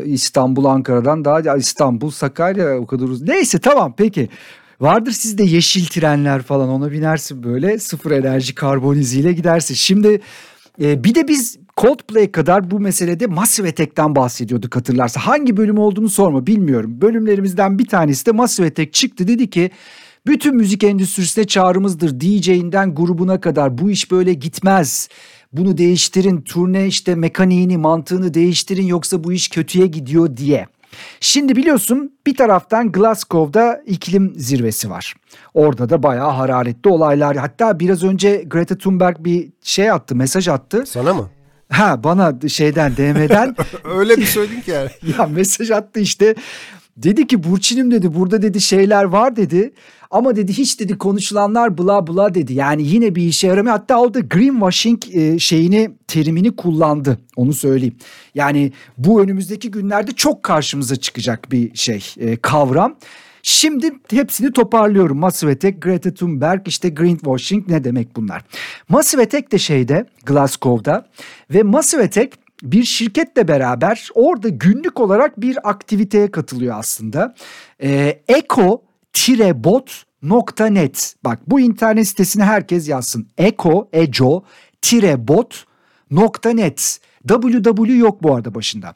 İstanbul 0.05 0.65
Ankara'dan 0.65 1.25
daha 1.25 1.57
İstanbul 1.57 2.11
Sakarya 2.11 2.79
o 2.79 2.87
kadar 2.87 3.05
uzun. 3.05 3.27
Neyse 3.27 3.59
tamam 3.59 3.95
peki. 3.97 4.29
Vardır 4.81 5.13
sizde 5.13 5.45
yeşil 5.45 5.87
trenler 5.87 6.43
falan 6.43 6.69
ona 6.69 6.93
binersin 6.93 7.43
böyle 7.43 7.79
sıfır 7.79 8.11
enerji 8.11 8.55
karbon 8.55 8.97
iziyle 8.97 9.33
gidersin. 9.33 9.75
Şimdi 9.75 10.21
e, 10.83 11.05
bir 11.05 11.15
de 11.15 11.29
biz 11.29 11.59
Coldplay 11.77 12.33
kadar 12.33 12.71
bu 12.71 12.81
meselede 12.81 13.27
Massive 13.27 13.69
Attack'ten 13.69 14.17
bahsediyorduk 14.17 14.77
hatırlarsa. 14.77 15.21
Hangi 15.21 15.57
bölüm 15.57 15.79
olduğunu 15.79 16.09
sorma 16.09 16.47
bilmiyorum. 16.47 17.01
Bölümlerimizden 17.01 17.79
bir 17.79 17.87
tanesi 17.87 18.27
de 18.27 18.33
Massive 18.33 18.67
Attack 18.67 18.93
çıktı 18.93 19.29
dedi 19.29 19.51
ki 19.51 19.71
bütün 20.27 20.57
müzik 20.57 20.85
endüstrisine 20.85 21.45
çağrımızdır. 21.45 22.21
DJ'inden 22.21 22.95
grubuna 22.95 23.41
kadar 23.41 23.79
bu 23.79 23.91
iş 23.91 24.11
böyle 24.11 24.35
gitmez. 24.35 25.09
Bunu 25.53 25.79
değiştirin 25.79 26.41
turne 26.41 26.87
işte 26.87 27.15
mekaniğini 27.15 27.77
mantığını 27.77 28.35
değiştirin 28.35 28.87
yoksa 28.87 29.25
bu 29.25 29.33
iş 29.33 29.49
kötüye 29.49 29.87
gidiyor 29.87 30.37
diye. 30.37 30.67
Şimdi 31.21 31.57
biliyorsun 31.57 32.13
bir 32.27 32.37
taraftan 32.37 32.93
Glasgow'da 32.93 33.83
iklim 33.87 34.33
zirvesi 34.37 34.91
var. 34.91 35.15
Orada 35.55 35.91
da 35.91 36.03
bayağı 36.03 36.31
hararetli 36.31 36.91
olaylar. 36.91 37.37
Hatta 37.37 37.81
biraz 37.81 38.05
önce 38.05 38.45
Greta 38.47 38.79
Thunberg 38.79 39.17
bir 39.19 39.49
şey 39.63 39.91
attı, 39.91 40.17
mesaj 40.17 40.49
attı. 40.49 40.85
Sana 40.87 41.15
mı? 41.15 41.31
Ha 41.71 42.05
bana 42.05 42.49
şeyden 42.49 42.97
DM'den. 42.97 43.57
Öyle 43.85 44.17
bir 44.17 44.27
söyledin 44.27 44.61
ki 44.61 44.71
yani. 44.71 44.91
ya 45.19 45.27
mesaj 45.27 45.71
attı 45.71 46.01
işte. 46.01 46.35
Dedi 46.97 47.27
ki 47.27 47.45
Burçin'im 47.45 47.91
dedi 47.91 48.15
burada 48.15 48.43
dedi 48.43 48.61
şeyler 48.61 49.05
var 49.05 49.37
dedi. 49.37 49.73
Ama 50.11 50.37
dedi 50.37 50.53
hiç 50.53 50.81
dedi 50.81 50.99
konuşulanlar 50.99 51.79
bla 51.79 52.07
bla 52.07 52.35
dedi. 52.35 52.55
Yani 52.55 52.83
yine 52.83 53.15
bir 53.15 53.23
işe 53.23 53.47
yaramıyor. 53.47 53.77
Hatta 53.77 54.01
o 54.01 54.15
da 54.15 54.21
greenwashing 54.21 55.03
e, 55.13 55.39
şeyini 55.39 55.91
terimini 56.07 56.57
kullandı. 56.57 57.19
Onu 57.37 57.53
söyleyeyim. 57.53 57.97
Yani 58.35 58.73
bu 58.99 59.23
önümüzdeki 59.23 59.71
günlerde 59.71 60.13
çok 60.13 60.43
karşımıza 60.43 60.97
çıkacak 60.97 61.53
bir 61.53 61.75
şey 61.75 62.05
e, 62.21 62.37
kavram. 62.37 62.97
Şimdi 63.43 63.93
hepsini 64.11 64.53
toparlıyorum. 64.53 65.19
Massive 65.19 65.53
Attack, 65.53 65.83
Greta 65.83 66.15
Thunberg, 66.15 66.69
işte 66.69 66.89
greenwashing 66.89 67.69
ne 67.69 67.85
demek 67.85 68.17
bunlar? 68.17 68.43
Massive 68.89 69.23
Attack 69.23 69.53
de 69.53 69.59
şeyde 69.59 70.07
Glasgow'da 70.27 71.07
ve 71.51 71.63
Massive 71.63 72.03
Attack 72.03 72.44
bir 72.65 72.85
şirketle 72.85 73.49
beraber 73.49 74.09
orada 74.15 74.49
günlük 74.49 75.01
olarak 75.01 75.41
bir 75.41 75.69
aktiviteye 75.69 76.31
katılıyor 76.31 76.79
aslında. 76.79 77.35
Ee, 77.83 78.23
Eco 78.29 78.83
bot.net. 79.55 81.15
Bak 81.25 81.39
bu 81.47 81.61
internet 81.61 82.09
sitesini 82.09 82.43
herkes 82.43 82.89
yazsın. 82.89 83.29
Eco, 83.39 83.89
eco, 83.93 84.45
bot.net. 85.19 87.01
www 87.29 87.93
yok 87.93 88.23
bu 88.23 88.35
arada 88.35 88.55
başında. 88.55 88.95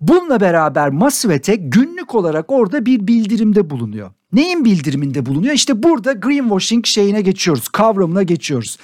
Bununla 0.00 0.40
beraber 0.40 0.88
Masvet'e 0.88 1.56
günlük 1.56 2.14
olarak 2.14 2.52
orada 2.52 2.86
bir 2.86 3.06
bildirimde 3.06 3.70
bulunuyor. 3.70 4.10
Neyin 4.32 4.64
bildiriminde 4.64 5.26
bulunuyor? 5.26 5.54
İşte 5.54 5.82
burada 5.82 6.12
greenwashing 6.12 6.86
şeyine 6.86 7.20
geçiyoruz, 7.20 7.68
kavramına 7.68 8.22
geçiyoruz. 8.22 8.78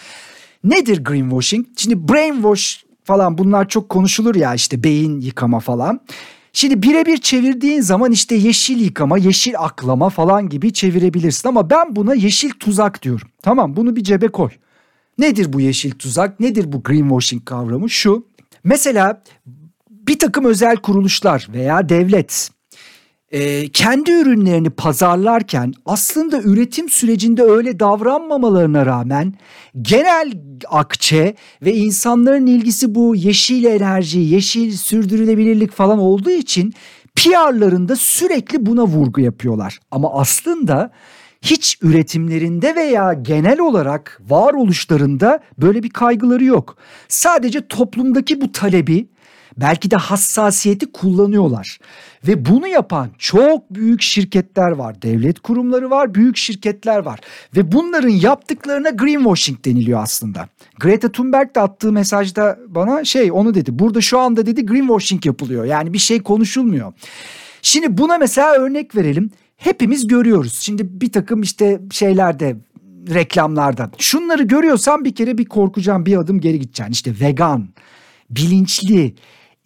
Nedir 0.65 1.05
greenwashing? 1.05 1.67
Şimdi 1.77 2.09
brainwash 2.09 2.86
falan 3.07 3.39
bunlar 3.39 3.69
çok 3.69 3.89
konuşulur 3.89 4.35
ya 4.35 4.55
işte 4.55 4.85
beyin 4.85 5.21
yıkama 5.21 5.61
falan. 5.61 6.01
Şimdi 6.53 6.83
birebir 6.83 7.17
çevirdiğin 7.17 7.81
zaman 7.81 8.13
işte 8.13 8.35
yeşil 8.35 8.81
yıkama, 8.81 9.19
yeşil 9.19 9.55
aklama 9.59 10.09
falan 10.09 10.49
gibi 10.49 10.73
çevirebilirsin 10.73 11.49
ama 11.49 11.71
ben 11.71 11.97
buna 11.97 12.15
yeşil 12.15 12.51
tuzak 12.51 13.03
diyorum. 13.03 13.29
Tamam 13.43 13.77
bunu 13.77 13.97
bir 13.97 14.05
cebe 14.05 14.29
koy. 14.29 14.51
Nedir 15.19 15.53
bu 15.53 15.61
yeşil 15.61 15.91
tuzak? 15.91 16.41
Nedir 16.41 16.73
bu 16.73 16.83
greenwashing 16.83 17.45
kavramı? 17.45 17.91
Şu 17.91 18.27
mesela 18.65 19.23
bir 19.91 20.19
takım 20.19 20.45
özel 20.45 20.77
kuruluşlar 20.77 21.49
veya 21.53 21.89
devlet 21.89 22.51
e, 23.33 23.69
kendi 23.69 24.13
ürünlerini 24.13 24.71
pazarlarken 24.71 25.75
aslında 25.87 26.43
üretim 26.43 26.89
sürecinde 26.89 27.43
öyle 27.43 27.81
davranmamalarına 27.81 28.87
rağmen 28.87 29.35
genel 29.83 30.33
akçe 30.69 31.35
ve 31.63 31.75
insanların 31.75 32.47
ilgisi 32.47 32.95
bu 32.95 33.17
yeşil 33.17 33.65
enerji, 33.65 34.19
yeşil 34.19 34.73
sürdürülebilirlik 34.73 35.73
falan 35.73 35.99
olduğu 35.99 36.31
için 36.31 36.75
PR'larında 37.17 37.97
sürekli 37.97 38.67
buna 38.67 38.85
vurgu 38.85 39.21
yapıyorlar. 39.21 39.79
Ama 39.91 40.15
aslında 40.15 40.93
hiç 41.43 41.79
üretimlerinde 41.83 42.75
veya 42.75 43.13
genel 43.13 43.61
olarak 43.61 44.21
varoluşlarında 44.29 45.41
böyle 45.59 45.83
bir 45.83 45.91
kaygıları 45.91 46.45
yok. 46.45 46.77
Sadece 47.09 47.69
toplumdaki 47.69 48.41
bu 48.41 48.53
talebi 48.53 49.09
belki 49.57 49.91
de 49.91 49.97
hassasiyeti 49.97 50.93
kullanıyorlar. 50.93 51.79
Ve 52.27 52.47
bunu 52.47 52.67
yapan 52.67 53.09
çok 53.19 53.71
büyük 53.71 54.03
şirketler 54.03 54.71
var. 54.71 55.03
Devlet 55.03 55.41
kurumları 55.41 55.91
var, 55.91 56.15
büyük 56.15 56.37
şirketler 56.37 56.99
var. 56.99 57.21
Ve 57.57 57.73
bunların 57.73 58.09
yaptıklarına 58.09 58.91
greenwashing 58.91 59.65
deniliyor 59.65 60.03
aslında. 60.03 60.49
Greta 60.81 61.13
Thunberg 61.13 61.55
de 61.55 61.61
attığı 61.61 61.93
mesajda 61.93 62.59
bana 62.69 63.05
şey 63.05 63.33
onu 63.33 63.55
dedi. 63.55 63.79
Burada 63.79 64.01
şu 64.01 64.19
anda 64.19 64.47
dedi 64.47 64.67
greenwashing 64.67 65.27
yapılıyor. 65.27 65.65
Yani 65.65 65.93
bir 65.93 65.99
şey 65.99 66.23
konuşulmuyor. 66.23 66.93
Şimdi 67.63 67.99
buna 67.99 68.19
mesela 68.19 68.53
örnek 68.53 68.97
verelim. 68.97 69.31
Hepimiz 69.57 70.07
görüyoruz. 70.07 70.59
Şimdi 70.61 71.01
bir 71.01 71.13
takım 71.13 71.43
işte 71.43 71.81
şeylerde 71.91 72.57
reklamlarda. 73.15 73.91
Şunları 73.99 74.43
görüyorsan 74.43 75.05
bir 75.05 75.15
kere 75.15 75.39
bir 75.39 75.45
korkacağım 75.45 76.07
bir 76.07 76.17
adım 76.17 76.41
geri 76.41 76.61
gideceksin. 76.61 76.93
İşte 76.93 77.13
vegan, 77.21 77.69
bilinçli, 78.31 79.15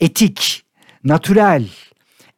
etik, 0.00 0.62
natürel, 1.04 1.68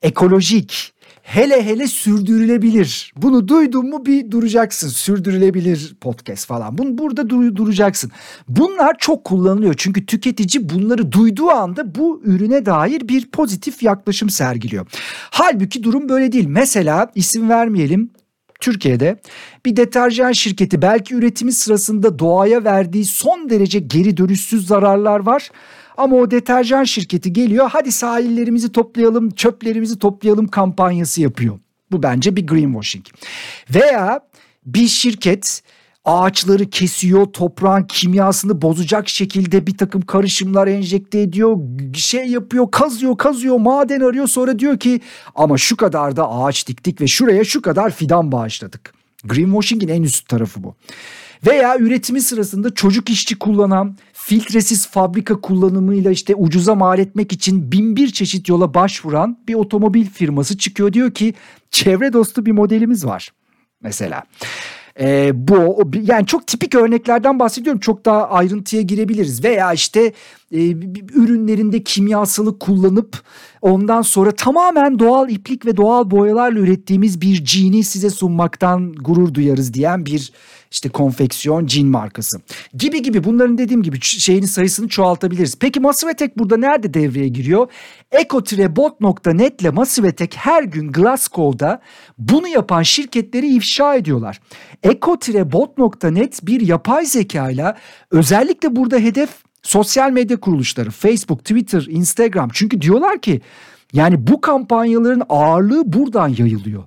ekolojik, 0.03 0.93
hele 1.23 1.67
hele 1.67 1.87
sürdürülebilir. 1.87 3.13
Bunu 3.17 3.49
duydun 3.49 3.91
mu 3.91 4.07
bir 4.07 4.31
duracaksın. 4.31 4.89
Sürdürülebilir 4.89 5.95
podcast 6.01 6.47
falan. 6.47 6.79
Bunu 6.79 6.99
burada 6.99 7.31
dur, 7.31 7.57
duracaksın. 7.57 8.11
Bunlar 8.49 8.99
çok 8.99 9.25
kullanılıyor. 9.25 9.75
Çünkü 9.77 10.07
tüketici 10.07 10.69
bunları 10.71 11.13
duyduğu 11.13 11.51
anda 11.51 11.95
bu 11.95 12.21
ürüne 12.25 12.67
dair 12.67 13.09
bir 13.09 13.31
pozitif 13.31 13.83
yaklaşım 13.83 14.31
sergiliyor. 14.31 14.87
Halbuki 15.31 15.83
durum 15.83 16.09
böyle 16.09 16.33
değil. 16.33 16.47
Mesela 16.47 17.13
isim 17.15 17.49
vermeyelim. 17.49 18.11
Türkiye'de 18.61 19.21
bir 19.67 19.77
deterjan 19.77 20.33
şirketi 20.33 20.83
belki 20.83 21.15
üretimi 21.15 21.53
sırasında 21.53 22.19
doğaya 22.19 22.65
verdiği 22.65 23.05
son 23.05 23.51
derece 23.51 23.79
geri 23.79 24.17
dönüşsüz 24.17 24.67
zararlar 24.67 25.21
var. 25.21 25.51
Ama 25.97 26.17
o 26.17 26.31
deterjan 26.31 26.85
şirketi 26.85 27.33
geliyor 27.33 27.71
hadi 27.73 27.93
sahillerimizi 27.93 28.73
toplayalım 28.73 29.31
çöplerimizi 29.31 29.99
toplayalım 29.99 30.49
kampanyası 30.49 31.23
yapıyor. 31.23 31.59
Bu 31.93 32.03
bence 32.03 32.37
bir 32.37 32.47
greenwashing. 32.47 33.07
Veya 33.75 34.21
bir 34.67 34.89
şirket 34.89 35.63
ağaçları 36.05 36.71
kesiyor, 36.71 37.27
toprağın 37.27 37.83
kimyasını 37.83 38.63
bozacak 38.63 39.09
şekilde 39.09 39.67
bir 39.67 39.77
takım 39.77 40.03
karışımlar 40.03 40.67
enjekte 40.67 41.21
ediyor, 41.21 41.57
şey 41.95 42.27
yapıyor, 42.27 42.71
kazıyor, 42.71 43.17
kazıyor, 43.17 43.57
maden 43.57 44.01
arıyor 44.01 44.27
sonra 44.27 44.59
diyor 44.59 44.79
ki 44.79 45.01
ama 45.35 45.59
şu 45.59 45.77
kadar 45.77 46.17
da 46.17 46.31
ağaç 46.31 46.69
diktik 46.69 47.01
ve 47.01 47.07
şuraya 47.07 47.45
şu 47.45 47.63
kadar 47.63 47.91
fidan 47.91 48.33
bağışladık. 48.33 48.95
Greenwashing'in 49.25 49.89
en 49.89 50.03
üst 50.03 50.29
tarafı 50.29 50.63
bu. 50.63 50.75
Veya 51.47 51.79
üretimi 51.79 52.21
sırasında 52.21 52.75
çocuk 52.75 53.11
işçi 53.11 53.39
kullanan 53.39 53.97
filtresiz 54.25 54.87
fabrika 54.87 55.41
kullanımıyla 55.41 56.11
işte 56.11 56.35
ucuza 56.35 56.75
mal 56.75 56.99
etmek 56.99 57.33
için 57.33 57.73
bin 57.73 57.97
bir 57.97 58.09
çeşit 58.09 58.49
yola 58.49 58.75
başvuran 58.75 59.39
bir 59.49 59.55
otomobil 59.55 60.07
firması 60.07 60.59
çıkıyor 60.59 60.93
diyor 60.93 61.11
ki 61.11 61.35
çevre 61.71 62.13
dostu 62.13 62.47
bir 62.47 62.53
modelimiz 62.53 63.07
var 63.07 63.33
mesela. 63.81 64.23
E, 65.01 65.31
bu 65.49 65.91
yani 66.03 66.27
çok 66.27 66.47
tipik 66.47 66.75
örneklerden 66.75 67.39
bahsediyorum. 67.39 67.81
Çok 67.81 68.05
daha 68.05 68.29
ayrıntıya 68.29 68.83
girebiliriz. 68.83 69.45
Veya 69.45 69.73
işte 69.73 70.13
e, 70.53 70.71
ürünlerinde 71.15 71.85
kimyasalı 71.85 72.59
kullanıp 72.59 73.23
ondan 73.63 74.03
sonra 74.03 74.33
tamamen 74.33 74.99
doğal 74.99 75.31
iplik 75.31 75.67
ve 75.67 75.77
doğal 75.77 76.11
boyalarla 76.11 76.59
ürettiğimiz 76.59 77.21
bir 77.21 77.45
jean'i 77.45 77.85
size 77.85 78.11
sunmaktan 78.11 78.93
gurur 78.93 79.35
duyarız 79.35 79.75
diyen 79.75 80.07
bir 80.07 80.33
işte 80.71 80.89
konfeksiyon 80.89 81.67
cin 81.67 81.89
markası 81.89 82.41
gibi 82.75 83.03
gibi 83.03 83.25
bunların 83.25 83.59
dediğim 83.59 83.83
gibi 83.83 84.01
şeyin 84.01 84.47
sayısını 84.47 84.89
çoğaltabiliriz. 84.89 85.57
Peki 85.61 85.81
Masivetek 85.81 86.39
burada 86.39 86.57
nerede 86.57 86.95
devreye 86.95 87.29
giriyor? 87.29 87.71
Ecotrebot.net 88.11 89.61
ile 89.61 89.71
Masivetek 89.71 90.37
her 90.37 90.63
gün 90.63 90.93
Glasgow'da 90.93 91.81
bunu 92.19 92.49
yapan 92.49 92.83
şirketleri 92.83 93.55
ifşa 93.55 93.95
ediyorlar. 93.95 94.41
Ecotrebot.net 94.83 96.47
bir 96.47 96.61
yapay 96.61 97.07
zeka 97.07 97.51
ile 97.51 97.75
özellikle 98.11 98.77
burada 98.77 98.99
hedef 98.99 99.31
sosyal 99.63 100.11
medya 100.11 100.41
kuruluşları 100.41 100.91
Facebook, 100.91 101.41
Twitter, 101.45 101.87
Instagram 101.89 102.51
çünkü 102.53 102.81
diyorlar 102.81 103.19
ki 103.19 103.41
yani 103.93 104.27
bu 104.27 104.41
kampanyaların 104.41 105.23
ağırlığı 105.29 105.93
buradan 105.93 106.29
yayılıyor. 106.29 106.85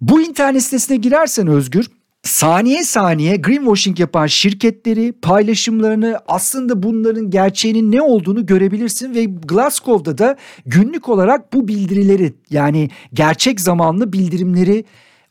Bu 0.00 0.20
internet 0.20 0.62
sitesine 0.62 0.96
girersen 0.96 1.46
Özgür 1.46 1.86
saniye 2.22 2.84
saniye 2.84 3.36
greenwashing 3.36 4.00
yapan 4.00 4.26
şirketleri, 4.26 5.12
paylaşımlarını 5.12 6.18
aslında 6.28 6.82
bunların 6.82 7.30
gerçeğinin 7.30 7.92
ne 7.92 8.02
olduğunu 8.02 8.46
görebilirsin 8.46 9.14
ve 9.14 9.24
Glasgow'da 9.24 10.18
da 10.18 10.36
günlük 10.66 11.08
olarak 11.08 11.52
bu 11.52 11.68
bildirileri 11.68 12.34
yani 12.50 12.90
gerçek 13.14 13.60
zamanlı 13.60 14.12
bildirimleri 14.12 14.84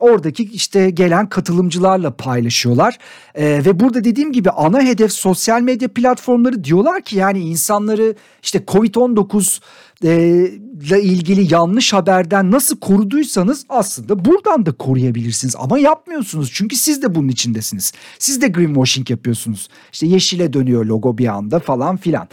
oradaki 0.04 0.42
işte 0.42 0.90
gelen 0.90 1.28
katılımcılarla 1.28 2.16
paylaşıyorlar. 2.16 2.98
Ee, 3.34 3.62
ve 3.66 3.80
burada 3.80 4.04
dediğim 4.04 4.32
gibi 4.32 4.50
ana 4.50 4.82
hedef 4.82 5.12
sosyal 5.12 5.60
medya 5.60 5.88
platformları 5.88 6.64
diyorlar 6.64 7.02
ki 7.02 7.16
yani 7.16 7.38
insanları 7.38 8.14
işte 8.42 8.58
Covid-19 8.58 9.60
ile 10.02 11.02
ilgili 11.02 11.54
yanlış 11.54 11.92
haberden 11.92 12.50
nasıl 12.50 12.76
koruduysanız 12.76 13.64
aslında 13.68 14.24
buradan 14.24 14.66
da 14.66 14.72
koruyabilirsiniz. 14.72 15.56
Ama 15.58 15.78
yapmıyorsunuz 15.78 16.50
çünkü 16.52 16.76
siz 16.76 17.02
de 17.02 17.14
bunun 17.14 17.28
içindesiniz. 17.28 17.92
Siz 18.18 18.42
de 18.42 18.48
greenwashing 18.48 19.10
yapıyorsunuz. 19.10 19.68
İşte 19.92 20.06
yeşile 20.06 20.52
dönüyor 20.52 20.84
logo 20.84 21.18
bir 21.18 21.26
anda 21.26 21.60
falan 21.60 21.96
filan. 21.96 22.28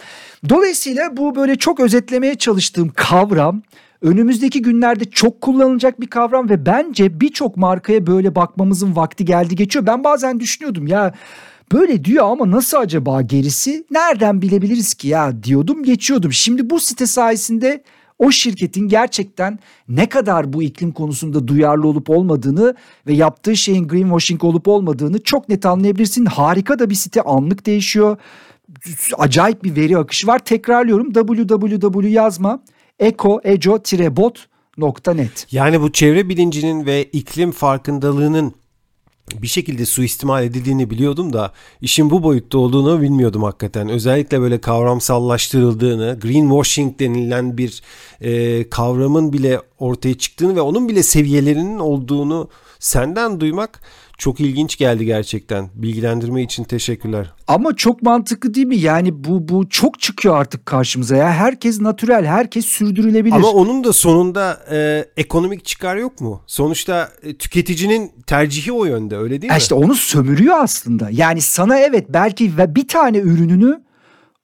Dolayısıyla 0.49 1.17
bu 1.17 1.35
böyle 1.35 1.55
çok 1.55 1.79
özetlemeye 1.79 2.35
çalıştığım 2.35 2.91
kavram 2.95 3.61
önümüzdeki 4.01 4.61
günlerde 4.61 5.05
çok 5.05 5.41
kullanılacak 5.41 6.01
bir 6.01 6.07
kavram 6.07 6.49
ve 6.49 6.65
bence 6.65 7.19
birçok 7.21 7.57
markaya 7.57 8.07
böyle 8.07 8.35
bakmamızın 8.35 8.95
vakti 8.95 9.25
geldi 9.25 9.55
geçiyor. 9.55 9.85
Ben 9.85 10.03
bazen 10.03 10.39
düşünüyordum 10.39 10.87
ya 10.87 11.13
böyle 11.71 12.05
diyor 12.05 12.25
ama 12.25 12.51
nasıl 12.51 12.77
acaba 12.77 13.21
gerisi 13.21 13.85
nereden 13.91 14.41
bilebiliriz 14.41 14.93
ki 14.93 15.07
ya 15.07 15.43
diyordum 15.43 15.83
geçiyordum. 15.83 16.33
Şimdi 16.33 16.69
bu 16.69 16.79
site 16.79 17.05
sayesinde 17.05 17.83
o 18.19 18.31
şirketin 18.31 18.87
gerçekten 18.87 19.59
ne 19.89 20.09
kadar 20.09 20.53
bu 20.53 20.63
iklim 20.63 20.91
konusunda 20.91 21.47
duyarlı 21.47 21.87
olup 21.87 22.09
olmadığını 22.09 22.75
ve 23.07 23.13
yaptığı 23.13 23.57
şeyin 23.57 23.87
greenwashing 23.87 24.43
olup 24.43 24.67
olmadığını 24.67 25.23
çok 25.23 25.49
net 25.49 25.65
anlayabilirsin. 25.65 26.25
Harika 26.25 26.79
da 26.79 26.89
bir 26.89 26.95
site 26.95 27.21
anlık 27.21 27.65
değişiyor. 27.65 28.17
Acayip 29.17 29.63
bir 29.63 29.75
veri 29.75 29.97
akışı 29.97 30.27
var. 30.27 30.39
Tekrarlıyorum 30.39 31.13
www 31.13 32.09
yazma 32.09 32.59
eco-bot.net. 33.01 35.47
Yani 35.51 35.81
bu 35.81 35.91
çevre 35.91 36.29
bilincinin 36.29 36.85
ve 36.85 37.03
iklim 37.03 37.51
farkındalığının 37.51 38.53
bir 39.41 39.47
şekilde 39.47 39.85
suistimal 39.85 40.43
edildiğini 40.43 40.89
biliyordum 40.89 41.33
da 41.33 41.51
işin 41.81 42.09
bu 42.09 42.23
boyutta 42.23 42.57
olduğunu 42.57 43.01
bilmiyordum 43.01 43.43
hakikaten. 43.43 43.89
Özellikle 43.89 44.41
böyle 44.41 44.61
kavramsallaştırıldığını, 44.61 46.19
greenwashing 46.21 46.99
denilen 46.99 47.57
bir 47.57 47.81
e, 48.21 48.69
kavramın 48.69 49.33
bile 49.33 49.61
ortaya 49.79 50.17
çıktığını 50.17 50.55
ve 50.55 50.61
onun 50.61 50.89
bile 50.89 51.03
seviyelerinin 51.03 51.79
olduğunu 51.79 52.49
senden 52.79 53.39
duymak 53.39 53.81
çok 54.21 54.39
ilginç 54.39 54.77
geldi 54.77 55.05
gerçekten. 55.05 55.69
Bilgilendirme 55.75 56.43
için 56.43 56.63
teşekkürler. 56.63 57.33
Ama 57.47 57.75
çok 57.75 58.01
mantıklı 58.01 58.53
değil 58.53 58.67
mi? 58.67 58.77
Yani 58.77 59.23
bu 59.23 59.47
bu 59.47 59.69
çok 59.69 59.99
çıkıyor 59.99 60.37
artık 60.37 60.65
karşımıza 60.65 61.15
ya. 61.15 61.33
Herkes 61.33 61.81
natürel, 61.81 62.25
herkes 62.25 62.65
sürdürülebilir. 62.65 63.35
Ama 63.35 63.51
onun 63.51 63.83
da 63.83 63.93
sonunda 63.93 64.65
e, 64.71 65.05
ekonomik 65.17 65.65
çıkar 65.65 65.95
yok 65.95 66.21
mu? 66.21 66.41
Sonuçta 66.47 67.09
e, 67.23 67.37
tüketicinin 67.37 68.11
tercihi 68.27 68.71
o 68.71 68.85
yönde 68.85 69.17
öyle 69.17 69.41
değil 69.41 69.53
mi? 69.53 69.57
İşte 69.57 69.75
onu 69.75 69.95
sömürüyor 69.95 70.55
aslında. 70.59 71.09
Yani 71.11 71.41
sana 71.41 71.79
evet 71.79 72.05
belki 72.09 72.57
ve 72.57 72.75
bir 72.75 72.87
tane 72.87 73.17
ürününü 73.17 73.81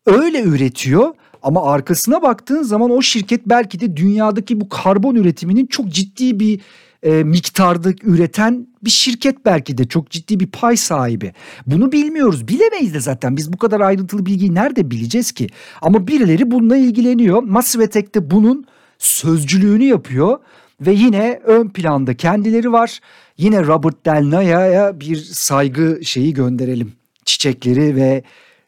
öyle 0.05 0.41
üretiyor 0.41 1.13
ama 1.43 1.71
arkasına 1.71 2.21
baktığın 2.21 2.63
zaman 2.63 2.91
o 2.91 3.01
şirket 3.01 3.41
belki 3.45 3.79
de 3.79 3.97
dünyadaki 3.97 4.61
bu 4.61 4.69
karbon 4.69 5.15
üretiminin 5.15 5.65
çok 5.65 5.89
ciddi 5.89 6.39
bir 6.39 6.61
e, 7.03 7.23
miktarda 7.23 7.89
üreten 8.03 8.67
bir 8.83 8.89
şirket 8.89 9.45
belki 9.45 9.77
de 9.77 9.87
çok 9.87 10.09
ciddi 10.09 10.39
bir 10.39 10.47
pay 10.47 10.77
sahibi. 10.77 11.33
Bunu 11.67 11.91
bilmiyoruz. 11.91 12.47
Bilemeyiz 12.47 12.93
de 12.93 12.99
zaten. 12.99 13.37
Biz 13.37 13.53
bu 13.53 13.57
kadar 13.57 13.81
ayrıntılı 13.81 14.25
bilgiyi 14.25 14.55
nerede 14.55 14.91
bileceğiz 14.91 15.31
ki? 15.31 15.47
Ama 15.81 16.07
birileri 16.07 16.51
bununla 16.51 16.77
ilgileniyor. 16.77 17.43
Masvetek 17.43 18.15
de 18.15 18.31
bunun 18.31 18.65
sözcülüğünü 18.97 19.83
yapıyor 19.83 20.39
Ve 20.81 20.93
yine 20.93 21.39
ön 21.43 21.69
planda 21.69 22.13
kendileri 22.13 22.71
var. 22.71 22.99
Yine 23.37 23.63
Robert 23.63 24.05
Del 24.05 24.29
Naya'ya 24.29 24.99
bir 24.99 25.15
saygı 25.15 25.99
şeyi 26.03 26.33
gönderelim. 26.33 26.93
Çiçekleri 27.25 27.95
ve 27.95 28.23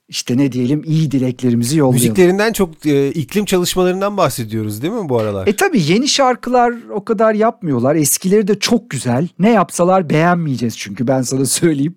işte 0.10 0.38
ne 0.38 0.52
diyelim 0.52 0.84
iyi 0.86 1.12
dileklerimizi 1.12 1.78
yollayalım. 1.78 1.96
Müziklerinden 2.04 2.54
çok 2.54 2.86
e, 2.86 3.12
iklim 3.12 3.46
çalışmalarından 3.46 4.18
bahsediyoruz 4.18 4.82
değil 4.82 4.94
mi 4.94 5.10
bu 5.10 5.20
aralar? 5.20 5.48
E 5.48 5.56
tabi 5.56 5.82
yeni 5.82 6.08
şarkılar 6.08 6.74
o 6.94 7.06
kadar 7.06 7.34
yapmıyorlar. 7.34 7.96
Eskileri 7.96 8.48
de 8.48 8.60
çok 8.60 8.90
güzel. 8.90 9.28
Ne 9.40 9.50
yapsalar 9.50 10.10
beğenmeyeceğiz 10.10 10.78
çünkü 10.78 11.08
ben 11.08 11.22
sana 11.22 11.46
söyleyeyim. 11.62 11.96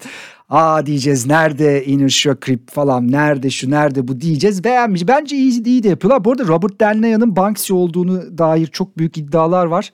Aa 0.49 0.87
diyeceğiz 0.87 1.27
nerede 1.27 1.85
Inner 1.85 2.09
Creep 2.45 2.71
falan 2.71 3.13
nerede 3.13 3.51
şu 3.51 3.71
nerede 3.71 4.09
bu 4.09 4.21
diyeceğiz 4.21 4.65
beğenmeyeceğiz. 4.65 5.09
Bence 5.09 5.37
iyi, 5.37 5.65
iyi 5.65 5.83
de 5.83 5.89
yapıyorlar. 5.89 6.25
Bu 6.25 6.33
arada 6.33 6.47
Robert 6.47 6.81
Del 6.81 7.37
Banksy 7.37 7.73
olduğunu 7.73 8.39
dair 8.39 8.67
çok 8.67 8.99
büyük 8.99 9.19
iddialar 9.19 9.67
var. 9.67 9.93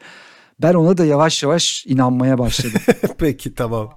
Ben 0.63 0.75
ona 0.75 0.99
da 0.99 1.05
yavaş 1.05 1.43
yavaş 1.43 1.87
inanmaya 1.87 2.39
başladım. 2.39 2.81
Peki 3.19 3.55
tamam. 3.55 3.91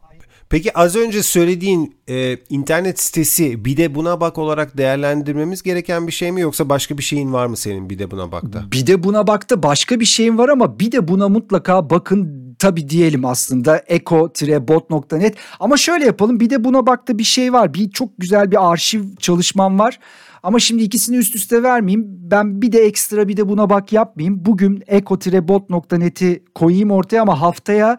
Peki 0.51 0.77
az 0.77 0.95
önce 0.95 1.23
söylediğin 1.23 1.95
e, 2.09 2.37
internet 2.49 2.99
sitesi 2.99 3.65
bir 3.65 3.77
de 3.77 3.95
buna 3.95 4.21
bak 4.21 4.37
olarak 4.37 4.77
değerlendirmemiz 4.77 5.63
gereken 5.63 6.07
bir 6.07 6.11
şey 6.11 6.31
mi 6.31 6.41
yoksa 6.41 6.69
başka 6.69 6.97
bir 6.97 7.03
şeyin 7.03 7.33
var 7.33 7.47
mı 7.47 7.57
senin 7.57 7.89
bir 7.89 7.99
de 7.99 8.11
buna 8.11 8.31
bakta? 8.31 8.63
Bir 8.71 8.87
de 8.87 9.03
buna 9.03 9.27
bakta 9.27 9.63
başka 9.63 9.99
bir 9.99 10.05
şeyin 10.05 10.37
var 10.37 10.49
ama 10.49 10.79
bir 10.79 10.91
de 10.91 11.07
buna 11.07 11.29
mutlaka 11.29 11.89
bakın 11.89 12.55
tabii 12.59 12.89
diyelim 12.89 13.25
aslında 13.25 13.77
eco-bot.net 13.77 15.35
ama 15.59 15.77
şöyle 15.77 16.05
yapalım 16.05 16.39
bir 16.39 16.49
de 16.49 16.63
buna 16.63 16.87
bakta 16.87 17.17
bir 17.17 17.23
şey 17.23 17.53
var 17.53 17.73
bir 17.73 17.89
çok 17.89 18.09
güzel 18.17 18.51
bir 18.51 18.71
arşiv 18.71 19.03
çalışmam 19.19 19.79
var. 19.79 19.99
Ama 20.43 20.59
şimdi 20.59 20.83
ikisini 20.83 21.17
üst 21.17 21.35
üste 21.35 21.63
vermeyeyim. 21.63 22.05
Ben 22.07 22.61
bir 22.61 22.71
de 22.71 22.79
ekstra 22.79 23.27
bir 23.27 23.37
de 23.37 23.49
buna 23.49 23.69
bak 23.69 23.93
yapmayayım. 23.93 24.45
Bugün 24.45 24.83
eco-bot.net'i 24.87 26.43
koyayım 26.55 26.91
ortaya 26.91 27.21
ama 27.21 27.41
haftaya 27.41 27.97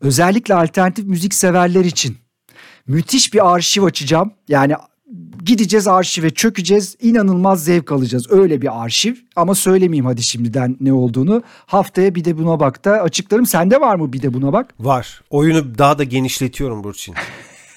özellikle 0.00 0.54
alternatif 0.54 1.04
müzik 1.04 1.34
severler 1.34 1.84
için 1.84 2.16
müthiş 2.86 3.34
bir 3.34 3.54
arşiv 3.54 3.82
açacağım. 3.82 4.32
Yani 4.48 4.74
gideceğiz 5.44 5.88
arşive 5.88 6.30
çökeceğiz 6.30 6.96
inanılmaz 7.00 7.64
zevk 7.64 7.92
alacağız 7.92 8.30
öyle 8.30 8.62
bir 8.62 8.84
arşiv 8.84 9.14
ama 9.36 9.54
söylemeyeyim 9.54 10.06
hadi 10.06 10.22
şimdiden 10.22 10.76
ne 10.80 10.92
olduğunu 10.92 11.42
haftaya 11.66 12.14
bir 12.14 12.24
de 12.24 12.38
buna 12.38 12.60
bak 12.60 12.84
da 12.84 12.92
açıklarım 12.92 13.46
sende 13.46 13.80
var 13.80 13.96
mı 13.96 14.12
bir 14.12 14.22
de 14.22 14.34
buna 14.34 14.52
bak 14.52 14.74
var 14.80 15.22
oyunu 15.30 15.78
daha 15.78 15.98
da 15.98 16.04
genişletiyorum 16.04 16.84
Burçin 16.84 17.14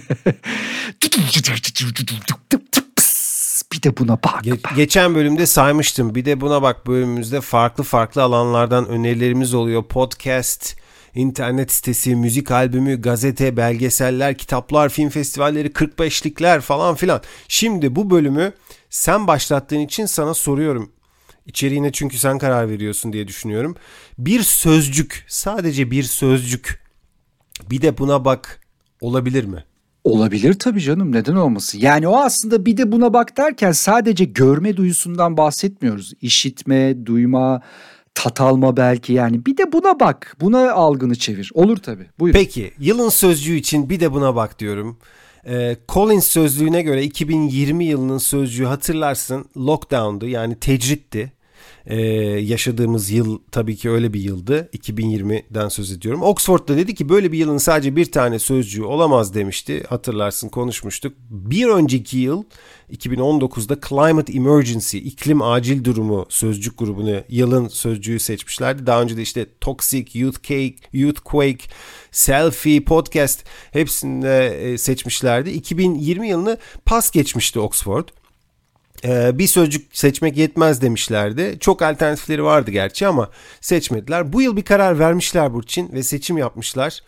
bir 3.73 3.83
de 3.83 3.97
buna 3.97 4.23
bak. 4.23 4.45
Ge- 4.45 4.75
geçen 4.75 5.15
bölümde 5.15 5.45
saymıştım. 5.45 6.15
Bir 6.15 6.25
de 6.25 6.41
buna 6.41 6.61
bak 6.61 6.87
bölümümüzde 6.87 7.41
farklı 7.41 7.83
farklı 7.83 8.23
alanlardan 8.23 8.87
önerilerimiz 8.87 9.53
oluyor. 9.53 9.83
Podcast, 9.83 10.75
internet 11.19 11.71
sitesi, 11.71 12.15
müzik 12.15 12.51
albümü, 12.51 13.01
gazete, 13.01 13.57
belgeseller, 13.57 14.37
kitaplar, 14.37 14.89
film 14.89 15.09
festivalleri, 15.09 15.67
45'likler 15.67 16.61
falan 16.61 16.95
filan. 16.95 17.21
Şimdi 17.47 17.95
bu 17.95 18.09
bölümü 18.09 18.53
sen 18.89 19.27
başlattığın 19.27 19.79
için 19.79 20.05
sana 20.05 20.33
soruyorum. 20.33 20.91
İçeriğine 21.45 21.91
çünkü 21.91 22.17
sen 22.17 22.37
karar 22.37 22.69
veriyorsun 22.69 23.13
diye 23.13 23.27
düşünüyorum. 23.27 23.75
Bir 24.17 24.41
sözcük, 24.41 25.25
sadece 25.27 25.91
bir 25.91 26.03
sözcük. 26.03 26.83
Bir 27.69 27.81
de 27.81 27.97
buna 27.97 28.25
bak 28.25 28.59
olabilir 29.01 29.43
mi? 29.43 29.63
Olabilir 30.03 30.53
tabii 30.53 30.81
canım 30.81 31.11
neden 31.11 31.35
olmasın. 31.35 31.79
Yani 31.79 32.07
o 32.07 32.17
aslında 32.17 32.65
bir 32.65 32.77
de 32.77 32.91
buna 32.91 33.13
bak 33.13 33.37
derken 33.37 33.71
sadece 33.71 34.25
görme 34.25 34.77
duyusundan 34.77 35.37
bahsetmiyoruz. 35.37 36.13
İşitme, 36.21 37.05
duyma, 37.05 37.61
tat 38.19 38.41
alma 38.41 38.77
belki 38.77 39.13
yani 39.13 39.45
bir 39.45 39.57
de 39.57 39.71
buna 39.71 39.99
bak. 39.99 40.35
Buna 40.41 40.71
algını 40.71 41.15
çevir. 41.15 41.51
Olur 41.53 41.77
tabii. 41.77 42.05
Buyur. 42.19 42.33
Peki 42.33 42.71
yılın 42.79 43.09
sözcüğü 43.09 43.55
için 43.55 43.89
bir 43.89 43.99
de 43.99 44.13
buna 44.13 44.35
bak 44.35 44.59
diyorum. 44.59 44.97
Ee, 45.47 45.77
Collins 45.89 46.27
sözlüğüne 46.27 46.81
göre 46.81 47.03
2020 47.03 47.85
yılının 47.85 48.17
sözcüğü 48.17 48.65
hatırlarsın 48.65 49.45
lockdown'du 49.57 50.27
yani 50.27 50.55
tecritti. 50.55 51.31
Ee, 51.85 52.01
yaşadığımız 52.39 53.11
yıl 53.11 53.39
tabii 53.51 53.75
ki 53.75 53.89
öyle 53.89 54.13
bir 54.13 54.19
yıldı. 54.19 54.69
2020'den 54.73 55.69
söz 55.69 55.91
ediyorum. 55.91 56.21
Oxford'da 56.21 56.77
dedi 56.77 56.95
ki 56.95 57.09
böyle 57.09 57.31
bir 57.31 57.37
yılın 57.37 57.57
sadece 57.57 57.95
bir 57.95 58.11
tane 58.11 58.39
sözcüğü 58.39 58.83
olamaz 58.83 59.33
demişti. 59.33 59.83
Hatırlarsın 59.89 60.49
konuşmuştuk. 60.49 61.13
Bir 61.29 61.65
önceki 61.65 62.17
yıl 62.17 62.43
2019'da 62.91 63.77
Climate 63.89 64.33
Emergency, 64.33 64.97
iklim 64.97 65.41
acil 65.41 65.83
durumu 65.83 66.25
sözcük 66.29 66.77
grubunu 66.77 67.21
yılın 67.29 67.67
sözcüğü 67.67 68.19
seçmişlerdi. 68.19 68.85
Daha 68.85 69.01
önce 69.01 69.17
de 69.17 69.21
işte 69.21 69.45
Toxic, 69.61 70.19
Youth 70.19 70.43
Cake, 70.43 70.75
Youth 70.93 71.21
Quake, 71.23 71.65
Selfie, 72.11 72.83
Podcast 72.83 73.43
hepsinde 73.71 74.47
e, 74.47 74.77
seçmişlerdi. 74.77 75.49
2020 75.49 76.29
yılını 76.29 76.57
pas 76.85 77.11
geçmişti 77.11 77.59
Oxford. 77.59 78.07
Ee, 79.03 79.39
bir 79.39 79.47
sözcük 79.47 79.97
seçmek 79.97 80.37
yetmez 80.37 80.81
demişlerdi. 80.81 81.57
Çok 81.59 81.81
alternatifleri 81.81 82.43
vardı 82.43 82.71
gerçi 82.71 83.07
ama 83.07 83.29
seçmediler. 83.61 84.33
Bu 84.33 84.41
yıl 84.41 84.57
bir 84.57 84.61
karar 84.61 84.99
vermişler 84.99 85.53
Burçin 85.53 85.93
ve 85.93 86.03
seçim 86.03 86.37
yapmışlar. 86.37 86.99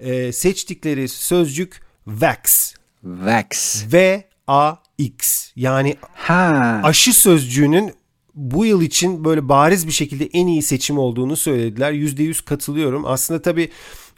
Ee, 0.00 0.32
seçtikleri 0.32 1.08
sözcük 1.08 1.80
Vax. 2.06 2.74
Vax. 3.02 3.84
V-A-X. 3.92 5.50
Yani 5.56 5.96
ha. 6.14 6.80
aşı 6.84 7.12
sözcüğünün 7.12 7.94
bu 8.34 8.66
yıl 8.66 8.82
için 8.82 9.24
böyle 9.24 9.48
bariz 9.48 9.86
bir 9.86 9.92
şekilde 9.92 10.26
en 10.32 10.46
iyi 10.46 10.62
seçim 10.62 10.98
olduğunu 10.98 11.36
söylediler. 11.36 11.92
%100 11.92 12.44
katılıyorum. 12.44 13.06
Aslında 13.06 13.42
tabii 13.42 13.70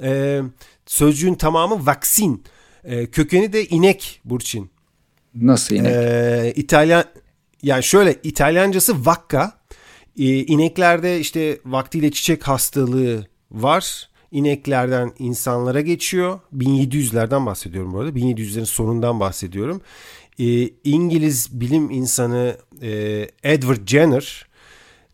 e, 0.02 0.40
sözcüğün 0.86 1.34
tamamı 1.34 1.86
vaksin. 1.86 2.44
E, 2.84 3.06
kökeni 3.06 3.52
de 3.52 3.66
inek 3.66 4.20
Burçin. 4.24 4.70
Nasıl 5.40 5.74
inek? 5.74 5.92
Ee, 5.92 6.52
İtalyan 6.56 7.04
yani 7.62 7.82
şöyle 7.82 8.16
İtalyancası 8.22 9.06
vakka. 9.06 9.52
Ee, 10.18 10.24
ineklerde 10.24 11.20
işte 11.20 11.58
vaktiyle 11.64 12.10
çiçek 12.10 12.48
hastalığı 12.48 13.26
var. 13.50 14.08
İneklerden 14.30 15.12
insanlara 15.18 15.80
geçiyor. 15.80 16.40
1700'lerden 16.56 17.46
bahsediyorum 17.46 17.92
bu 17.92 18.00
arada. 18.00 18.18
1700'lerin 18.18 18.66
sonundan 18.66 19.20
bahsediyorum. 19.20 19.80
Ee, 20.38 20.68
İngiliz 20.84 21.60
bilim 21.60 21.90
insanı 21.90 22.56
e, 22.82 22.90
Edward 23.42 23.86
Jenner 23.88 24.46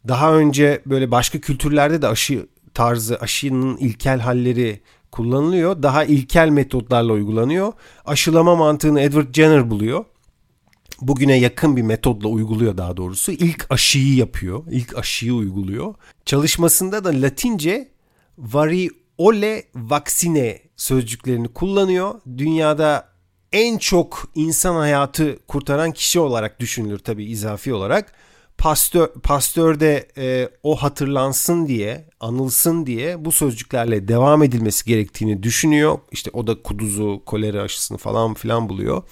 daha 0.08 0.34
önce 0.34 0.82
böyle 0.86 1.10
başka 1.10 1.40
kültürlerde 1.40 2.02
de 2.02 2.08
aşı 2.08 2.46
tarzı, 2.74 3.18
aşının 3.18 3.76
ilkel 3.76 4.20
halleri 4.20 4.80
kullanılıyor. 5.10 5.82
Daha 5.82 6.04
ilkel 6.04 6.48
metotlarla 6.48 7.12
uygulanıyor. 7.12 7.72
Aşılama 8.04 8.56
mantığını 8.56 9.00
Edward 9.00 9.34
Jenner 9.34 9.70
buluyor 9.70 10.04
bugüne 11.08 11.38
yakın 11.38 11.76
bir 11.76 11.82
metodla 11.82 12.28
uyguluyor 12.28 12.76
daha 12.76 12.96
doğrusu. 12.96 13.32
İlk 13.32 13.66
aşıyı 13.70 14.14
yapıyor. 14.14 14.64
İlk 14.70 14.98
aşıyı 14.98 15.34
uyguluyor. 15.34 15.94
Çalışmasında 16.24 17.04
da 17.04 17.22
Latince 17.22 17.88
variole 18.38 19.62
vaccine 19.74 20.58
sözcüklerini 20.76 21.48
kullanıyor. 21.48 22.14
Dünyada 22.38 23.08
en 23.52 23.78
çok 23.78 24.30
insan 24.34 24.74
hayatı 24.74 25.38
kurtaran 25.48 25.92
kişi 25.92 26.20
olarak 26.20 26.60
düşünülür 26.60 26.98
tabii 26.98 27.24
izafi 27.24 27.74
olarak. 27.74 28.12
Pastör, 28.58 29.08
Pastör 29.22 29.80
de 29.80 30.08
e, 30.16 30.48
o 30.62 30.76
hatırlansın 30.76 31.66
diye, 31.66 32.08
anılsın 32.20 32.86
diye 32.86 33.24
bu 33.24 33.32
sözcüklerle 33.32 34.08
devam 34.08 34.42
edilmesi 34.42 34.84
gerektiğini 34.84 35.42
düşünüyor. 35.42 35.98
İşte 36.12 36.30
o 36.32 36.46
da 36.46 36.62
kuduzu, 36.62 37.22
kolera 37.26 37.62
aşısını 37.62 37.98
falan 37.98 38.34
filan 38.34 38.68
buluyor. 38.68 39.02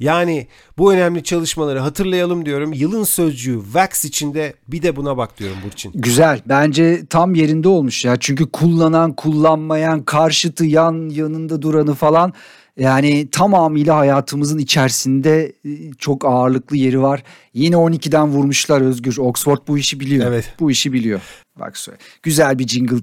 Yani 0.00 0.46
bu 0.78 0.92
önemli 0.92 1.22
çalışmaları 1.22 1.78
hatırlayalım 1.78 2.46
diyorum. 2.46 2.72
Yılın 2.72 3.04
sözcüğü 3.04 3.58
Vax 3.72 4.04
içinde 4.04 4.54
bir 4.68 4.82
de 4.82 4.96
buna 4.96 5.16
bak 5.16 5.38
diyorum 5.38 5.56
Burçin. 5.64 5.92
Güzel. 5.94 6.40
Bence 6.46 7.06
tam 7.10 7.34
yerinde 7.34 7.68
olmuş 7.68 8.04
ya. 8.04 8.16
Çünkü 8.20 8.50
kullanan, 8.50 9.12
kullanmayan, 9.12 10.02
karşıtı, 10.02 10.64
yan 10.64 11.08
yanında 11.08 11.62
duranı 11.62 11.94
falan 11.94 12.32
yani 12.76 13.28
tamamıyla 13.30 13.96
hayatımızın 13.96 14.58
içerisinde 14.58 15.52
e, 15.64 15.92
çok 15.98 16.24
ağırlıklı 16.24 16.76
yeri 16.76 17.02
var. 17.02 17.22
Yine 17.54 17.76
12'den 17.76 18.28
vurmuşlar 18.28 18.80
Özgür. 18.80 19.18
Oxford 19.18 19.58
bu 19.68 19.78
işi 19.78 20.00
biliyor. 20.00 20.26
Evet. 20.26 20.54
Bu 20.60 20.70
işi 20.70 20.92
biliyor. 20.92 21.20
Bak 21.58 21.76
söyle. 21.76 21.98
Güzel 22.22 22.58
bir 22.58 22.66
jingle 22.66 22.96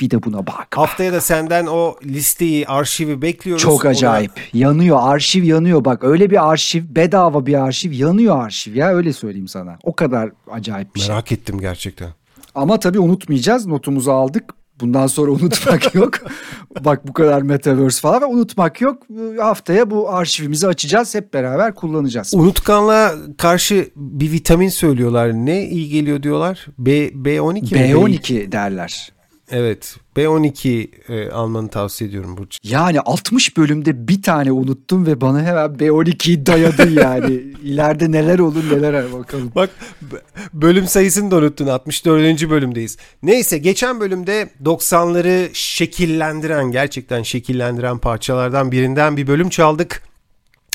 bir 0.00 0.10
de 0.10 0.22
buna 0.22 0.46
bak. 0.46 0.66
Haftaya 0.76 1.12
da 1.12 1.20
senden 1.20 1.66
o 1.66 1.96
listeyi, 2.04 2.66
arşivi 2.66 3.22
bekliyoruz. 3.22 3.62
Çok 3.62 3.86
acayip. 3.86 4.30
Ona... 4.36 4.60
Yanıyor, 4.60 4.98
arşiv 5.00 5.44
yanıyor. 5.44 5.84
Bak 5.84 6.04
öyle 6.04 6.30
bir 6.30 6.50
arşiv, 6.50 6.82
bedava 6.88 7.46
bir 7.46 7.62
arşiv, 7.62 7.92
yanıyor 7.92 8.44
arşiv 8.44 8.74
ya 8.74 8.94
öyle 8.94 9.12
söyleyeyim 9.12 9.48
sana. 9.48 9.78
O 9.82 9.96
kadar 9.96 10.30
acayip 10.50 10.94
bir 10.94 11.00
Merak 11.00 11.06
şey. 11.06 11.14
Merak 11.14 11.32
ettim 11.32 11.60
gerçekten. 11.60 12.08
Ama 12.54 12.78
tabii 12.78 12.98
unutmayacağız. 12.98 13.66
Notumuzu 13.66 14.10
aldık. 14.10 14.54
Bundan 14.80 15.06
sonra 15.06 15.30
unutmak 15.32 15.94
yok. 15.94 16.14
Bak 16.80 17.08
bu 17.08 17.12
kadar 17.12 17.42
metaverse 17.42 18.00
falan 18.00 18.22
ve 18.22 18.26
unutmak 18.26 18.80
yok. 18.80 19.02
Haftaya 19.38 19.90
bu 19.90 20.10
arşivimizi 20.10 20.66
açacağız. 20.66 21.14
Hep 21.14 21.34
beraber 21.34 21.74
kullanacağız. 21.74 22.34
Unutkanlığa 22.34 23.14
karşı 23.38 23.90
bir 23.96 24.32
vitamin 24.32 24.68
söylüyorlar. 24.68 25.32
Ne 25.32 25.68
iyi 25.68 25.88
geliyor 25.88 26.22
diyorlar? 26.22 26.66
B, 26.78 27.08
B12 27.08 27.74
mi? 27.74 27.80
B12 27.80 28.52
derler. 28.52 29.12
Evet. 29.52 29.96
B12 30.16 30.88
e, 31.08 31.30
almanı 31.30 31.68
tavsiye 31.68 32.10
ediyorum 32.10 32.36
Burç. 32.36 32.58
Yani 32.64 33.00
60 33.00 33.56
bölümde 33.56 34.08
bir 34.08 34.22
tane 34.22 34.52
unuttum 34.52 35.06
ve 35.06 35.20
bana 35.20 35.42
hemen 35.42 35.70
B12'yi 35.70 36.46
dayadın 36.46 36.90
yani. 36.90 37.32
İleride 37.62 38.12
neler 38.12 38.38
olur 38.38 38.64
neler 38.72 39.12
bakalım. 39.12 39.52
Bak 39.54 39.70
bölüm 40.52 40.86
sayısını 40.86 41.30
da 41.30 41.36
unuttun. 41.36 41.66
64. 41.66 42.50
bölümdeyiz. 42.50 42.96
Neyse 43.22 43.58
geçen 43.58 44.00
bölümde 44.00 44.48
90'ları 44.64 45.50
şekillendiren 45.52 46.72
gerçekten 46.72 47.22
şekillendiren 47.22 47.98
parçalardan 47.98 48.72
birinden 48.72 49.16
bir 49.16 49.26
bölüm 49.26 49.48
çaldık. 49.48 50.11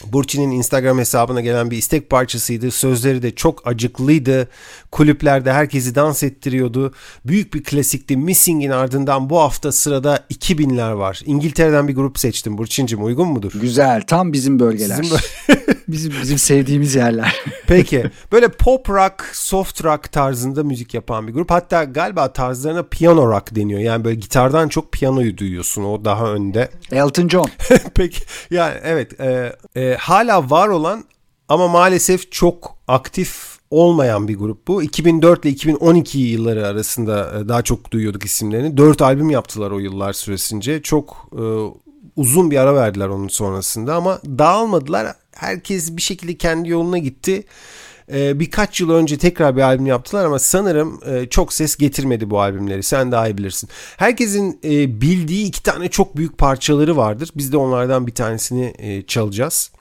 Burçin'in 0.06 0.52
Instagram 0.52 1.00
hesabına 1.00 1.42
gelen 1.42 1.72
bir 1.72 1.78
istek 1.78 2.10
parçasıydı. 2.10 2.72
Sözleri 2.72 3.22
de 3.22 3.36
çok 3.36 3.68
acıklıydı. 3.68 4.50
Kulüplerde 4.92 5.54
herkesi 5.54 5.96
dans 5.96 6.24
ettiriyordu. 6.24 6.94
Büyük 7.26 7.54
bir 7.54 7.64
klasikti. 7.64 8.18
Missing'in 8.18 8.70
ardından 8.70 9.30
bu 9.30 9.40
hafta 9.40 9.72
sırada 9.72 10.26
2000'ler 10.32 10.98
var. 10.98 11.22
İngiltere'den 11.26 11.88
bir 11.88 11.96
grup 11.96 12.20
seçtim. 12.20 12.58
Burçin'cim 12.58 13.06
uygun 13.06 13.28
mudur? 13.28 13.52
Güzel. 13.62 14.02
Tam 14.02 14.34
bizim 14.34 14.60
bölgeler. 14.60 15.02
Bizim, 15.02 15.18
bizim, 15.88 16.14
bizim 16.22 16.38
sevdiğimiz 16.38 16.96
yerler. 16.96 17.36
Peki. 17.68 18.12
Böyle 18.32 18.48
pop 18.48 18.90
rock, 18.90 19.26
soft 19.34 19.84
rock 19.84 20.12
tarzında 20.12 20.64
müzik 20.64 20.94
yapan 20.94 21.28
bir 21.28 21.34
grup. 21.34 21.52
Hatta 21.52 21.84
galiba 21.84 22.34
tarzlarına 22.34 22.84
piano 22.84 23.28
rock 23.32 23.56
deniyor. 23.56 23.80
Yani 23.80 24.04
böyle 24.04 24.16
gitardan 24.16 24.68
çok 24.68 24.92
piyanoyu 24.92 25.38
duyuyorsun. 25.38 25.84
O 25.84 26.06
daha 26.06 26.34
önde. 26.34 26.70
Elton 26.92 27.28
John. 27.28 27.50
Peki. 27.96 28.22
Yani 28.52 28.74
evet. 28.84 29.20
E, 29.20 29.56
e, 29.76 29.87
hala 29.96 30.50
var 30.50 30.68
olan 30.68 31.04
ama 31.50 31.68
maalesef 31.68 32.32
çok 32.32 32.78
aktif 32.88 33.58
olmayan 33.72 34.28
bir 34.28 34.38
grup 34.38 34.68
bu. 34.68 34.84
2004 34.84 35.46
ile 35.46 35.52
2012 35.52 36.20
yılları 36.20 36.68
arasında 36.68 37.40
e, 37.40 37.48
daha 37.48 37.62
çok 37.62 37.92
duyuyorduk 37.92 38.26
isimlerini. 38.26 38.78
4 38.78 39.02
albüm 39.02 39.30
yaptılar 39.30 39.72
o 39.72 39.80
yıllar 39.80 40.14
süresince. 40.14 40.82
Çok 40.82 41.30
e, 41.32 41.44
uzun 42.16 42.52
bir 42.52 42.58
ara 42.58 42.76
verdiler 42.76 43.08
onun 43.08 43.28
sonrasında 43.28 43.96
ama 43.96 44.22
dağılmadılar. 44.26 45.08
Herkes 45.32 45.98
bir 45.98 46.02
şekilde 46.02 46.38
kendi 46.38 46.70
yoluna 46.70 46.98
gitti. 46.98 47.44
E, 48.14 48.40
birkaç 48.40 48.82
yıl 48.82 48.90
önce 48.90 49.18
tekrar 49.18 49.56
bir 49.56 49.62
albüm 49.62 49.86
yaptılar 49.86 50.26
ama 50.26 50.40
sanırım 50.40 51.00
e, 51.06 51.30
çok 51.30 51.54
ses 51.54 51.76
getirmedi 51.76 52.30
bu 52.30 52.42
albümleri. 52.42 52.84
Sen 52.84 53.12
daha 53.12 53.28
iyi 53.28 53.38
bilirsin. 53.38 53.70
Herkesin 53.98 54.60
e, 54.64 55.02
bildiği 55.02 55.48
iki 55.48 55.64
tane 55.64 55.90
çok 55.90 56.18
büyük 56.18 56.38
parçaları 56.38 56.98
vardır. 56.98 57.30
Biz 57.36 57.54
de 57.54 57.58
onlardan 57.58 58.08
bir 58.08 58.16
tanesini 58.16 58.74
e, 58.78 59.02
çalacağız. 59.02 59.72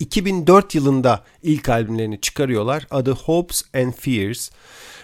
2004 0.00 0.74
ee, 0.74 0.78
yılında 0.78 1.22
ilk 1.42 1.68
albümlerini 1.68 2.20
çıkarıyorlar. 2.20 2.86
Adı 2.90 3.10
Hopes 3.10 3.62
and 3.74 3.92
Fears. 3.92 4.50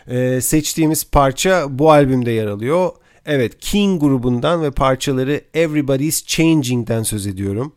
Ee, 0.09 0.41
seçtiğimiz 0.41 1.11
parça 1.11 1.67
bu 1.69 1.91
albümde 1.91 2.31
yer 2.31 2.47
alıyor. 2.47 2.91
Evet 3.27 3.59
King 3.61 4.01
grubundan 4.01 4.63
ve 4.63 4.71
parçaları 4.71 5.41
Everybody's 5.55 6.27
Changing'den 6.27 7.03
söz 7.03 7.27
ediyorum. 7.27 7.73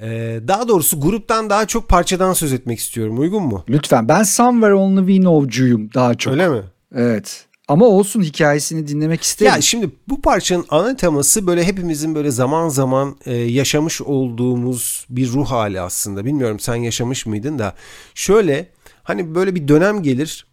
Ee, 0.00 0.40
daha 0.48 0.68
doğrusu 0.68 1.00
gruptan 1.00 1.50
daha 1.50 1.66
çok 1.66 1.88
parçadan 1.88 2.32
söz 2.32 2.52
etmek 2.52 2.78
istiyorum. 2.78 3.18
Uygun 3.18 3.42
mu? 3.42 3.64
Lütfen. 3.68 4.08
Ben 4.08 4.22
Somewhere 4.22 4.74
Only 4.74 5.06
We 5.06 5.22
Know'cuyum 5.22 5.90
daha 5.94 6.14
çok. 6.14 6.32
Öyle 6.32 6.48
mi? 6.48 6.62
Evet. 6.94 7.45
Ama 7.68 7.86
olsun 7.86 8.22
hikayesini 8.22 8.88
dinlemek 8.88 9.22
isterim. 9.22 9.52
Ya 9.52 9.60
şimdi 9.60 9.90
bu 10.08 10.20
parçanın 10.20 10.64
ana 10.68 10.96
teması 10.96 11.46
böyle 11.46 11.64
hepimizin 11.64 12.14
böyle 12.14 12.30
zaman 12.30 12.68
zaman 12.68 13.16
e, 13.24 13.34
yaşamış 13.34 14.02
olduğumuz 14.02 15.06
bir 15.10 15.28
ruh 15.28 15.46
hali 15.46 15.80
aslında. 15.80 16.24
Bilmiyorum 16.24 16.60
sen 16.60 16.74
yaşamış 16.74 17.26
mıydın 17.26 17.58
da. 17.58 17.74
Şöyle 18.14 18.68
hani 19.02 19.34
böyle 19.34 19.54
bir 19.54 19.68
dönem 19.68 20.02
gelir. 20.02 20.46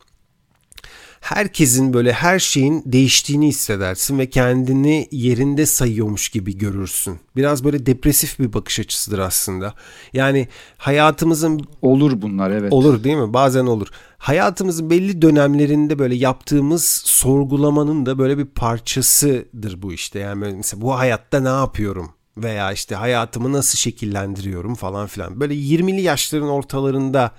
Herkesin 1.21 1.93
böyle 1.93 2.13
her 2.13 2.39
şeyin 2.39 2.83
değiştiğini 2.85 3.47
hissedersin 3.47 4.19
ve 4.19 4.29
kendini 4.29 5.07
yerinde 5.11 5.65
sayıyormuş 5.65 6.29
gibi 6.29 6.57
görürsün. 6.57 7.19
Biraz 7.35 7.63
böyle 7.63 7.85
depresif 7.85 8.39
bir 8.39 8.53
bakış 8.53 8.79
açısıdır 8.79 9.19
aslında. 9.19 9.73
Yani 10.13 10.47
hayatımızın 10.77 11.61
olur 11.81 12.21
bunlar 12.21 12.51
evet. 12.51 12.73
Olur 12.73 13.03
değil 13.03 13.17
mi? 13.17 13.33
Bazen 13.33 13.65
olur 13.65 13.87
hayatımızın 14.23 14.89
belli 14.89 15.21
dönemlerinde 15.21 15.99
böyle 15.99 16.15
yaptığımız 16.15 16.85
sorgulamanın 17.05 18.05
da 18.05 18.17
böyle 18.17 18.37
bir 18.37 18.45
parçasıdır 18.45 19.81
bu 19.81 19.93
işte. 19.93 20.19
Yani 20.19 20.53
mesela 20.55 20.81
bu 20.81 20.97
hayatta 20.97 21.39
ne 21.39 21.47
yapıyorum? 21.47 22.11
Veya 22.37 22.71
işte 22.71 22.95
hayatımı 22.95 23.53
nasıl 23.53 23.77
şekillendiriyorum 23.77 24.75
falan 24.75 25.07
filan. 25.07 25.39
Böyle 25.39 25.53
20'li 25.53 26.01
yaşların 26.01 26.49
ortalarında 26.49 27.31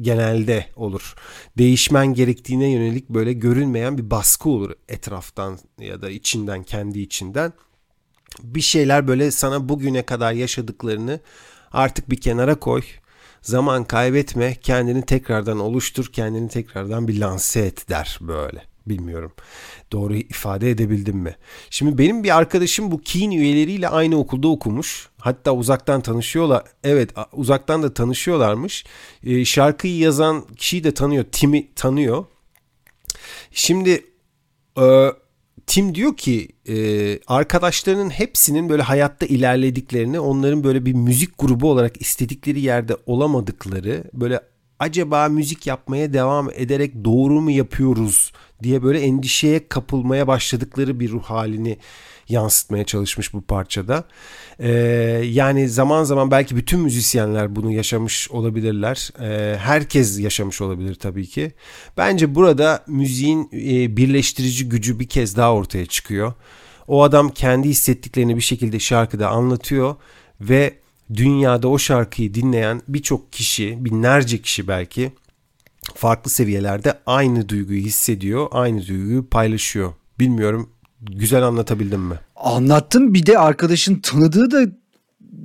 genelde 0.00 0.66
olur. 0.76 1.14
Değişmen 1.58 2.14
gerektiğine 2.14 2.70
yönelik 2.70 3.08
böyle 3.08 3.32
görünmeyen 3.32 3.98
bir 3.98 4.10
baskı 4.10 4.48
olur 4.50 4.70
etraftan 4.88 5.58
ya 5.78 6.02
da 6.02 6.10
içinden 6.10 6.62
kendi 6.62 7.00
içinden. 7.00 7.52
Bir 8.42 8.60
şeyler 8.60 9.08
böyle 9.08 9.30
sana 9.30 9.68
bugüne 9.68 10.02
kadar 10.02 10.32
yaşadıklarını 10.32 11.20
artık 11.72 12.10
bir 12.10 12.20
kenara 12.20 12.54
koy 12.54 12.82
Zaman 13.42 13.84
kaybetme, 13.84 14.54
kendini 14.54 15.02
tekrardan 15.02 15.58
oluştur, 15.60 16.06
kendini 16.12 16.48
tekrardan 16.48 17.08
bir 17.08 17.20
lanse 17.20 17.60
et 17.60 17.88
der 17.88 18.18
böyle. 18.20 18.62
Bilmiyorum. 18.86 19.32
Doğru 19.92 20.16
ifade 20.16 20.70
edebildim 20.70 21.16
mi? 21.16 21.36
Şimdi 21.70 21.98
benim 21.98 22.24
bir 22.24 22.36
arkadaşım 22.36 22.90
bu 22.90 23.00
Keen 23.00 23.30
üyeleriyle 23.30 23.88
aynı 23.88 24.18
okulda 24.18 24.48
okumuş. 24.48 25.08
Hatta 25.18 25.52
uzaktan 25.54 26.00
tanışıyorlar. 26.00 26.64
Evet 26.84 27.10
uzaktan 27.32 27.82
da 27.82 27.94
tanışıyorlarmış. 27.94 28.84
E, 29.24 29.44
şarkıyı 29.44 29.98
yazan 29.98 30.46
kişiyi 30.56 30.84
de 30.84 30.94
tanıyor. 30.94 31.24
Tim'i 31.32 31.74
tanıyor. 31.74 32.24
Şimdi 33.50 34.04
e, 34.78 35.12
Tim 35.72 35.94
diyor 35.94 36.16
ki 36.16 36.48
e, 36.68 36.74
arkadaşlarının 37.26 38.10
hepsinin 38.10 38.68
böyle 38.68 38.82
hayatta 38.82 39.26
ilerlediklerini, 39.26 40.20
onların 40.20 40.64
böyle 40.64 40.86
bir 40.86 40.92
müzik 40.92 41.38
grubu 41.38 41.70
olarak 41.70 42.00
istedikleri 42.02 42.60
yerde 42.60 42.96
olamadıkları, 43.06 44.04
böyle 44.14 44.40
acaba 44.78 45.28
müzik 45.28 45.66
yapmaya 45.66 46.12
devam 46.12 46.50
ederek 46.50 47.04
doğru 47.04 47.40
mu 47.40 47.50
yapıyoruz 47.50 48.32
diye 48.62 48.82
böyle 48.82 49.00
endişeye 49.00 49.68
kapılmaya 49.68 50.26
başladıkları 50.26 51.00
bir 51.00 51.10
ruh 51.10 51.22
halini 51.22 51.78
yansıtmaya 52.32 52.84
çalışmış 52.84 53.34
bu 53.34 53.42
parçada. 53.42 54.04
Ee, 54.58 54.70
yani 55.24 55.68
zaman 55.68 56.04
zaman 56.04 56.30
belki 56.30 56.56
bütün 56.56 56.80
müzisyenler 56.80 57.56
bunu 57.56 57.72
yaşamış 57.72 58.30
olabilirler. 58.30 59.10
Ee, 59.20 59.56
herkes 59.58 60.20
yaşamış 60.20 60.60
olabilir 60.60 60.94
tabii 60.94 61.26
ki. 61.26 61.52
Bence 61.96 62.34
burada 62.34 62.84
müziğin 62.86 63.48
e, 63.52 63.96
birleştirici 63.96 64.68
gücü 64.68 65.00
bir 65.00 65.08
kez 65.08 65.36
daha 65.36 65.54
ortaya 65.54 65.86
çıkıyor. 65.86 66.32
O 66.88 67.02
adam 67.02 67.28
kendi 67.28 67.68
hissettiklerini 67.68 68.36
bir 68.36 68.42
şekilde 68.42 68.78
şarkıda 68.78 69.28
anlatıyor 69.28 69.96
ve 70.40 70.74
dünyada 71.14 71.68
o 71.68 71.78
şarkıyı 71.78 72.34
dinleyen 72.34 72.82
birçok 72.88 73.32
kişi, 73.32 73.84
binlerce 73.84 74.42
kişi 74.42 74.68
belki 74.68 75.12
farklı 75.94 76.30
seviyelerde 76.30 76.98
aynı 77.06 77.48
duyguyu 77.48 77.80
hissediyor, 77.80 78.48
aynı 78.50 78.86
duyguyu 78.86 79.28
paylaşıyor. 79.28 79.92
Bilmiyorum 80.18 80.70
güzel 81.10 81.42
anlatabildim 81.42 82.00
mi? 82.00 82.14
Anlattın 82.36 83.14
bir 83.14 83.26
de 83.26 83.38
arkadaşın 83.38 83.94
tanıdığı 83.94 84.50
da 84.50 84.72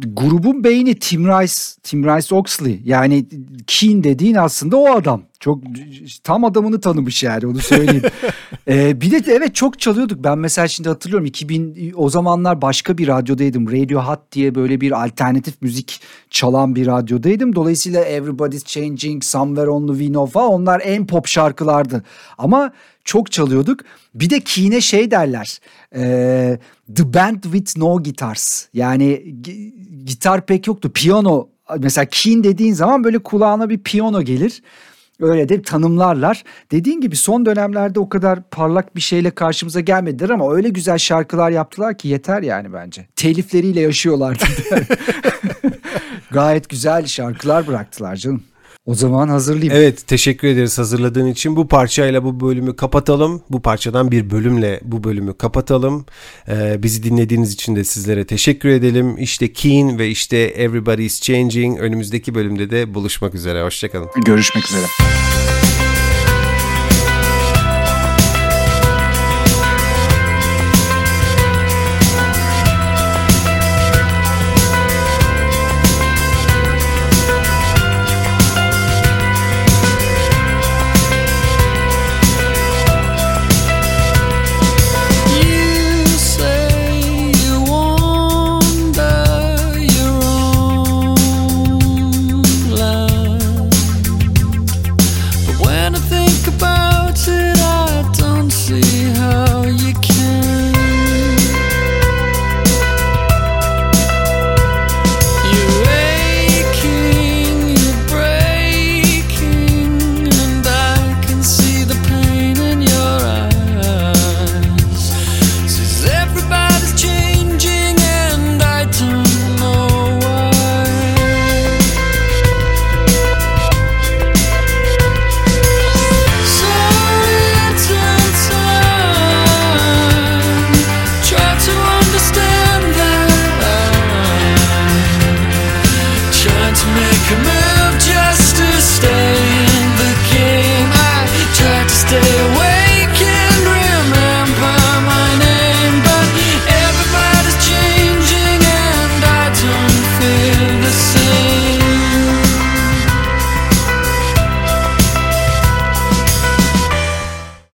grubun 0.05 0.63
beyni 0.63 0.95
Tim 0.95 1.27
Rice, 1.27 1.81
Tim 1.83 2.03
Rice 2.03 2.35
Oxley. 2.35 2.81
Yani 2.85 3.25
Keen 3.67 4.03
dediğin 4.03 4.35
aslında 4.35 4.77
o 4.77 4.91
adam. 4.91 5.21
Çok 5.39 5.63
tam 6.23 6.45
adamını 6.45 6.81
tanımış 6.81 7.23
yani 7.23 7.47
onu 7.47 7.59
söyleyeyim. 7.59 8.03
ee, 8.67 9.01
bir 9.01 9.11
de 9.11 9.31
evet 9.31 9.55
çok 9.55 9.79
çalıyorduk. 9.79 10.23
Ben 10.23 10.37
mesela 10.37 10.67
şimdi 10.67 10.89
hatırlıyorum 10.89 11.25
2000 11.25 11.93
o 11.95 12.09
zamanlar 12.09 12.61
başka 12.61 12.97
bir 12.97 13.07
radyodaydım. 13.07 13.71
Radio 13.71 14.01
Hot 14.01 14.19
diye 14.31 14.55
böyle 14.55 14.81
bir 14.81 15.03
alternatif 15.03 15.61
müzik 15.61 16.01
çalan 16.29 16.75
bir 16.75 16.87
radyodaydım. 16.87 17.55
Dolayısıyla 17.55 18.03
Everybody's 18.03 18.63
Changing, 18.63 19.23
Somewhere 19.23 19.69
Only 19.69 19.91
We 19.91 20.07
Know 20.07 20.31
falan 20.31 20.51
onlar 20.51 20.81
en 20.85 21.07
pop 21.07 21.27
şarkılardı. 21.27 22.03
Ama 22.37 22.71
çok 23.07 23.31
çalıyorduk. 23.31 23.79
Bir 24.15 24.29
de 24.29 24.39
Keen'e 24.39 24.81
şey 24.81 25.11
derler. 25.11 25.59
E, 25.95 26.59
the 26.95 27.13
band 27.13 27.43
with 27.43 27.77
no 27.77 28.03
guitars. 28.03 28.65
Yani 28.73 29.35
gitar 30.05 30.45
pek 30.45 30.67
yoktu. 30.67 30.91
Piyano 30.93 31.47
mesela 31.79 32.05
Keen 32.05 32.43
dediğin 32.43 32.73
zaman 32.73 33.03
böyle 33.03 33.19
kulağına 33.19 33.69
bir 33.69 33.79
piyano 33.79 34.21
gelir. 34.21 34.61
Öyle 35.19 35.49
de 35.49 35.61
tanımlarlar. 35.61 36.43
Dediğin 36.71 37.01
gibi 37.01 37.15
son 37.15 37.45
dönemlerde 37.45 37.99
o 37.99 38.09
kadar 38.09 38.49
parlak 38.49 38.95
bir 38.95 39.01
şeyle 39.01 39.31
karşımıza 39.31 39.79
gelmediler 39.79 40.29
ama 40.29 40.53
öyle 40.53 40.69
güzel 40.69 40.97
şarkılar 40.97 41.51
yaptılar 41.51 41.97
ki 41.97 42.07
yeter 42.07 42.41
yani 42.41 42.73
bence. 42.73 43.07
Telifleriyle 43.15 43.81
yaşıyorlardı. 43.81 44.43
Gayet 46.31 46.69
güzel 46.69 47.05
şarkılar 47.05 47.67
bıraktılar 47.67 48.15
canım. 48.15 48.43
O 48.87 48.95
zaman 48.95 49.27
hazırlayayım. 49.27 49.73
Evet 49.75 50.07
teşekkür 50.07 50.47
ederiz 50.47 50.77
hazırladığın 50.77 51.27
için. 51.27 51.55
Bu 51.55 51.67
parçayla 51.67 52.23
bu 52.23 52.39
bölümü 52.39 52.75
kapatalım. 52.75 53.41
Bu 53.49 53.61
parçadan 53.61 54.11
bir 54.11 54.29
bölümle 54.29 54.79
bu 54.83 55.03
bölümü 55.03 55.33
kapatalım. 55.33 56.05
Ee, 56.49 56.83
bizi 56.83 57.03
dinlediğiniz 57.03 57.53
için 57.53 57.75
de 57.75 57.83
sizlere 57.83 58.25
teşekkür 58.25 58.69
edelim. 58.69 59.17
İşte 59.17 59.53
Keen 59.53 59.99
ve 59.99 60.07
işte 60.09 60.37
Everybody's 60.37 61.21
Changing 61.21 61.79
önümüzdeki 61.79 62.35
bölümde 62.35 62.69
de 62.69 62.93
buluşmak 62.93 63.35
üzere. 63.35 63.63
Hoşçakalın. 63.63 64.09
Görüşmek 64.25 64.65
üzere. 64.65 64.85